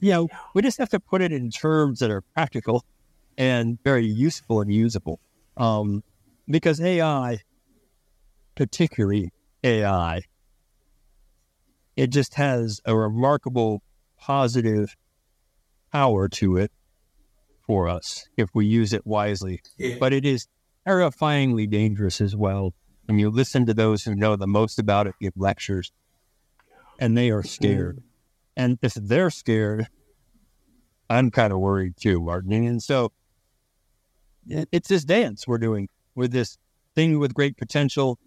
You 0.00 0.10
know, 0.10 0.28
we 0.52 0.62
just 0.62 0.78
have 0.78 0.88
to 0.88 0.98
put 0.98 1.22
it 1.22 1.30
in 1.30 1.52
terms 1.52 2.00
that 2.00 2.10
are 2.10 2.22
practical 2.34 2.84
and 3.38 3.78
very 3.84 4.04
useful 4.04 4.60
and 4.60 4.74
usable. 4.74 5.20
Um, 5.56 6.02
because 6.48 6.80
AI, 6.80 7.40
particularly 8.54 9.30
AI, 9.62 10.22
it 11.96 12.08
just 12.08 12.34
has 12.34 12.80
a 12.84 12.96
remarkable 12.96 13.82
positive 14.18 14.96
power 15.92 16.28
to 16.28 16.56
it 16.56 16.72
for 17.66 17.88
us 17.88 18.28
if 18.36 18.48
we 18.54 18.66
use 18.66 18.92
it 18.92 19.06
wisely. 19.06 19.60
Yeah. 19.78 19.96
But 19.98 20.12
it 20.12 20.24
is 20.24 20.46
terrifyingly 20.86 21.66
dangerous 21.66 22.20
as 22.20 22.36
well. 22.36 22.74
And 23.08 23.20
you 23.20 23.30
listen 23.30 23.66
to 23.66 23.74
those 23.74 24.04
who 24.04 24.14
know 24.14 24.36
the 24.36 24.46
most 24.46 24.78
about 24.78 25.06
it 25.06 25.14
give 25.20 25.34
lectures, 25.36 25.92
and 26.98 27.16
they 27.16 27.30
are 27.30 27.42
scared. 27.42 27.98
Mm. 27.98 28.02
And 28.56 28.78
if 28.82 28.94
they're 28.94 29.30
scared, 29.30 29.88
I'm 31.10 31.30
kind 31.30 31.52
of 31.52 31.58
worried 31.58 31.96
too, 31.98 32.20
Martin. 32.20 32.52
And 32.52 32.82
so 32.82 33.12
it's 34.48 34.88
this 34.88 35.04
dance 35.04 35.46
we're 35.46 35.58
doing 35.58 35.88
with 36.14 36.32
this 36.32 36.58
thing 36.94 37.18
with 37.18 37.34
great 37.34 37.56
potential 37.56 38.18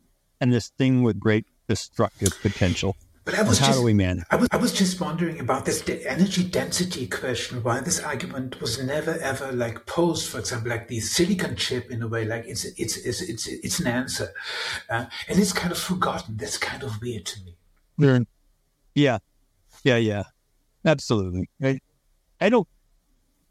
and 0.41 0.53
this 0.53 0.69
thing 0.77 1.03
with 1.03 1.19
great 1.19 1.45
destructive 1.67 2.33
potential. 2.41 2.95
But 3.25 3.35
I 3.35 3.39
And 3.39 3.49
was 3.49 3.59
how 3.59 3.67
just, 3.67 3.79
do 3.79 3.83
we 3.83 3.93
manage? 3.93 4.23
I 4.31 4.37
was, 4.37 4.47
I 4.53 4.57
was 4.57 4.71
just 4.71 5.01
wondering 5.01 5.41
about 5.41 5.65
this 5.65 5.81
de- 5.81 6.09
energy 6.09 6.45
density 6.45 7.07
question. 7.07 7.61
Why 7.61 7.81
this 7.81 7.99
argument 7.99 8.61
was 8.61 8.81
never 8.81 9.19
ever 9.19 9.51
like 9.51 9.85
posed, 9.85 10.29
for 10.29 10.39
example, 10.39 10.69
like 10.69 10.87
the 10.87 11.01
silicon 11.01 11.57
chip 11.57 11.91
in 11.91 12.01
a 12.01 12.07
way, 12.07 12.23
like 12.23 12.45
it's 12.45 12.63
it's 12.63 12.95
it's 12.95 13.21
it's, 13.21 13.47
it's 13.47 13.79
an 13.81 13.87
answer, 13.87 14.29
uh, 14.89 15.07
and 15.27 15.39
it's 15.39 15.51
kind 15.51 15.73
of 15.73 15.77
forgotten. 15.77 16.37
That's 16.37 16.57
kind 16.57 16.83
of 16.83 17.01
weird 17.01 17.25
to 17.25 17.39
me. 17.43 17.57
Yeah, 18.95 19.17
yeah, 19.83 19.97
yeah, 19.97 20.23
absolutely. 20.85 21.49
I, 21.61 21.79
I 22.39 22.47
don't. 22.47 22.67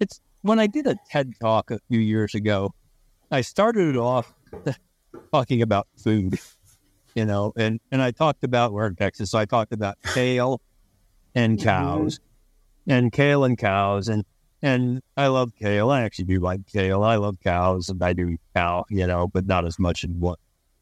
It's 0.00 0.22
when 0.40 0.58
I 0.58 0.68
did 0.68 0.86
a 0.86 0.96
TED 1.10 1.34
talk 1.38 1.70
a 1.70 1.80
few 1.90 2.00
years 2.00 2.34
ago. 2.34 2.72
I 3.30 3.40
started 3.40 3.88
it 3.90 3.96
off 3.96 4.32
talking 5.32 5.62
about 5.62 5.88
food, 5.96 6.38
you 7.14 7.24
know, 7.24 7.52
and 7.56 7.80
and 7.90 8.00
I 8.00 8.10
talked 8.10 8.44
about 8.44 8.72
we're 8.72 8.86
in 8.86 8.96
Texas, 8.96 9.30
so 9.30 9.38
I 9.38 9.44
talked 9.44 9.72
about 9.72 9.96
kale 10.14 10.60
and 11.34 11.58
mm-hmm. 11.58 11.64
cows, 11.64 12.20
and 12.86 13.12
kale 13.12 13.44
and 13.44 13.58
cows, 13.58 14.08
and 14.08 14.24
and 14.62 15.02
I 15.16 15.26
love 15.26 15.52
kale. 15.58 15.90
I 15.90 16.02
actually 16.02 16.26
do 16.26 16.40
like 16.40 16.66
kale. 16.66 17.02
I 17.02 17.16
love 17.16 17.36
cows, 17.42 17.88
and 17.88 18.02
I 18.02 18.12
do 18.12 18.36
cow, 18.54 18.84
you 18.88 19.06
know, 19.06 19.26
but 19.26 19.46
not 19.46 19.64
as 19.64 19.78
much 19.78 20.04
in 20.04 20.20
what. 20.20 20.38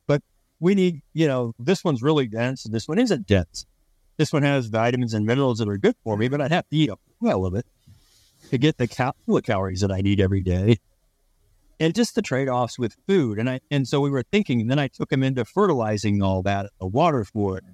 But 0.06 0.22
we 0.60 0.74
need, 0.74 1.02
you 1.12 1.26
know, 1.26 1.54
this 1.58 1.82
one's 1.82 2.02
really 2.02 2.26
dense, 2.26 2.64
and 2.64 2.74
this 2.74 2.86
one 2.86 2.98
isn't 2.98 3.26
dense. 3.26 3.66
This 4.16 4.32
one 4.32 4.42
has 4.42 4.66
vitamins 4.66 5.12
and 5.12 5.26
minerals 5.26 5.58
that 5.58 5.68
are 5.68 5.78
good 5.78 5.96
for 6.04 6.16
me, 6.16 6.28
but 6.28 6.40
I'd 6.40 6.52
have 6.52 6.68
to 6.68 6.76
eat 6.76 6.90
a 6.90 6.96
well 7.20 7.46
of 7.46 7.54
it 7.54 7.66
to 8.50 8.58
get 8.58 8.76
the 8.76 8.86
cal- 8.86 9.16
the 9.26 9.42
calories 9.42 9.80
that 9.80 9.90
I 9.90 10.02
need 10.02 10.20
every 10.20 10.42
day. 10.42 10.78
And 11.80 11.94
just 11.94 12.14
the 12.14 12.22
trade 12.22 12.48
offs 12.48 12.78
with 12.78 12.96
food. 13.06 13.38
And 13.38 13.50
I 13.50 13.60
and 13.70 13.86
so 13.86 14.00
we 14.00 14.10
were 14.10 14.22
thinking, 14.22 14.60
and 14.60 14.70
then 14.70 14.78
I 14.78 14.88
took 14.88 15.12
him 15.12 15.22
into 15.22 15.44
fertilizing 15.44 16.22
all 16.22 16.42
that, 16.42 16.70
the 16.78 16.86
water 16.86 17.24
for 17.24 17.58
it, 17.58 17.64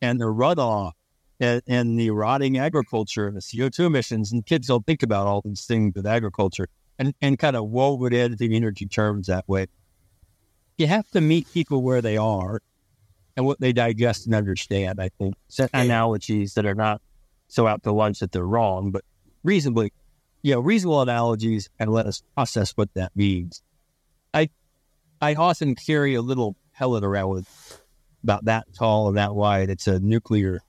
and 0.00 0.20
the 0.20 0.26
runoff, 0.26 0.92
and, 1.40 1.62
and 1.66 1.98
the 1.98 2.10
rotting 2.10 2.58
agriculture, 2.58 3.26
and 3.26 3.36
the 3.36 3.40
CO2 3.40 3.86
emissions. 3.86 4.32
And 4.32 4.46
kids 4.46 4.68
don't 4.68 4.86
think 4.86 5.02
about 5.02 5.26
all 5.26 5.42
these 5.44 5.64
things 5.64 5.94
with 5.96 6.06
agriculture 6.06 6.68
and, 6.98 7.14
and 7.20 7.38
kind 7.38 7.56
of 7.56 7.68
wove 7.68 8.04
it 8.04 8.12
into 8.12 8.36
the 8.36 8.54
energy 8.54 8.86
terms 8.86 9.26
that 9.26 9.48
way. 9.48 9.66
You 10.76 10.86
have 10.86 11.10
to 11.10 11.20
meet 11.20 11.52
people 11.52 11.82
where 11.82 12.02
they 12.02 12.16
are 12.16 12.60
and 13.36 13.46
what 13.46 13.60
they 13.60 13.72
digest 13.72 14.26
and 14.26 14.34
understand, 14.34 15.00
I 15.00 15.10
think. 15.18 15.34
Set 15.48 15.70
analogies 15.72 16.54
that 16.54 16.66
are 16.66 16.74
not 16.74 17.00
so 17.48 17.66
out 17.66 17.82
to 17.84 17.92
lunch 17.92 18.20
that 18.20 18.32
they're 18.32 18.46
wrong, 18.46 18.90
but 18.90 19.04
reasonably, 19.42 19.92
you 20.42 20.54
know, 20.54 20.60
reasonable 20.60 21.02
analogies 21.02 21.68
and 21.78 21.90
let 21.90 22.06
us 22.06 22.22
process 22.34 22.72
what 22.72 22.92
that 22.94 23.12
means. 23.14 23.62
I 24.32 24.50
I 25.20 25.34
often 25.34 25.74
carry 25.74 26.14
a 26.14 26.22
little 26.22 26.56
pellet 26.74 27.04
around 27.04 27.30
with 27.30 27.82
about 28.22 28.44
that 28.44 28.66
tall 28.74 29.08
and 29.08 29.16
that 29.16 29.34
wide. 29.34 29.70
It's 29.70 29.86
a 29.86 29.98
nuclear, 30.00 30.60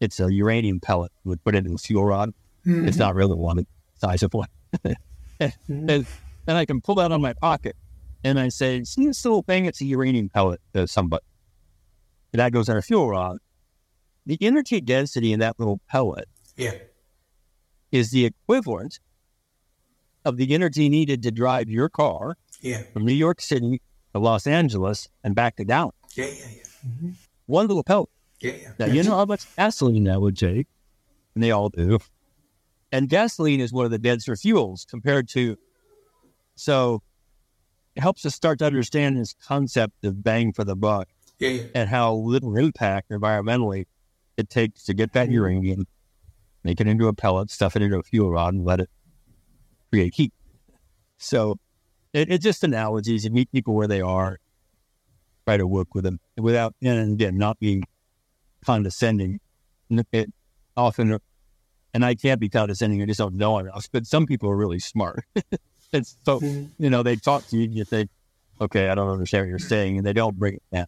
it's 0.00 0.20
a 0.20 0.32
uranium 0.32 0.80
pellet. 0.80 1.12
We 1.24 1.30
would 1.30 1.44
put 1.44 1.54
it 1.54 1.66
in 1.66 1.74
a 1.74 1.78
fuel 1.78 2.04
rod. 2.04 2.32
It's 2.64 2.68
mm-hmm. 2.68 2.98
not 2.98 3.14
really 3.14 3.34
one, 3.34 3.66
size 4.00 4.22
of 4.22 4.34
one. 4.34 4.48
Mm-hmm. 5.40 5.90
and, 5.90 6.06
and 6.46 6.56
I 6.56 6.64
can 6.64 6.80
pull 6.80 6.94
that 6.96 7.10
on 7.10 7.20
my 7.20 7.32
pocket 7.32 7.74
and 8.22 8.38
I 8.38 8.48
say, 8.48 8.84
see 8.84 9.06
this 9.06 9.24
little 9.24 9.42
thing? 9.42 9.64
It's 9.64 9.80
a 9.80 9.84
uranium 9.84 10.28
pellet 10.28 10.60
to 10.74 10.86
somebody. 10.86 11.24
And 12.32 12.38
that 12.38 12.52
goes 12.52 12.68
in 12.68 12.76
a 12.76 12.82
fuel 12.82 13.08
rod. 13.08 13.38
The 14.24 14.38
energy 14.40 14.80
density 14.80 15.32
in 15.32 15.40
that 15.40 15.58
little 15.58 15.80
pellet 15.88 16.28
Yeah, 16.56 16.74
is 17.92 18.10
the 18.10 18.24
equivalent 18.24 18.98
of 20.24 20.36
the 20.36 20.54
energy 20.54 20.88
needed 20.88 21.22
to 21.22 21.30
drive 21.30 21.68
your 21.68 21.88
car 21.88 22.36
yeah, 22.60 22.82
from 22.92 23.04
New 23.04 23.12
York 23.12 23.40
City 23.40 23.80
to 24.12 24.18
Los 24.18 24.46
Angeles 24.46 25.08
and 25.22 25.34
back 25.34 25.56
to 25.56 25.64
Dallas. 25.64 25.94
yeah, 26.14 26.26
yeah, 26.26 26.32
yeah, 26.32 26.62
mm-hmm. 26.86 27.10
One 27.46 27.66
little 27.66 27.84
pellet. 27.84 28.08
yeah, 28.40 28.52
yeah. 28.52 28.72
Now, 28.78 28.86
you 28.86 29.02
know 29.02 29.16
how 29.16 29.24
much 29.24 29.44
gasoline 29.56 30.04
that 30.04 30.20
would 30.20 30.36
take? 30.36 30.66
And 31.34 31.42
they 31.42 31.50
all 31.50 31.68
do. 31.68 31.98
And 32.90 33.08
gasoline 33.08 33.60
is 33.60 33.72
one 33.72 33.84
of 33.84 33.90
the 33.90 33.98
denser 33.98 34.36
fuels 34.36 34.84
compared 34.88 35.28
to. 35.30 35.56
So 36.54 37.02
it 37.96 38.00
helps 38.00 38.24
us 38.24 38.34
start 38.34 38.58
to 38.60 38.66
understand 38.66 39.16
this 39.16 39.34
concept 39.46 40.04
of 40.04 40.22
bang 40.22 40.52
for 40.52 40.64
the 40.64 40.76
buck 40.76 41.08
yeah, 41.38 41.48
yeah. 41.48 41.62
and 41.74 41.88
how 41.88 42.14
little 42.14 42.56
impact 42.56 43.10
environmentally 43.10 43.86
it 44.36 44.48
takes 44.48 44.84
to 44.84 44.94
get 44.94 45.12
that 45.12 45.30
uranium, 45.30 45.86
make 46.64 46.80
it 46.80 46.86
into 46.86 47.08
a 47.08 47.12
pellet, 47.12 47.50
stuff 47.50 47.76
it 47.76 47.82
into 47.82 47.98
a 47.98 48.02
fuel 48.02 48.30
rod, 48.30 48.54
and 48.54 48.64
let 48.64 48.80
it 48.80 48.90
create 49.90 50.14
heat. 50.14 50.32
So 51.18 51.58
it, 52.12 52.30
it's 52.30 52.44
just 52.44 52.64
analogies. 52.64 53.24
You 53.24 53.30
meet 53.30 53.50
people 53.52 53.74
where 53.74 53.88
they 53.88 54.00
are, 54.00 54.38
try 55.46 55.56
to 55.56 55.66
work 55.66 55.94
with 55.94 56.04
them 56.04 56.20
without, 56.36 56.74
and 56.82 57.14
again, 57.14 57.38
not 57.38 57.58
being 57.58 57.84
condescending. 58.64 59.40
And 59.90 60.04
It 60.12 60.32
often, 60.76 61.18
and 61.94 62.04
I 62.04 62.14
can't 62.14 62.40
be 62.40 62.48
condescending. 62.48 63.02
I 63.02 63.06
just 63.06 63.18
don't 63.18 63.34
know 63.34 63.58
enough. 63.58 63.88
But 63.92 64.06
some 64.06 64.26
people 64.26 64.48
are 64.50 64.56
really 64.56 64.78
smart. 64.78 65.24
it's 65.92 66.16
so 66.24 66.40
hmm. 66.40 66.66
you 66.78 66.90
know 66.90 67.02
they 67.02 67.16
talk 67.16 67.46
to 67.48 67.56
you, 67.56 67.64
and 67.64 67.74
you 67.74 67.84
think, 67.84 68.10
okay, 68.60 68.88
I 68.88 68.94
don't 68.94 69.10
understand 69.10 69.44
what 69.44 69.50
you're 69.50 69.58
saying, 69.58 69.98
and 69.98 70.06
they 70.06 70.12
don't 70.12 70.38
bring 70.38 70.54
it 70.54 70.62
down 70.72 70.86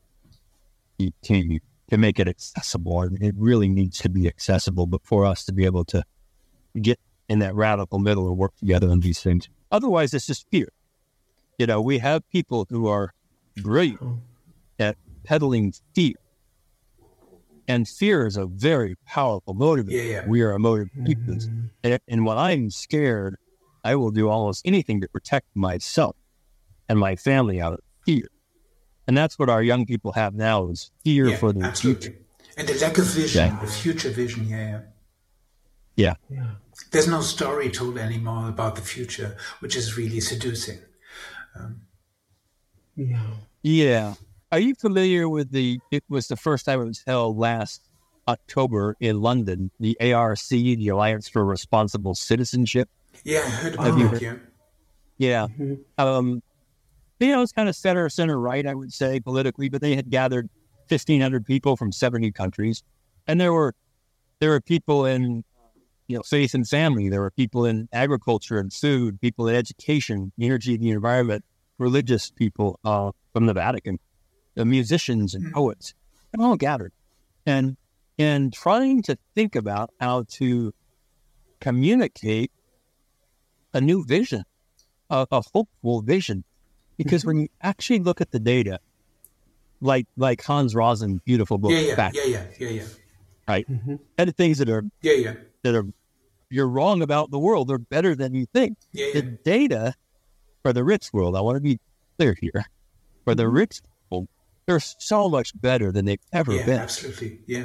you 0.99 1.61
to 1.91 1.99
make 1.99 2.19
it 2.19 2.29
accessible. 2.29 3.03
And 3.03 3.23
it 3.23 3.35
really 3.37 3.69
needs 3.69 3.99
to 3.99 4.09
be 4.09 4.27
accessible, 4.27 4.87
but 4.87 5.05
for 5.05 5.25
us 5.27 5.45
to 5.45 5.53
be 5.53 5.65
able 5.65 5.85
to 5.87 6.05
get 6.81 6.99
in 7.29 7.39
that 7.39 7.55
radical 7.55 7.99
middle 7.99 8.29
and 8.29 8.37
work 8.37 8.57
together 8.57 8.89
on 8.91 9.01
these 9.01 9.21
things. 9.21 9.49
Otherwise, 9.71 10.13
it's 10.15 10.27
just 10.27 10.47
fear. 10.51 10.69
You 11.59 11.67
know, 11.67 11.81
we 11.81 11.99
have 11.99 12.29
people 12.31 12.67
who 12.69 12.87
are 12.89 13.13
brilliant 13.57 14.01
at 14.79 14.97
peddling 15.25 15.73
fear, 15.95 16.15
And 17.67 17.89
fear 17.89 18.27
is 18.27 18.37
a 18.37 18.47
very 18.47 18.97
powerful 19.07 19.55
motivator. 19.55 19.93
Yeah, 19.93 20.03
yeah. 20.03 20.29
We 20.29 20.43
are 20.43 20.53
emotive 20.53 20.91
creatures. 20.93 21.49
Mm-hmm. 21.49 21.67
And, 21.83 22.01
and 22.09 22.27
when 22.27 22.37
I'm 22.37 22.71
scared, 22.71 23.37
I 23.83 23.95
will 23.97 24.11
do 24.11 24.29
almost 24.29 24.67
anything 24.67 25.01
to 25.01 25.09
protect 25.09 25.47
myself 25.55 26.17
and 26.89 26.99
my 26.99 27.17
family 27.17 27.61
out 27.61 27.75
of 27.75 27.81
fear. 28.05 28.29
And 29.07 29.17
that's 29.17 29.39
what 29.39 29.49
our 29.51 29.63
young 29.63 29.85
people 29.87 30.13
have 30.13 30.35
now 30.35 30.69
is 30.69 30.91
fear 31.05 31.29
Yeah, 31.29 31.37
for 31.37 31.53
the 31.53 31.65
absolutely. 31.65 32.03
future. 32.09 32.19
And 32.57 32.69
the 32.69 32.75
lack 32.81 32.99
of 32.99 33.05
vision, 33.07 33.47
Yeah. 33.47 33.61
the 33.61 33.67
future 33.67 34.11
vision, 34.11 34.47
yeah, 34.49 34.81
yeah. 35.97 36.15
Yeah. 36.31 36.51
There's 36.91 37.09
no 37.09 37.21
story 37.21 37.71
told 37.71 37.99
anymore 37.99 38.49
about 38.49 38.77
the 38.77 38.83
future, 38.83 39.37
which 39.61 39.77
is 39.77 39.97
really 39.97 40.21
seducing. 40.21 40.79
Yeah. 42.97 43.21
Yeah. 43.63 44.15
Are 44.53 44.59
you 44.59 44.75
familiar 44.75 45.29
with 45.29 45.51
the? 45.51 45.81
It 45.91 46.05
was 46.09 46.29
the 46.29 46.37
first 46.37 46.65
time 46.65 46.81
it 46.81 46.85
was 46.85 47.03
held 47.07 47.37
last 47.37 47.83
October 48.29 48.97
in 49.01 49.21
London. 49.21 49.71
The 49.81 49.97
ARC, 50.13 50.39
the 50.49 50.89
Alliance 50.89 51.29
for 51.29 51.45
Responsible 51.45 52.15
Citizenship. 52.15 52.89
Yeah, 53.25 53.41
I 53.41 53.51
heard 53.51 53.75
about 53.75 53.87
Have 53.87 53.99
you 53.99 54.09
heard- 54.09 54.23
yeah. 55.19 55.47
Yeah. 55.59 55.75
Um, 55.99 56.43
you 57.21 57.29
know, 57.29 57.43
it's 57.43 57.53
kind 57.53 57.69
of 57.69 57.77
center 57.77 58.09
center 58.09 58.39
right, 58.39 58.67
I 58.67 58.75
would 58.75 58.93
say 58.93 59.21
politically, 59.21 59.69
but 59.69 59.81
they 59.81 59.95
had 59.97 60.11
gathered 60.11 60.49
fifteen 60.89 61.21
hundred 61.21 61.45
people 61.47 61.77
from 61.77 61.93
seventy 61.93 62.33
countries, 62.33 62.83
and 63.27 63.41
there 63.41 63.53
were 63.53 63.75
there 64.41 64.51
were 64.51 64.61
people 64.61 65.07
in 65.07 65.45
you 66.09 66.17
know 66.17 66.23
faith 66.23 66.55
and 66.55 66.69
family. 66.69 67.09
There 67.09 67.21
were 67.21 67.31
people 67.31 67.65
in 67.65 67.89
agriculture 67.93 68.59
and 68.59 68.73
food, 68.73 69.21
people 69.21 69.49
in 69.49 69.55
education, 69.55 70.33
energy, 70.41 70.77
the 70.77 70.91
environment, 70.91 71.45
religious 71.79 72.31
people 72.31 72.79
uh, 72.85 73.13
from 73.33 73.47
the 73.47 73.55
Vatican, 73.55 73.99
the 74.55 74.65
musicians 74.65 75.35
and 75.35 75.45
Mhm. 75.47 75.53
poets, 75.53 75.95
and 76.33 76.43
all 76.43 76.57
gathered, 76.57 76.93
and 77.47 77.77
and 78.19 78.53
trying 78.53 79.03
to 79.03 79.17
think 79.35 79.57
about 79.57 79.91
how 80.01 80.25
to 80.29 80.73
communicate 81.61 82.53
a 83.73 83.81
new 83.81 84.05
vision, 84.05 84.45
a, 85.11 85.27
a 85.31 85.43
hopeful 85.53 86.03
vision, 86.03 86.45
because 86.97 87.25
when 87.25 87.39
you 87.39 87.49
actually 87.63 87.99
look 88.01 88.21
at 88.21 88.31
the 88.31 88.39
data, 88.41 88.79
like 89.81 90.07
like 90.17 90.43
Hans 90.43 90.75
Rosling, 90.75 91.21
beautiful 91.25 91.59
book, 91.59 91.73
Yeah, 91.73 91.81
yeah, 91.81 91.95
Fact, 91.97 92.17
yeah, 92.17 92.25
yeah, 92.25 92.45
yeah, 92.59 92.69
yeah, 92.69 92.85
right, 93.49 93.67
Mhm. 93.71 93.99
and 94.19 94.29
the 94.29 94.33
things 94.33 94.59
that 94.59 94.69
are 94.69 94.83
yeah, 95.03 95.13
yeah, 95.15 95.35
that 95.63 95.75
are 95.75 95.85
you're 96.51 96.69
wrong 96.69 97.03
about 97.03 97.31
the 97.31 97.39
world, 97.39 97.69
they're 97.69 97.79
better 97.79 98.15
than 98.15 98.35
you 98.35 98.47
think. 98.55 98.79
yeah, 98.93 99.07
The 99.13 99.25
yeah. 99.25 99.31
data 99.45 99.95
for 100.63 100.73
the 100.73 100.85
rich 100.85 101.13
world, 101.13 101.37
I 101.37 101.41
want 101.41 101.57
to 101.57 101.61
be 101.61 101.81
clear 102.19 102.37
here, 102.41 102.65
for 103.25 103.35
the 103.35 103.49
rich 103.49 103.81
people, 103.83 104.29
they're 104.67 104.81
so 104.81 105.29
much 105.29 105.59
better 105.61 105.91
than 105.91 106.05
they've 106.05 106.21
ever 106.33 106.53
yeah, 106.55 106.67
been. 106.67 106.79
absolutely. 106.81 107.41
Yeah, 107.47 107.65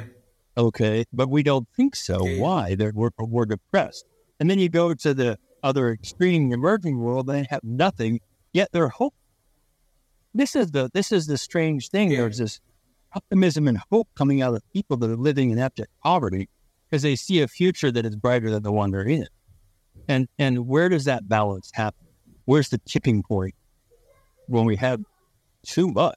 Okay, 0.56 1.04
but 1.12 1.30
we 1.30 1.42
don't 1.42 1.68
think 1.76 1.94
so. 1.96 2.26
Yeah, 2.26 2.32
yeah. 2.32 2.40
Why? 2.42 2.74
They're, 2.74 2.92
we're, 2.94 3.10
we're 3.18 3.46
depressed. 3.46 4.04
And 4.40 4.50
then 4.50 4.58
you 4.58 4.68
go 4.68 4.92
to 4.92 5.14
the 5.14 5.38
other 5.62 5.92
extreme 5.92 6.52
emerging 6.52 6.98
world, 6.98 7.26
they 7.28 7.46
have 7.48 7.62
nothing, 7.62 8.20
yet 8.52 8.68
they're 8.72 8.88
hope. 8.88 9.14
This 10.34 10.54
is 10.54 10.70
the 10.70 10.90
this 10.92 11.12
is 11.12 11.26
the 11.26 11.38
strange 11.38 11.88
thing. 11.88 12.10
Yeah. 12.10 12.18
There's 12.18 12.38
this 12.38 12.60
optimism 13.14 13.66
and 13.66 13.78
hope 13.90 14.08
coming 14.14 14.42
out 14.42 14.54
of 14.54 14.62
people 14.72 14.96
that 14.98 15.10
are 15.10 15.16
living 15.16 15.50
in 15.50 15.58
abject 15.58 15.90
poverty 16.02 16.48
because 16.88 17.02
they 17.02 17.16
see 17.16 17.40
a 17.40 17.48
future 17.48 17.90
that 17.90 18.04
is 18.04 18.16
brighter 18.16 18.50
than 18.50 18.62
the 18.62 18.72
one 18.72 18.90
they're 18.90 19.02
in. 19.02 19.26
And 20.08 20.28
and 20.38 20.66
where 20.66 20.88
does 20.88 21.04
that 21.04 21.28
balance 21.28 21.70
happen? 21.74 22.06
Where's 22.44 22.68
the 22.68 22.78
tipping 22.78 23.22
point 23.22 23.54
when 24.46 24.64
we 24.64 24.76
have 24.76 25.00
too 25.64 25.88
much? 25.88 26.16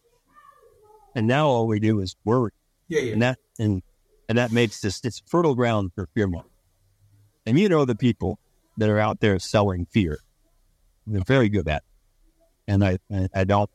And 1.15 1.27
now 1.27 1.47
all 1.47 1.67
we 1.67 1.79
do 1.79 1.99
is 1.99 2.15
worry 2.25 2.51
yeah, 2.87 3.01
yeah. 3.01 3.13
and 3.13 3.21
that 3.21 3.39
and 3.59 3.81
and 4.29 4.37
that 4.37 4.51
makes 4.51 4.81
this 4.81 5.01
it's 5.03 5.21
fertile 5.27 5.55
ground 5.55 5.91
for 5.95 6.07
fear 6.13 6.27
mongering. 6.27 6.51
And 7.45 7.59
you 7.59 7.69
know 7.69 7.85
the 7.85 7.95
people 7.95 8.39
that 8.77 8.89
are 8.89 8.99
out 8.99 9.19
there 9.19 9.37
selling 9.39 9.85
fear, 9.85 10.19
they're 11.05 11.23
very 11.23 11.49
good 11.49 11.67
at, 11.67 11.77
it. 11.77 11.83
and 12.67 12.83
I 12.83 12.97
I, 13.11 13.27
I 13.35 13.43
don't 13.43 13.69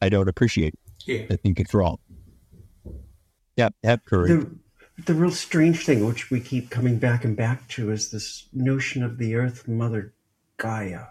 I 0.00 0.08
don't 0.08 0.28
appreciate 0.28 0.74
it. 0.74 0.80
yeah. 1.06 1.26
I 1.30 1.36
think 1.36 1.60
it's 1.60 1.74
wrong. 1.74 1.98
Yeah, 3.56 3.70
have 3.82 4.04
courage. 4.04 4.30
The, 4.30 5.02
the 5.04 5.14
real 5.14 5.30
strange 5.30 5.84
thing, 5.84 6.06
which 6.06 6.30
we 6.30 6.40
keep 6.40 6.70
coming 6.70 6.98
back 6.98 7.24
and 7.24 7.36
back 7.36 7.68
to, 7.68 7.90
is 7.90 8.10
this 8.10 8.48
notion 8.52 9.02
of 9.02 9.18
the 9.18 9.34
Earth 9.34 9.68
Mother 9.68 10.12
Gaia 10.56 11.06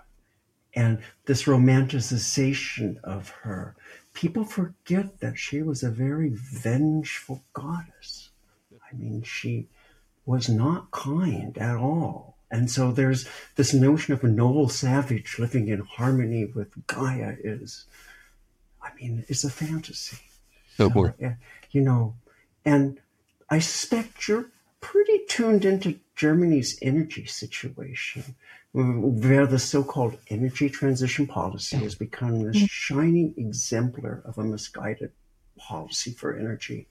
and 0.75 0.99
this 1.25 1.43
romanticization 1.43 3.01
of 3.03 3.29
her. 3.29 3.75
People 4.13 4.43
forget 4.43 5.19
that 5.19 5.37
she 5.37 5.61
was 5.61 5.83
a 5.83 5.89
very 5.89 6.31
vengeful 6.33 7.43
goddess. 7.53 8.29
I 8.91 8.95
mean, 8.95 9.23
she 9.23 9.67
was 10.25 10.49
not 10.49 10.91
kind 10.91 11.57
at 11.57 11.75
all. 11.75 12.37
And 12.51 12.69
so 12.69 12.91
there's 12.91 13.27
this 13.55 13.73
notion 13.73 14.13
of 14.13 14.23
a 14.23 14.27
noble 14.27 14.69
savage 14.69 15.39
living 15.39 15.67
in 15.69 15.79
harmony 15.79 16.45
with 16.45 16.85
Gaia 16.85 17.35
is, 17.43 17.85
I 18.83 18.89
mean, 18.99 19.25
it's 19.27 19.43
a 19.43 19.49
fantasy. 19.49 20.17
so 20.77 20.87
So, 20.87 20.89
forth. 20.93 21.23
uh, 21.23 21.31
you 21.71 21.81
know, 21.81 22.15
and 22.65 22.99
I 23.49 23.59
suspect 23.59 24.27
you're 24.27 24.49
pretty 24.81 25.19
tuned 25.29 25.65
into 25.65 25.99
Germany's 26.15 26.77
energy 26.81 27.25
situation, 27.25 28.35
where 28.73 29.45
the 29.47 29.59
so-called 29.59 30.17
energy 30.29 30.69
transition 30.69 31.25
policy 31.27 31.77
has 31.77 31.95
become 31.95 32.41
this 32.43 32.57
shining 32.57 33.33
exemplar 33.37 34.21
of 34.25 34.37
a 34.37 34.43
misguided 34.43 35.11
policy 35.57 36.11
for 36.11 36.37
energy, 36.37 36.87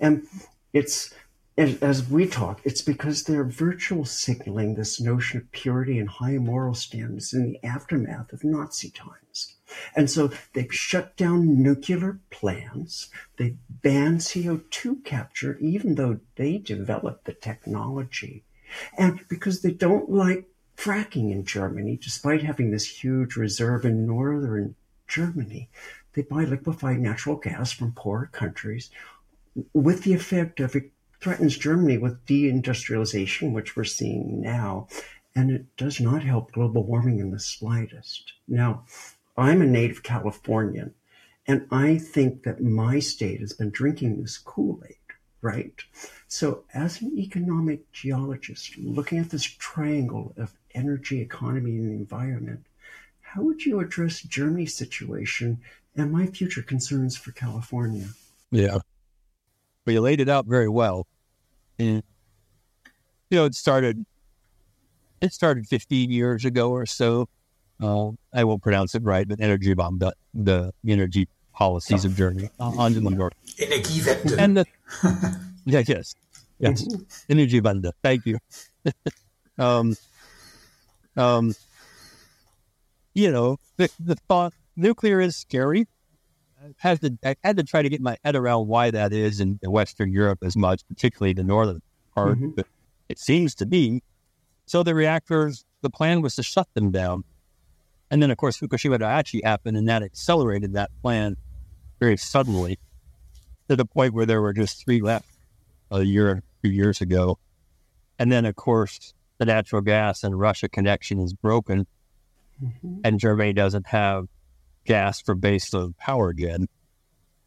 and 0.00 0.26
it's. 0.72 1.12
as- 1.56 1.80
As 1.82 2.08
we 2.10 2.26
talk, 2.26 2.60
it's 2.64 2.82
because 2.82 3.22
they're 3.24 3.44
virtual 3.66 4.04
signaling 4.04 4.74
this 4.74 5.00
notion 5.00 5.38
of 5.40 5.52
purity 5.52 5.96
and 6.00 6.08
high 6.08 6.38
moral 6.38 6.74
standards 6.74 7.32
in 7.32 7.42
the 7.48 7.58
aftermath 7.64 8.32
of 8.32 8.42
Nazi 8.42 8.90
times. 8.90 9.54
And 9.94 10.10
so 10.10 10.30
they've 10.52 10.72
shut 10.72 11.16
down 11.16 11.62
nuclear 11.62 12.18
plants. 12.30 13.08
They 13.36 13.56
banned 13.68 14.20
CO2 14.20 15.04
capture, 15.04 15.58
even 15.58 15.94
though 15.94 16.20
they 16.36 16.58
developed 16.58 17.24
the 17.24 17.34
technology. 17.34 18.44
And 18.98 19.26
because 19.28 19.62
they 19.62 19.72
don't 19.72 20.10
like 20.10 20.48
fracking 20.76 21.30
in 21.30 21.44
Germany, 21.44 21.98
despite 22.02 22.42
having 22.42 22.70
this 22.70 23.02
huge 23.02 23.36
reserve 23.36 23.84
in 23.84 24.06
northern 24.06 24.74
Germany, 25.06 25.68
they 26.14 26.22
buy 26.22 26.44
liquefied 26.44 26.98
natural 26.98 27.36
gas 27.36 27.72
from 27.72 27.92
poorer 27.92 28.28
countries 28.32 28.90
with 29.72 30.02
the 30.02 30.14
effect 30.14 30.60
of 30.60 30.74
it 30.74 30.90
threatens 31.20 31.56
Germany 31.56 31.98
with 31.98 32.24
deindustrialization, 32.26 33.52
which 33.52 33.76
we're 33.76 33.84
seeing 33.84 34.40
now, 34.40 34.88
and 35.34 35.50
it 35.50 35.76
does 35.76 36.00
not 36.00 36.22
help 36.22 36.52
global 36.52 36.84
warming 36.84 37.18
in 37.18 37.30
the 37.30 37.40
slightest. 37.40 38.32
Now, 38.46 38.84
I'm 39.36 39.62
a 39.62 39.66
native 39.66 40.02
Californian, 40.02 40.94
and 41.46 41.66
I 41.70 41.98
think 41.98 42.44
that 42.44 42.62
my 42.62 42.98
state 42.98 43.40
has 43.40 43.52
been 43.52 43.70
drinking 43.70 44.20
this 44.20 44.38
Kool 44.38 44.82
Aid, 44.88 44.96
right? 45.42 45.74
So, 46.28 46.64
as 46.72 47.00
an 47.00 47.18
economic 47.18 47.90
geologist 47.92 48.78
looking 48.78 49.18
at 49.18 49.30
this 49.30 49.42
triangle 49.42 50.34
of 50.36 50.52
energy, 50.74 51.20
economy, 51.20 51.76
and 51.76 51.90
environment, 51.90 52.66
how 53.20 53.42
would 53.42 53.64
you 53.64 53.80
address 53.80 54.22
Germany's 54.22 54.74
situation 54.74 55.60
and 55.96 56.12
my 56.12 56.26
future 56.26 56.62
concerns 56.62 57.16
for 57.16 57.32
California? 57.32 58.08
Yeah. 58.50 58.78
But 59.84 59.94
you 59.94 60.00
laid 60.00 60.20
it 60.20 60.28
out 60.28 60.46
very 60.46 60.68
well. 60.68 61.06
And 61.78 62.02
you 63.30 63.38
know, 63.38 63.44
it 63.44 63.54
started 63.54 64.06
it 65.20 65.32
started 65.32 65.66
fifteen 65.66 66.10
years 66.10 66.44
ago 66.44 66.70
or 66.70 66.86
so. 66.86 67.28
Uh, 67.82 68.10
I 68.32 68.44
won't 68.44 68.62
pronounce 68.62 68.94
it 68.94 69.02
right, 69.02 69.26
but 69.26 69.40
energy 69.40 69.74
bomb 69.74 69.98
the, 69.98 70.14
the 70.32 70.72
energy 70.86 71.28
policies 71.52 72.04
of 72.04 72.16
Germany 72.16 72.50
uh, 72.60 72.88
north. 72.88 73.32
Energiewende. 73.58 74.38
And 74.38 74.56
the 74.56 74.66
yeah, 75.64 75.82
yes. 75.86 76.14
Yes. 76.58 76.86
Energy 77.28 77.60
Banda. 77.60 77.92
Thank 78.02 78.26
you. 78.26 78.38
um 79.58 79.94
um 81.16 81.54
you 83.14 83.30
know, 83.30 83.58
the 83.76 83.90
the 83.98 84.16
thought 84.28 84.52
nuclear 84.76 85.20
is 85.20 85.36
scary. 85.36 85.86
I 86.62 86.74
had 86.78 87.00
to 87.02 87.18
I 87.24 87.36
had 87.44 87.56
to 87.56 87.62
try 87.62 87.82
to 87.82 87.88
get 87.88 88.00
my 88.00 88.16
head 88.24 88.34
around 88.36 88.68
why 88.68 88.90
that 88.90 89.12
is 89.12 89.40
in 89.40 89.58
Western 89.62 90.12
Europe 90.12 90.40
as 90.42 90.56
much, 90.56 90.86
particularly 90.88 91.32
the 91.32 91.44
northern 91.44 91.82
part. 92.14 92.38
Mhm. 92.38 92.56
But 92.56 92.66
it 93.08 93.18
seems 93.18 93.54
to 93.56 93.66
be. 93.66 94.02
So 94.66 94.82
the 94.82 94.94
reactors, 94.94 95.64
the 95.82 95.90
plan 95.90 96.22
was 96.22 96.36
to 96.36 96.42
shut 96.42 96.68
them 96.74 96.90
down. 96.90 97.24
And 98.10 98.22
then 98.22 98.30
of 98.30 98.36
course 98.36 98.58
Fukushima 98.58 98.98
Daiichi 98.98 99.42
happened 99.44 99.76
and 99.76 99.88
that 99.88 100.02
accelerated 100.02 100.74
that 100.74 100.90
plan 101.02 101.36
very 102.00 102.16
suddenly 102.16 102.78
to 103.68 103.76
the 103.76 103.84
point 103.84 104.14
where 104.14 104.26
there 104.26 104.42
were 104.42 104.52
just 104.52 104.84
three 104.84 105.00
left 105.00 105.28
a 105.90 106.02
year, 106.02 106.42
two 106.62 106.70
years 106.70 107.00
ago. 107.00 107.38
And 108.18 108.30
then, 108.30 108.44
of 108.44 108.54
course, 108.56 109.14
the 109.38 109.44
natural 109.46 109.80
gas 109.82 110.22
and 110.22 110.38
Russia 110.38 110.68
connection 110.68 111.18
is 111.18 111.32
broken, 111.32 111.86
Mhm. 112.62 113.00
and 113.02 113.18
Germany 113.18 113.52
doesn't 113.52 113.88
have 113.88 114.28
gas 114.84 115.20
for 115.20 115.34
base 115.34 115.70
baseload 115.70 115.96
power 115.96 116.28
again 116.28 116.68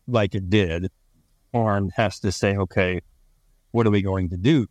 like 0.08 0.36
it 0.36 0.50
did, 0.50 0.92
and 1.54 1.92
has 1.96 2.20
to 2.20 2.32
say, 2.32 2.58
okay, 2.58 3.02
what 3.72 3.88
are 3.88 3.92
we 3.92 4.02
going 4.02 4.30
to 4.30 4.38
do? 4.38 4.68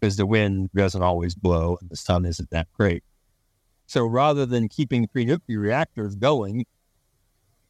Because 0.00 0.16
the 0.16 0.26
wind 0.26 0.70
doesn't 0.74 1.02
always 1.02 1.34
blow 1.34 1.76
and 1.80 1.90
the 1.90 1.96
sun 1.96 2.24
isn't 2.24 2.50
that 2.50 2.66
great. 2.72 3.04
So 3.92 4.06
rather 4.06 4.46
than 4.46 4.70
keeping 4.70 5.06
three 5.06 5.26
nuclear 5.26 5.60
reactors 5.60 6.16
going, 6.16 6.64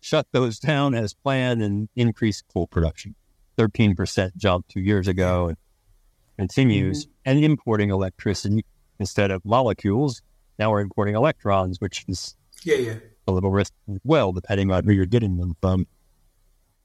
shut 0.00 0.28
those 0.30 0.60
down 0.60 0.94
as 0.94 1.14
planned 1.14 1.64
and 1.64 1.88
increase 1.96 2.42
coal 2.42 2.68
production. 2.68 3.16
13% 3.58 4.36
jump 4.36 4.68
two 4.68 4.78
years 4.78 5.08
ago 5.08 5.48
and 5.48 5.56
continues, 6.38 7.06
mm-hmm. 7.06 7.12
and 7.24 7.44
importing 7.44 7.90
electricity 7.90 8.64
instead 9.00 9.32
of 9.32 9.44
molecules. 9.44 10.22
Now 10.60 10.70
we're 10.70 10.82
importing 10.82 11.16
electrons, 11.16 11.80
which 11.80 12.04
is 12.06 12.36
yeah, 12.62 12.76
yeah. 12.76 12.94
a 13.26 13.32
little 13.32 13.50
risk 13.50 13.72
as 13.92 13.98
well, 14.04 14.30
depending 14.30 14.70
on 14.70 14.84
who 14.84 14.92
you're 14.92 15.06
getting 15.06 15.38
them 15.38 15.56
from. 15.60 15.88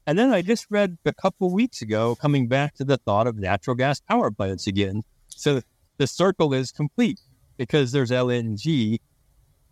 And 0.04 0.18
then 0.18 0.32
I 0.32 0.42
just 0.42 0.66
read 0.68 0.98
a 1.04 1.14
couple 1.14 1.54
weeks 1.54 1.80
ago, 1.80 2.16
coming 2.16 2.48
back 2.48 2.74
to 2.74 2.84
the 2.84 2.96
thought 2.96 3.28
of 3.28 3.36
natural 3.36 3.76
gas 3.76 4.00
power 4.00 4.32
plants 4.32 4.66
again. 4.66 5.04
So 5.28 5.60
the 5.96 6.08
circle 6.08 6.52
is 6.52 6.72
complete 6.72 7.20
because 7.56 7.92
there's 7.92 8.10
LNG 8.10 8.98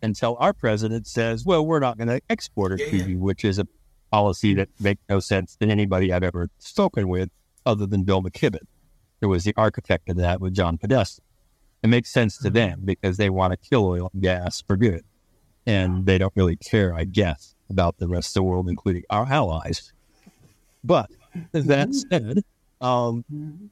until 0.01 0.37
our 0.39 0.53
president 0.53 1.07
says, 1.07 1.45
well, 1.45 1.65
we're 1.65 1.79
not 1.79 1.97
going 1.97 2.07
to 2.07 2.21
export 2.29 2.79
it 2.79 2.89
to 2.89 2.97
you, 2.97 3.19
which 3.19 3.43
is 3.43 3.59
a 3.59 3.67
policy 4.11 4.53
that 4.53 4.69
makes 4.79 5.01
no 5.09 5.19
sense 5.19 5.55
to 5.57 5.67
anybody 5.67 6.13
I've 6.13 6.23
ever 6.23 6.49
spoken 6.59 7.07
with 7.07 7.29
other 7.65 7.85
than 7.85 8.03
Bill 8.03 8.21
McKibben, 8.21 8.65
who 9.21 9.29
was 9.29 9.43
the 9.43 9.53
architect 9.57 10.09
of 10.09 10.17
that 10.17 10.39
with 10.39 10.53
John 10.53 10.77
Podesta. 10.77 11.21
It 11.83 11.87
makes 11.87 12.11
sense 12.11 12.37
to 12.37 12.45
mm-hmm. 12.45 12.53
them 12.53 12.81
because 12.85 13.17
they 13.17 13.29
want 13.29 13.51
to 13.51 13.57
kill 13.57 13.85
oil 13.85 14.09
and 14.13 14.21
gas 14.21 14.63
for 14.65 14.77
good. 14.77 15.03
And 15.65 16.05
they 16.05 16.17
don't 16.17 16.33
really 16.35 16.55
care, 16.55 16.93
I 16.93 17.03
guess, 17.03 17.55
about 17.69 17.97
the 17.97 18.07
rest 18.07 18.29
of 18.29 18.33
the 18.35 18.43
world, 18.43 18.69
including 18.69 19.03
our 19.09 19.25
allies. 19.25 19.91
But 20.83 21.09
that 21.51 21.89
mm-hmm. 21.89 21.91
said, 21.91 22.43
um, 22.79 23.25
mm-hmm. 23.31 23.65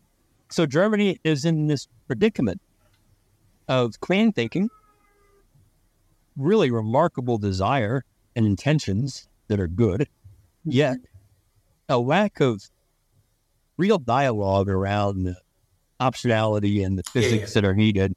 so 0.50 0.66
Germany 0.66 1.20
is 1.24 1.46
in 1.46 1.68
this 1.68 1.88
predicament 2.08 2.62
of 3.68 4.00
clean 4.02 4.32
thinking 4.34 4.70
really 6.38 6.72
remarkable 6.72 7.38
desire 7.38 8.04
and 8.36 8.46
intentions 8.46 9.28
that 9.48 9.60
are 9.60 9.68
good, 9.68 10.02
mm-hmm. 10.02 10.72
yet 10.72 10.98
a 11.88 11.98
lack 11.98 12.40
of 12.40 12.70
real 13.78 13.98
dialogue 13.98 14.70
around 14.70 15.24
the 15.24 15.36
optionality 16.00 16.86
and 16.86 16.98
the 16.98 17.04
physics 17.04 17.56
yeah. 17.56 17.62
that 17.62 17.68
are 17.68 17.76
needed 17.76 18.14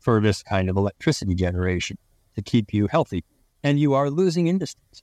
for 0.00 0.20
this 0.20 0.42
kind 0.42 0.68
of 0.68 0.76
electricity 0.76 1.34
generation 1.34 1.96
to 2.34 2.42
keep 2.42 2.72
you 2.72 2.86
healthy. 2.86 3.24
And 3.62 3.80
you 3.80 3.94
are 3.94 4.10
losing 4.10 4.46
industries 4.46 5.02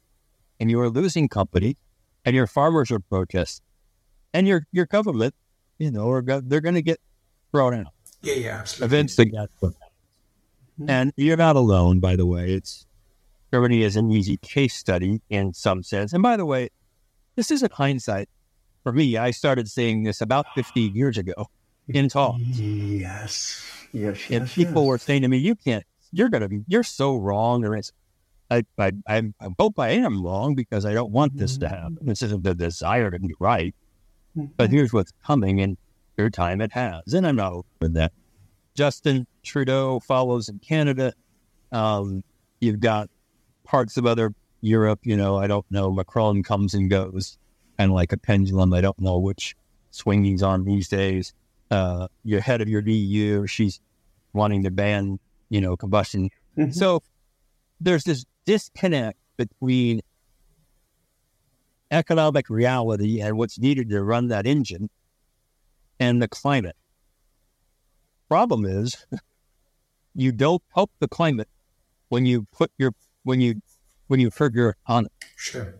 and 0.60 0.70
you 0.70 0.80
are 0.80 0.90
losing 0.90 1.28
companies 1.28 1.76
and 2.24 2.36
your 2.36 2.48
farmers 2.48 2.92
are 2.92 3.00
protesting 3.00 3.66
and 4.34 4.48
your, 4.48 4.66
your 4.72 4.86
government, 4.86 5.34
you 5.78 5.92
know, 5.92 6.10
are, 6.10 6.22
they're 6.22 6.62
going 6.62 6.76
to 6.76 6.82
get 6.82 7.00
thrown 7.52 7.74
out. 7.74 7.94
Yeah, 8.22 8.34
yeah, 8.36 8.58
absolutely. 8.60 8.88
Thrown 9.62 9.74
out. 9.82 9.85
Mm-hmm. 10.80 10.90
And 10.90 11.14
you're 11.16 11.38
not 11.38 11.56
alone, 11.56 12.00
by 12.00 12.16
the 12.16 12.26
way. 12.26 12.52
It's 12.54 12.86
Germany 13.54 13.84
is 13.84 13.96
an 13.96 14.12
easy 14.12 14.38
case 14.38 14.74
study 14.74 15.22
in 15.30 15.54
some 15.54 15.84
sense. 15.84 16.12
And 16.14 16.22
by 16.22 16.36
the 16.38 16.46
way, 16.46 16.70
this 17.36 17.52
isn't 17.52 17.72
hindsight. 17.72 18.30
For 18.84 18.92
me, 18.92 19.18
I 19.18 19.32
started 19.32 19.70
saying 19.70 20.04
this 20.04 20.22
about 20.22 20.46
15 20.56 20.96
years 20.96 21.18
ago 21.18 21.48
in 21.88 22.10
talks. 22.10 22.42
Yes. 22.42 23.64
Yes. 23.94 24.20
And 24.30 24.42
yes, 24.42 24.54
people 24.54 24.84
yes. 24.84 24.88
were 24.88 24.98
saying 24.98 25.22
to 25.24 25.28
me, 25.28 25.38
you 25.38 25.56
can't, 25.56 25.84
you're 26.12 26.30
going 26.30 26.42
to 26.42 26.50
be, 26.50 26.64
you're 26.68 26.84
so 26.84 27.16
wrong. 27.16 27.64
Or 27.66 27.76
it's, 27.76 27.92
I, 28.52 28.64
I, 28.78 28.92
I, 29.08 29.24
I 29.40 29.48
hope 29.60 29.80
I 29.80 29.90
am 29.90 30.24
wrong 30.24 30.54
because 30.56 30.86
I 30.86 30.94
don't 30.94 31.12
want 31.12 31.38
this 31.38 31.58
to 31.60 31.70
happen. 31.70 31.98
This 32.02 32.22
isn't 32.22 32.44
the 32.44 32.54
desire 32.54 33.10
to 33.10 33.20
be 33.20 33.34
right. 33.40 33.74
But 34.36 34.66
Mm-hmm. 34.66 34.76
here's 34.76 34.92
what's 34.94 35.14
coming, 35.26 35.62
and 35.62 35.78
your 36.18 36.30
time 36.30 36.60
it 36.60 36.74
has. 36.74 37.14
And 37.14 37.26
I'm 37.26 37.38
not 37.38 37.66
with 37.80 37.94
that. 37.94 38.12
Justin 38.76 39.26
Trudeau 39.44 40.00
follows 40.00 40.50
in 40.50 40.60
Canada. 40.60 41.14
Um, 41.72 42.24
you've 42.60 42.80
got 42.80 43.10
parts 43.64 43.98
of 43.98 44.06
other 44.06 44.34
Europe, 44.62 45.00
you 45.04 45.16
know, 45.16 45.38
I 45.38 45.48
don't 45.48 45.66
know. 45.72 45.92
Macron 45.92 46.44
comes 46.44 46.74
and 46.74 46.90
goes, 46.90 47.38
kind 47.78 47.92
of 47.92 47.96
like 47.96 48.12
a 48.12 48.18
pendulum. 48.18 48.74
I 48.74 48.82
don't 48.82 49.00
know 49.00 49.18
which 49.18 49.56
swing 49.92 50.24
he's 50.24 50.44
on 50.44 50.66
these 50.66 50.88
days. 50.88 51.34
Uh, 51.72 52.08
your 52.24 52.42
head 52.42 52.62
of 52.62 52.70
your 52.70 52.82
EU, 52.82 53.48
she's 53.48 53.80
wanting 54.34 54.64
to 54.64 54.72
ban, 54.72 55.20
you 55.50 55.62
know, 55.62 55.76
combustion. 55.78 56.30
Mhm. 56.58 56.74
So 56.74 57.02
there's 57.80 58.04
this 58.04 58.26
disconnect 58.46 59.18
between 59.38 60.02
economic 61.92 62.50
reality 62.50 63.22
and 63.22 63.38
what's 63.38 63.58
needed 63.58 63.90
to 63.90 64.04
run 64.04 64.28
that 64.28 64.46
engine 64.46 64.90
and 66.00 66.22
the 66.22 66.28
climate. 66.28 66.76
Problem 68.28 68.66
is, 68.66 69.06
you 70.16 70.32
don't 70.32 70.64
help 70.74 70.92
the 71.00 71.08
climate 71.08 71.50
when 72.10 72.26
you 72.26 72.48
put 72.52 72.72
your 72.78 72.94
when 73.24 73.42
you 73.42 73.62
when 74.08 74.20
you 74.20 74.32
figure 74.32 74.76
on 74.88 75.06
it. 75.06 75.12
Sure. 75.36 75.76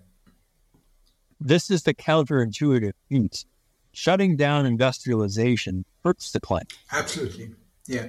This 1.40 1.70
is 1.70 1.84
the 1.84 1.94
counterintuitive 1.94 2.94
piece. 3.10 3.46
Shutting 3.94 4.36
down 4.36 4.66
industrialization 4.66 5.86
hurts 6.04 6.32
the 6.32 6.40
climate. 6.40 6.74
Absolutely. 6.92 7.52
Yeah. 7.88 8.08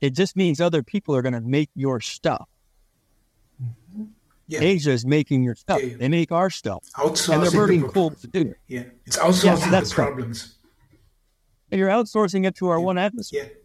It 0.00 0.10
just 0.10 0.36
means 0.36 0.60
other 0.60 0.82
people 0.82 1.14
are 1.14 1.22
going 1.22 1.34
to 1.34 1.40
make 1.40 1.70
your 1.74 2.00
stuff. 2.00 2.48
Yeah. 4.46 4.60
Asia 4.60 4.92
is 4.92 5.04
making 5.04 5.42
your 5.42 5.54
stuff. 5.54 5.82
Yeah, 5.82 5.88
yeah. 5.88 5.96
They 5.98 6.08
make 6.08 6.32
our 6.32 6.48
stuff, 6.48 6.84
Outsourcing 6.96 7.34
and 7.34 7.42
they're 7.42 7.50
burning 7.50 7.82
the, 7.82 7.88
coal 7.88 8.10
to 8.10 8.26
do 8.26 8.40
it. 8.40 8.56
Yeah. 8.66 8.84
It's 9.04 9.18
outsourcing 9.18 9.70
that's 9.70 9.90
the 9.94 10.02
right. 10.02 10.08
problems. 10.08 10.56
And 11.70 11.78
you're 11.78 11.90
outsourcing 11.90 12.46
it 12.46 12.54
to 12.56 12.68
our 12.68 12.80
one 12.80 12.96
atmosphere. 12.96 13.50
Yeah. 13.50 13.56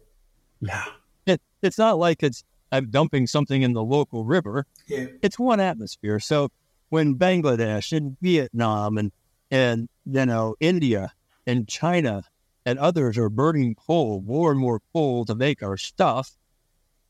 Yeah. 0.60 0.84
It, 1.26 1.40
it's 1.62 1.78
not 1.78 1.98
like 1.98 2.22
it's 2.22 2.44
I'm 2.72 2.90
dumping 2.90 3.26
something 3.26 3.62
in 3.62 3.72
the 3.72 3.82
local 3.84 4.24
river. 4.24 4.66
Yeah. 4.86 5.06
It's 5.22 5.38
one 5.38 5.60
atmosphere. 5.60 6.18
So 6.20 6.50
when 6.88 7.16
Bangladesh 7.16 7.96
and 7.96 8.16
Vietnam 8.20 8.98
and 8.98 9.12
and 9.50 9.88
you 10.06 10.26
know 10.26 10.56
India 10.60 11.12
and 11.46 11.68
China 11.68 12.24
and 12.66 12.78
others 12.78 13.16
are 13.18 13.28
burning 13.28 13.74
coal, 13.74 14.22
more 14.26 14.50
and 14.50 14.60
more 14.60 14.80
coal 14.92 15.24
to 15.26 15.34
make 15.34 15.62
our 15.62 15.76
stuff, 15.76 16.36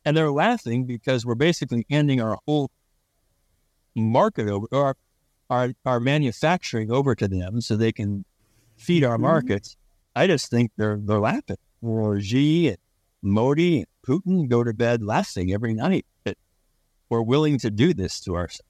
and 0.04 0.16
they're 0.16 0.30
laughing 0.32 0.84
because 0.84 1.24
we're 1.24 1.34
basically 1.34 1.86
handing 1.88 2.20
our 2.20 2.38
whole 2.46 2.70
market 3.94 4.48
over 4.48 4.66
or 4.72 4.96
our 5.50 5.72
our 5.84 6.00
manufacturing 6.00 6.90
over 6.90 7.14
to 7.14 7.28
them 7.28 7.60
so 7.60 7.76
they 7.76 7.92
can 7.92 8.24
feed 8.76 9.04
our 9.04 9.16
Mhm. 9.16 9.20
markets. 9.22 9.76
I 10.16 10.26
just 10.26 10.50
think 10.50 10.72
they're 10.76 10.98
they're 11.00 11.20
laughing. 11.20 11.56
Or 11.82 12.20
Xi 12.20 12.68
and 12.68 12.78
Modi 13.24 13.78
and 13.78 13.86
Putin 14.06 14.48
go 14.48 14.62
to 14.62 14.72
bed 14.74 15.02
laughing 15.02 15.52
every 15.52 15.74
night 15.74 16.06
that 16.24 16.36
we're 17.08 17.22
willing 17.22 17.58
to 17.60 17.70
do 17.70 17.94
this 17.94 18.20
to 18.20 18.36
ourselves 18.36 18.68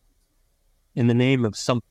in 0.95 1.09
the 1.09 1.15
name 1.15 1.45
of 1.45 1.57
something. 1.57 1.89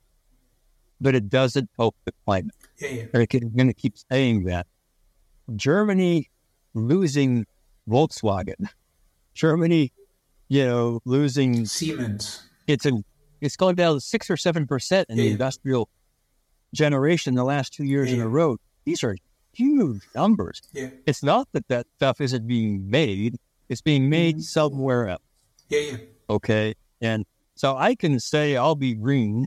But 1.02 1.16
it 1.16 1.30
doesn't 1.30 1.70
help 1.78 1.96
the 2.06 2.14
climate. 2.26 2.56
Yeah. 2.80 2.88
Yeah. 2.90 3.06
They're 3.14 3.26
going 3.26 3.68
to 3.68 3.74
keep 3.74 3.96
saying 4.10 4.46
that. 4.46 4.68
Germany 5.56 6.30
losing 6.74 7.46
Volkswagen, 7.90 8.70
Germany, 9.34 9.92
you 10.48 10.66
know, 10.66 11.02
losing 11.06 11.66
Siemens. 11.66 12.44
it's 12.68 12.86
a 12.86 12.92
it's 13.42 13.58
going 13.58 13.76
down 13.76 13.96
to 13.96 14.00
six 14.00 14.30
or 14.30 14.38
seven 14.38 14.66
percent 14.66 15.10
in 15.10 15.18
the 15.18 15.24
Yeah. 15.26 15.32
industrial 15.32 15.90
generation 16.74 17.36
the 17.36 17.44
last 17.44 17.74
two 17.74 17.84
years 17.84 18.12
in 18.12 18.22
a 18.22 18.28
row. 18.28 18.56
These 18.86 19.04
are 19.04 19.18
huge 19.54 20.02
numbers. 20.16 20.62
Yeah. 20.74 20.90
It's 21.06 21.24
not 21.24 21.48
that 21.54 21.68
that 21.68 21.88
stuff 21.98 22.22
isn't 22.22 22.48
being 22.48 22.90
made; 22.90 23.38
it's 23.70 23.82
being 23.82 24.10
made 24.10 24.38
Mhm. 24.38 24.44
somewhere 24.44 25.08
else. 25.10 25.22
Yeah. 25.70 25.80
Yeah. 25.80 25.98
Okay, 26.30 26.74
and 27.02 27.26
so 27.56 27.76
I 27.78 27.96
can 27.96 28.20
say 28.20 28.56
I'll 28.58 28.76
be 28.76 28.94
green 28.96 29.46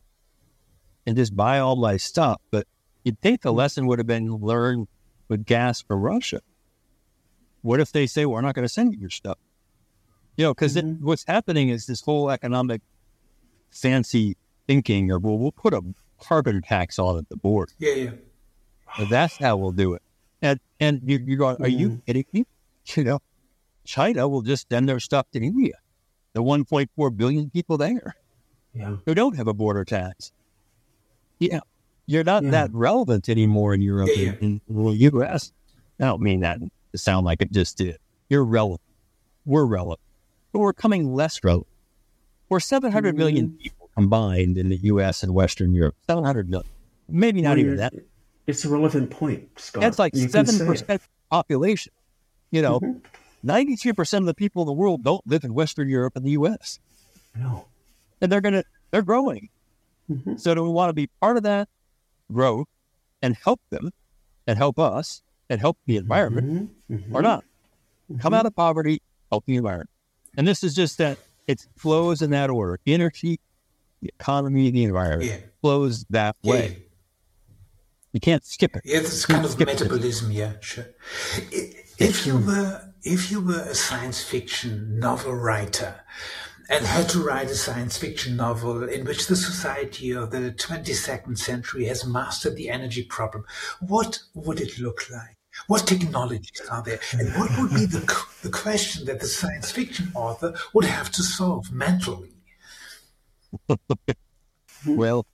and 1.06 1.16
just 1.16 1.34
buy 1.36 1.58
all 1.58 1.76
my 1.76 1.96
stuff, 1.96 2.40
but 2.50 2.66
you'd 3.04 3.20
think 3.20 3.42
the 3.42 3.52
lesson 3.52 3.86
would 3.86 3.98
have 3.98 4.06
been 4.06 4.36
learned 4.36 4.88
with 5.28 5.44
gas 5.44 5.82
from 5.82 6.00
Russia. 6.00 6.40
What 7.62 7.80
if 7.80 7.92
they 7.92 8.06
say 8.06 8.26
we're 8.26 8.40
not 8.42 8.54
going 8.54 8.64
to 8.64 8.72
send 8.72 8.92
you 8.94 9.00
your 9.00 9.10
stuff? 9.10 9.38
You 10.36 10.44
know, 10.44 10.54
because 10.54 10.76
Mhm. 10.76 11.00
what's 11.00 11.24
happening 11.26 11.68
is 11.70 11.86
this 11.86 12.02
whole 12.02 12.30
economic 12.30 12.82
fancy 13.70 14.36
thinking 14.66 15.10
of 15.10 15.22
well, 15.24 15.38
we'll 15.38 15.52
put 15.52 15.72
a 15.74 15.82
carbon 16.20 16.62
tax 16.62 16.98
on 16.98 17.18
at 17.18 17.28
the 17.28 17.36
board. 17.36 17.72
Yeah. 17.78 17.94
Yeah. 17.94 18.10
That's 18.96 19.38
how 19.38 19.56
we'll 19.56 19.72
do 19.72 19.94
it. 19.94 20.02
And 20.42 20.60
and 20.80 21.00
you, 21.04 21.18
you're 21.26 21.38
going, 21.38 21.56
are 21.60 21.68
you 21.68 22.02
kidding 22.06 22.24
me? 22.32 22.44
You 22.94 23.02
know, 23.04 23.18
China 23.84 24.28
will 24.28 24.42
just 24.42 24.68
send 24.70 24.88
their 24.88 25.00
stuff 25.00 25.26
to 25.32 25.40
India. 25.40 25.74
The 26.34 26.42
1.4 26.42 27.16
billion 27.16 27.50
people 27.50 27.76
there 27.78 28.14
Yeah. 28.74 28.96
who 29.04 29.14
don't 29.14 29.36
have 29.36 29.48
a 29.48 29.54
border 29.54 29.84
tax. 29.84 30.30
Yeah, 31.40 31.60
you're 32.06 32.24
not 32.24 32.44
Yeah. 32.44 32.50
that 32.50 32.70
relevant 32.72 33.28
anymore 33.28 33.74
in 33.74 33.82
Europe 33.82 34.10
Yeah, 34.14 34.34
and 34.40 34.60
in 34.68 34.84
the 34.84 34.92
U.S. 34.92 35.52
I 36.00 36.04
don't 36.04 36.22
mean 36.22 36.40
that 36.40 36.60
to 36.92 36.98
sound 36.98 37.26
like 37.26 37.42
it 37.42 37.50
just 37.52 37.76
did. 37.78 37.96
You're 38.28 38.44
relevant. 38.44 38.80
We're 39.44 39.64
relevant, 39.66 40.00
but 40.52 40.60
we're 40.60 40.72
coming 40.72 41.14
less 41.14 41.42
relevant. 41.42 41.66
We're 42.48 42.60
700 42.60 43.16
million 43.16 43.48
Mm-hmm. 43.48 43.56
people 43.56 43.90
combined 43.96 44.58
in 44.58 44.68
the 44.68 44.76
U.S. 44.84 45.22
and 45.22 45.34
Western 45.34 45.72
Europe. 45.72 45.96
700 46.06 46.48
million, 46.48 46.70
maybe 47.08 47.40
not 47.42 47.50
Well, 47.56 47.58
even 47.58 47.76
that. 47.76 47.94
It's 48.46 48.64
a 48.64 48.68
relevant 48.68 49.10
point, 49.10 49.48
Scott. 49.58 49.80
That's 49.80 49.98
like 49.98 50.14
You 50.14 50.28
can 50.28 50.46
say 50.46 50.52
seven 50.52 50.66
percent 50.66 51.02
population. 51.30 51.92
You 52.50 52.62
know, 52.62 52.80
Mhm. 52.80 53.00
92 53.42 53.92
percent 53.94 54.22
of 54.22 54.26
the 54.26 54.34
people 54.34 54.62
in 54.62 54.66
the 54.66 54.72
world 54.72 55.02
don't 55.02 55.26
live 55.26 55.44
in 55.44 55.52
Western 55.54 55.88
Europe 55.88 56.14
and 56.16 56.24
the 56.24 56.30
U.S. 56.32 56.78
No. 57.34 57.66
and 58.20 58.30
they're 58.32 58.40
gonna 58.40 58.64
they're 58.92 59.02
growing. 59.02 59.48
Mhm. 60.10 60.38
So 60.40 60.54
do 60.54 60.62
we 60.62 60.70
want 60.70 60.88
to 60.90 60.94
be 60.94 61.08
part 61.20 61.36
of 61.36 61.42
that 61.42 61.68
growth 62.32 62.68
and 63.20 63.36
help 63.36 63.60
them 63.70 63.90
and 64.46 64.56
help 64.56 64.78
us 64.78 65.22
and 65.50 65.60
help 65.60 65.76
the 65.86 65.96
environment 65.96 66.70
Mhm. 66.90 67.02
Mhm. 67.08 67.14
or 67.14 67.20
not? 67.22 67.44
Come 68.20 68.32
out 68.32 68.46
of 68.46 68.54
poverty, 68.54 69.02
help 69.30 69.44
the 69.46 69.56
environment. 69.56 69.90
And 70.36 70.46
this 70.46 70.62
is 70.62 70.74
just 70.74 70.98
that 70.98 71.18
it 71.46 71.66
flows 71.76 72.22
in 72.22 72.30
that 72.30 72.48
order. 72.50 72.78
Energy, 72.86 73.40
the 74.00 74.08
economy, 74.18 74.70
the 74.70 74.84
environment 74.84 75.30
Yeah. 75.30 75.38
flows 75.60 76.04
that 76.10 76.36
Yeah, 76.42 76.52
way. 76.52 76.82
You 78.12 78.20
can't 78.20 78.44
skip 78.44 78.76
it. 78.76 78.82
Yeah, 78.84 78.98
it's 78.98 79.26
kind 79.26 79.44
of 79.44 79.50
Skip 79.52 79.68
it. 79.68 79.80
metabolism. 79.80 80.30
Yeah, 80.30 80.54
sure. 80.60 80.86
If 81.98 82.26
you 82.26 82.38
were, 82.38 82.92
if 83.02 83.30
you 83.30 83.40
were 83.40 83.60
a 83.60 83.74
science 83.74 84.22
fiction 84.22 84.98
novel 84.98 85.34
writer 85.34 86.00
and 86.68 86.84
had 86.84 87.08
to 87.10 87.20
write 87.22 87.50
a 87.50 87.54
science 87.54 87.96
fiction 87.98 88.36
novel 88.36 88.88
in 88.88 89.04
which 89.04 89.26
the 89.26 89.36
society 89.36 90.12
of 90.12 90.30
the 90.30 90.50
22nd 90.52 91.38
century 91.38 91.84
has 91.86 92.04
mastered 92.06 92.56
the 92.56 92.70
energy 92.70 93.02
problem, 93.02 93.44
what 93.80 94.20
would 94.34 94.60
it 94.60 94.78
look 94.78 95.08
like? 95.10 95.36
What 95.68 95.86
technologies 95.86 96.62
are 96.70 96.82
there? 96.82 97.00
And 97.12 97.28
what 97.34 97.50
would 97.58 97.70
be 97.70 97.86
the, 97.86 98.00
the 98.42 98.50
question 98.50 99.06
that 99.06 99.20
the 99.20 99.26
science 99.26 99.70
fiction 99.70 100.10
author 100.14 100.54
would 100.74 100.84
have 100.84 101.10
to 101.12 101.22
solve 101.22 101.70
mentally? 101.72 102.32
Well, 104.86 105.26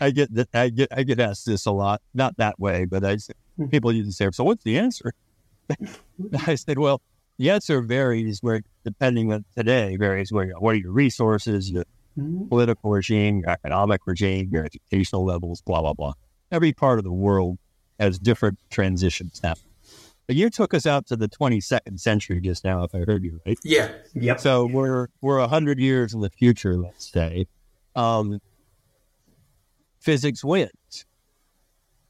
I 0.00 0.10
get 0.10 0.34
that. 0.34 0.48
I 0.54 0.68
get 0.70 0.88
I 0.92 1.02
get 1.02 1.20
asked 1.20 1.46
this 1.46 1.66
a 1.66 1.70
lot. 1.72 2.02
Not 2.14 2.36
that 2.38 2.58
way, 2.58 2.84
but 2.84 3.04
I 3.04 3.18
people 3.70 3.92
used 3.92 4.08
to 4.08 4.12
say, 4.12 4.28
"So 4.32 4.44
what's 4.44 4.64
the 4.64 4.78
answer?" 4.78 5.12
I 6.46 6.54
said, 6.56 6.78
"Well, 6.78 7.00
the 7.38 7.50
answer 7.50 7.80
varies 7.80 8.38
where 8.40 8.62
depending 8.84 9.32
on 9.32 9.44
today 9.56 9.96
varies 9.96 10.32
where 10.32 10.48
what 10.58 10.74
are 10.74 10.78
your 10.78 10.92
resources, 10.92 11.70
your 11.70 11.84
Mhm. 12.18 12.48
political 12.48 12.90
regime, 12.90 13.40
your 13.40 13.50
economic 13.50 14.00
regime, 14.06 14.48
your 14.52 14.64
educational 14.64 15.24
levels, 15.24 15.62
blah 15.62 15.80
blah 15.80 15.94
blah. 15.94 16.12
Every 16.52 16.72
part 16.72 16.98
of 16.98 17.04
the 17.04 17.12
world 17.12 17.58
has 17.98 18.18
different 18.20 18.58
transitions 18.70 19.40
now. 19.42 19.54
But 20.28 20.36
you 20.36 20.48
took 20.48 20.72
us 20.74 20.86
out 20.86 21.06
to 21.08 21.16
the 21.16 21.28
22nd 21.28 21.98
century 22.00 22.40
just 22.40 22.64
now, 22.64 22.84
if 22.84 22.94
I 22.94 22.98
heard 23.00 23.24
you 23.24 23.40
right. 23.44 23.58
Yeah. 23.64 23.90
Yep. 24.14 24.38
So 24.40 24.64
we're 24.66 25.08
we're 25.22 25.38
a 25.38 25.48
hundred 25.48 25.78
years 25.80 26.14
in 26.14 26.20
the 26.20 26.30
future, 26.30 26.76
let's 26.76 27.10
say. 27.10 27.46
Um, 27.96 28.40
physics 30.04 30.44
wins. 30.44 31.06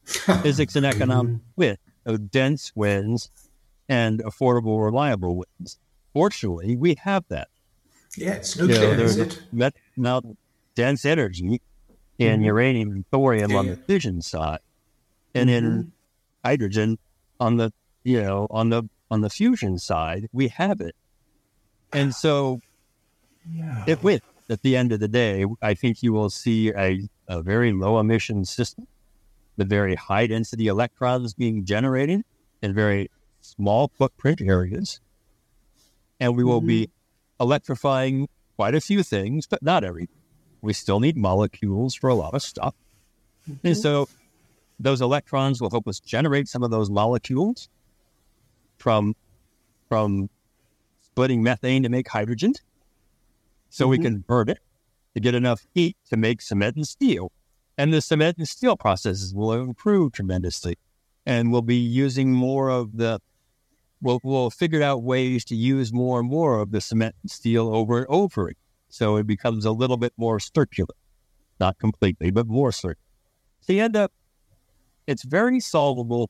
physics 0.03 0.75
and 0.75 0.85
economics 0.85 1.39
mm-hmm. 1.39 1.51
win. 1.55 1.77
So 2.05 2.17
dense 2.17 2.71
wins, 2.75 3.29
and 3.89 4.21
affordable, 4.23 4.83
reliable 4.83 5.37
wins. 5.37 5.79
Fortunately, 6.13 6.75
we 6.75 6.95
have 7.01 7.23
that. 7.29 7.47
Yeah, 8.15 8.33
it's 8.33 8.55
You 8.55 8.67
know, 8.67 8.95
there's 8.95 9.17
is 9.17 9.17
it? 9.17 9.41
met, 9.51 9.73
now 9.97 10.21
dense 10.75 11.05
energy 11.05 11.61
in 12.19 12.35
mm-hmm. 12.35 12.43
uranium 12.45 12.91
and 12.91 13.05
thorium 13.11 13.55
on 13.55 13.65
Yeah. 13.65 13.71
the 13.71 13.77
fission 13.77 14.21
side, 14.21 14.59
and 15.33 15.49
in 15.49 15.63
mm-hmm. 15.63 15.89
hydrogen 16.43 16.99
on 17.39 17.57
the 17.57 17.71
you 18.03 18.21
know 18.21 18.47
on 18.51 18.69
the 18.69 18.83
on 19.09 19.21
the 19.21 19.29
fusion 19.29 19.79
side. 19.79 20.29
We 20.31 20.49
have 20.49 20.81
it, 20.81 20.95
and 21.91 22.13
so 22.13 22.61
Yeah. 23.51 23.83
it 23.87 24.03
wins. 24.03 24.21
At 24.49 24.61
the 24.61 24.77
end 24.77 24.91
of 24.91 24.99
the 24.99 25.07
day, 25.07 25.45
I 25.61 25.73
think 25.73 26.03
you 26.03 26.13
will 26.13 26.29
see 26.29 26.71
a, 26.71 27.07
a 27.27 27.41
very 27.41 27.71
low 27.71 27.99
emission 27.99 28.45
system, 28.45 28.87
the 29.57 29.65
very 29.65 29.95
high 29.95 30.27
density 30.27 30.67
electrons 30.67 31.33
being 31.33 31.65
generated 31.65 32.21
in 32.61 32.73
very 32.73 33.09
small 33.41 33.91
footprint 33.97 34.41
areas. 34.41 34.99
And 36.19 36.35
we 36.35 36.43
will 36.43 36.61
be 36.61 36.83
mm-hmm. 36.83 37.43
electrifying 37.43 38.29
quite 38.55 38.75
a 38.75 38.81
few 38.81 39.03
things, 39.03 39.47
but 39.47 39.61
not 39.63 39.83
everything. 39.83 40.15
We 40.61 40.73
still 40.73 40.99
need 40.99 41.17
molecules 41.17 41.95
for 41.95 42.09
a 42.09 42.15
lot 42.15 42.33
of 42.33 42.41
stuff. 42.41 42.75
And 43.47 43.57
mm-hmm. 43.61 43.73
so 43.73 44.07
those 44.79 45.01
electrons 45.01 45.61
will 45.61 45.69
help 45.69 45.87
us 45.87 45.99
generate 45.99 46.47
some 46.47 46.63
of 46.63 46.71
those 46.71 46.89
molecules 46.89 47.69
from 48.77 49.15
from 49.87 50.29
splitting 51.01 51.43
methane 51.43 51.83
to 51.83 51.89
make 51.89 52.07
hydrogen 52.07 52.53
so 53.75 53.89
we 53.89 53.97
Mhm. 53.97 54.03
can 54.03 54.19
burn 54.19 54.47
it 54.49 54.59
to 55.13 55.19
get 55.19 55.35
enough 55.35 55.67
heat 55.73 55.97
to 56.09 56.15
make 56.15 56.41
cement 56.41 56.77
and 56.77 56.87
steel. 56.87 57.31
And 57.77 57.93
the 57.93 57.99
cement 57.99 58.37
and 58.37 58.47
steel 58.47 58.77
processes 58.77 59.33
will 59.35 59.51
improve 59.51 60.13
tremendously. 60.13 60.77
And 61.25 61.51
we'll 61.51 61.61
be 61.61 61.75
using 61.75 62.31
more 62.31 62.69
of 62.69 62.95
the, 62.95 63.19
we'll, 64.01 64.21
we'll 64.23 64.49
figure 64.49 64.81
out 64.81 65.03
ways 65.03 65.43
to 65.45 65.55
use 65.55 65.91
more 65.91 66.21
and 66.21 66.29
more 66.29 66.61
of 66.61 66.71
the 66.71 66.79
cement 66.79 67.15
and 67.21 67.29
steel 67.29 67.67
over 67.75 67.97
and 67.97 68.07
over 68.07 68.47
again. 68.47 68.55
So 68.87 69.17
it 69.17 69.27
becomes 69.27 69.65
a 69.65 69.71
little 69.71 69.97
bit 69.97 70.13
more 70.15 70.39
circular. 70.39 70.95
Not 71.59 71.77
completely, 71.77 72.31
but 72.31 72.47
more 72.47 72.71
circular. 72.71 72.95
So 73.59 73.73
you 73.73 73.83
end 73.83 73.97
up, 73.97 74.13
it's 75.05 75.23
very 75.23 75.59
solvable 75.59 76.29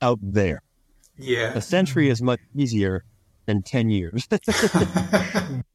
out 0.00 0.20
there. 0.22 0.62
Yeah. 1.18 1.52
A 1.54 1.60
century 1.60 2.08
is 2.08 2.22
much 2.22 2.40
easier 2.54 3.04
than 3.44 3.62
10 3.62 3.90
years. 3.90 4.26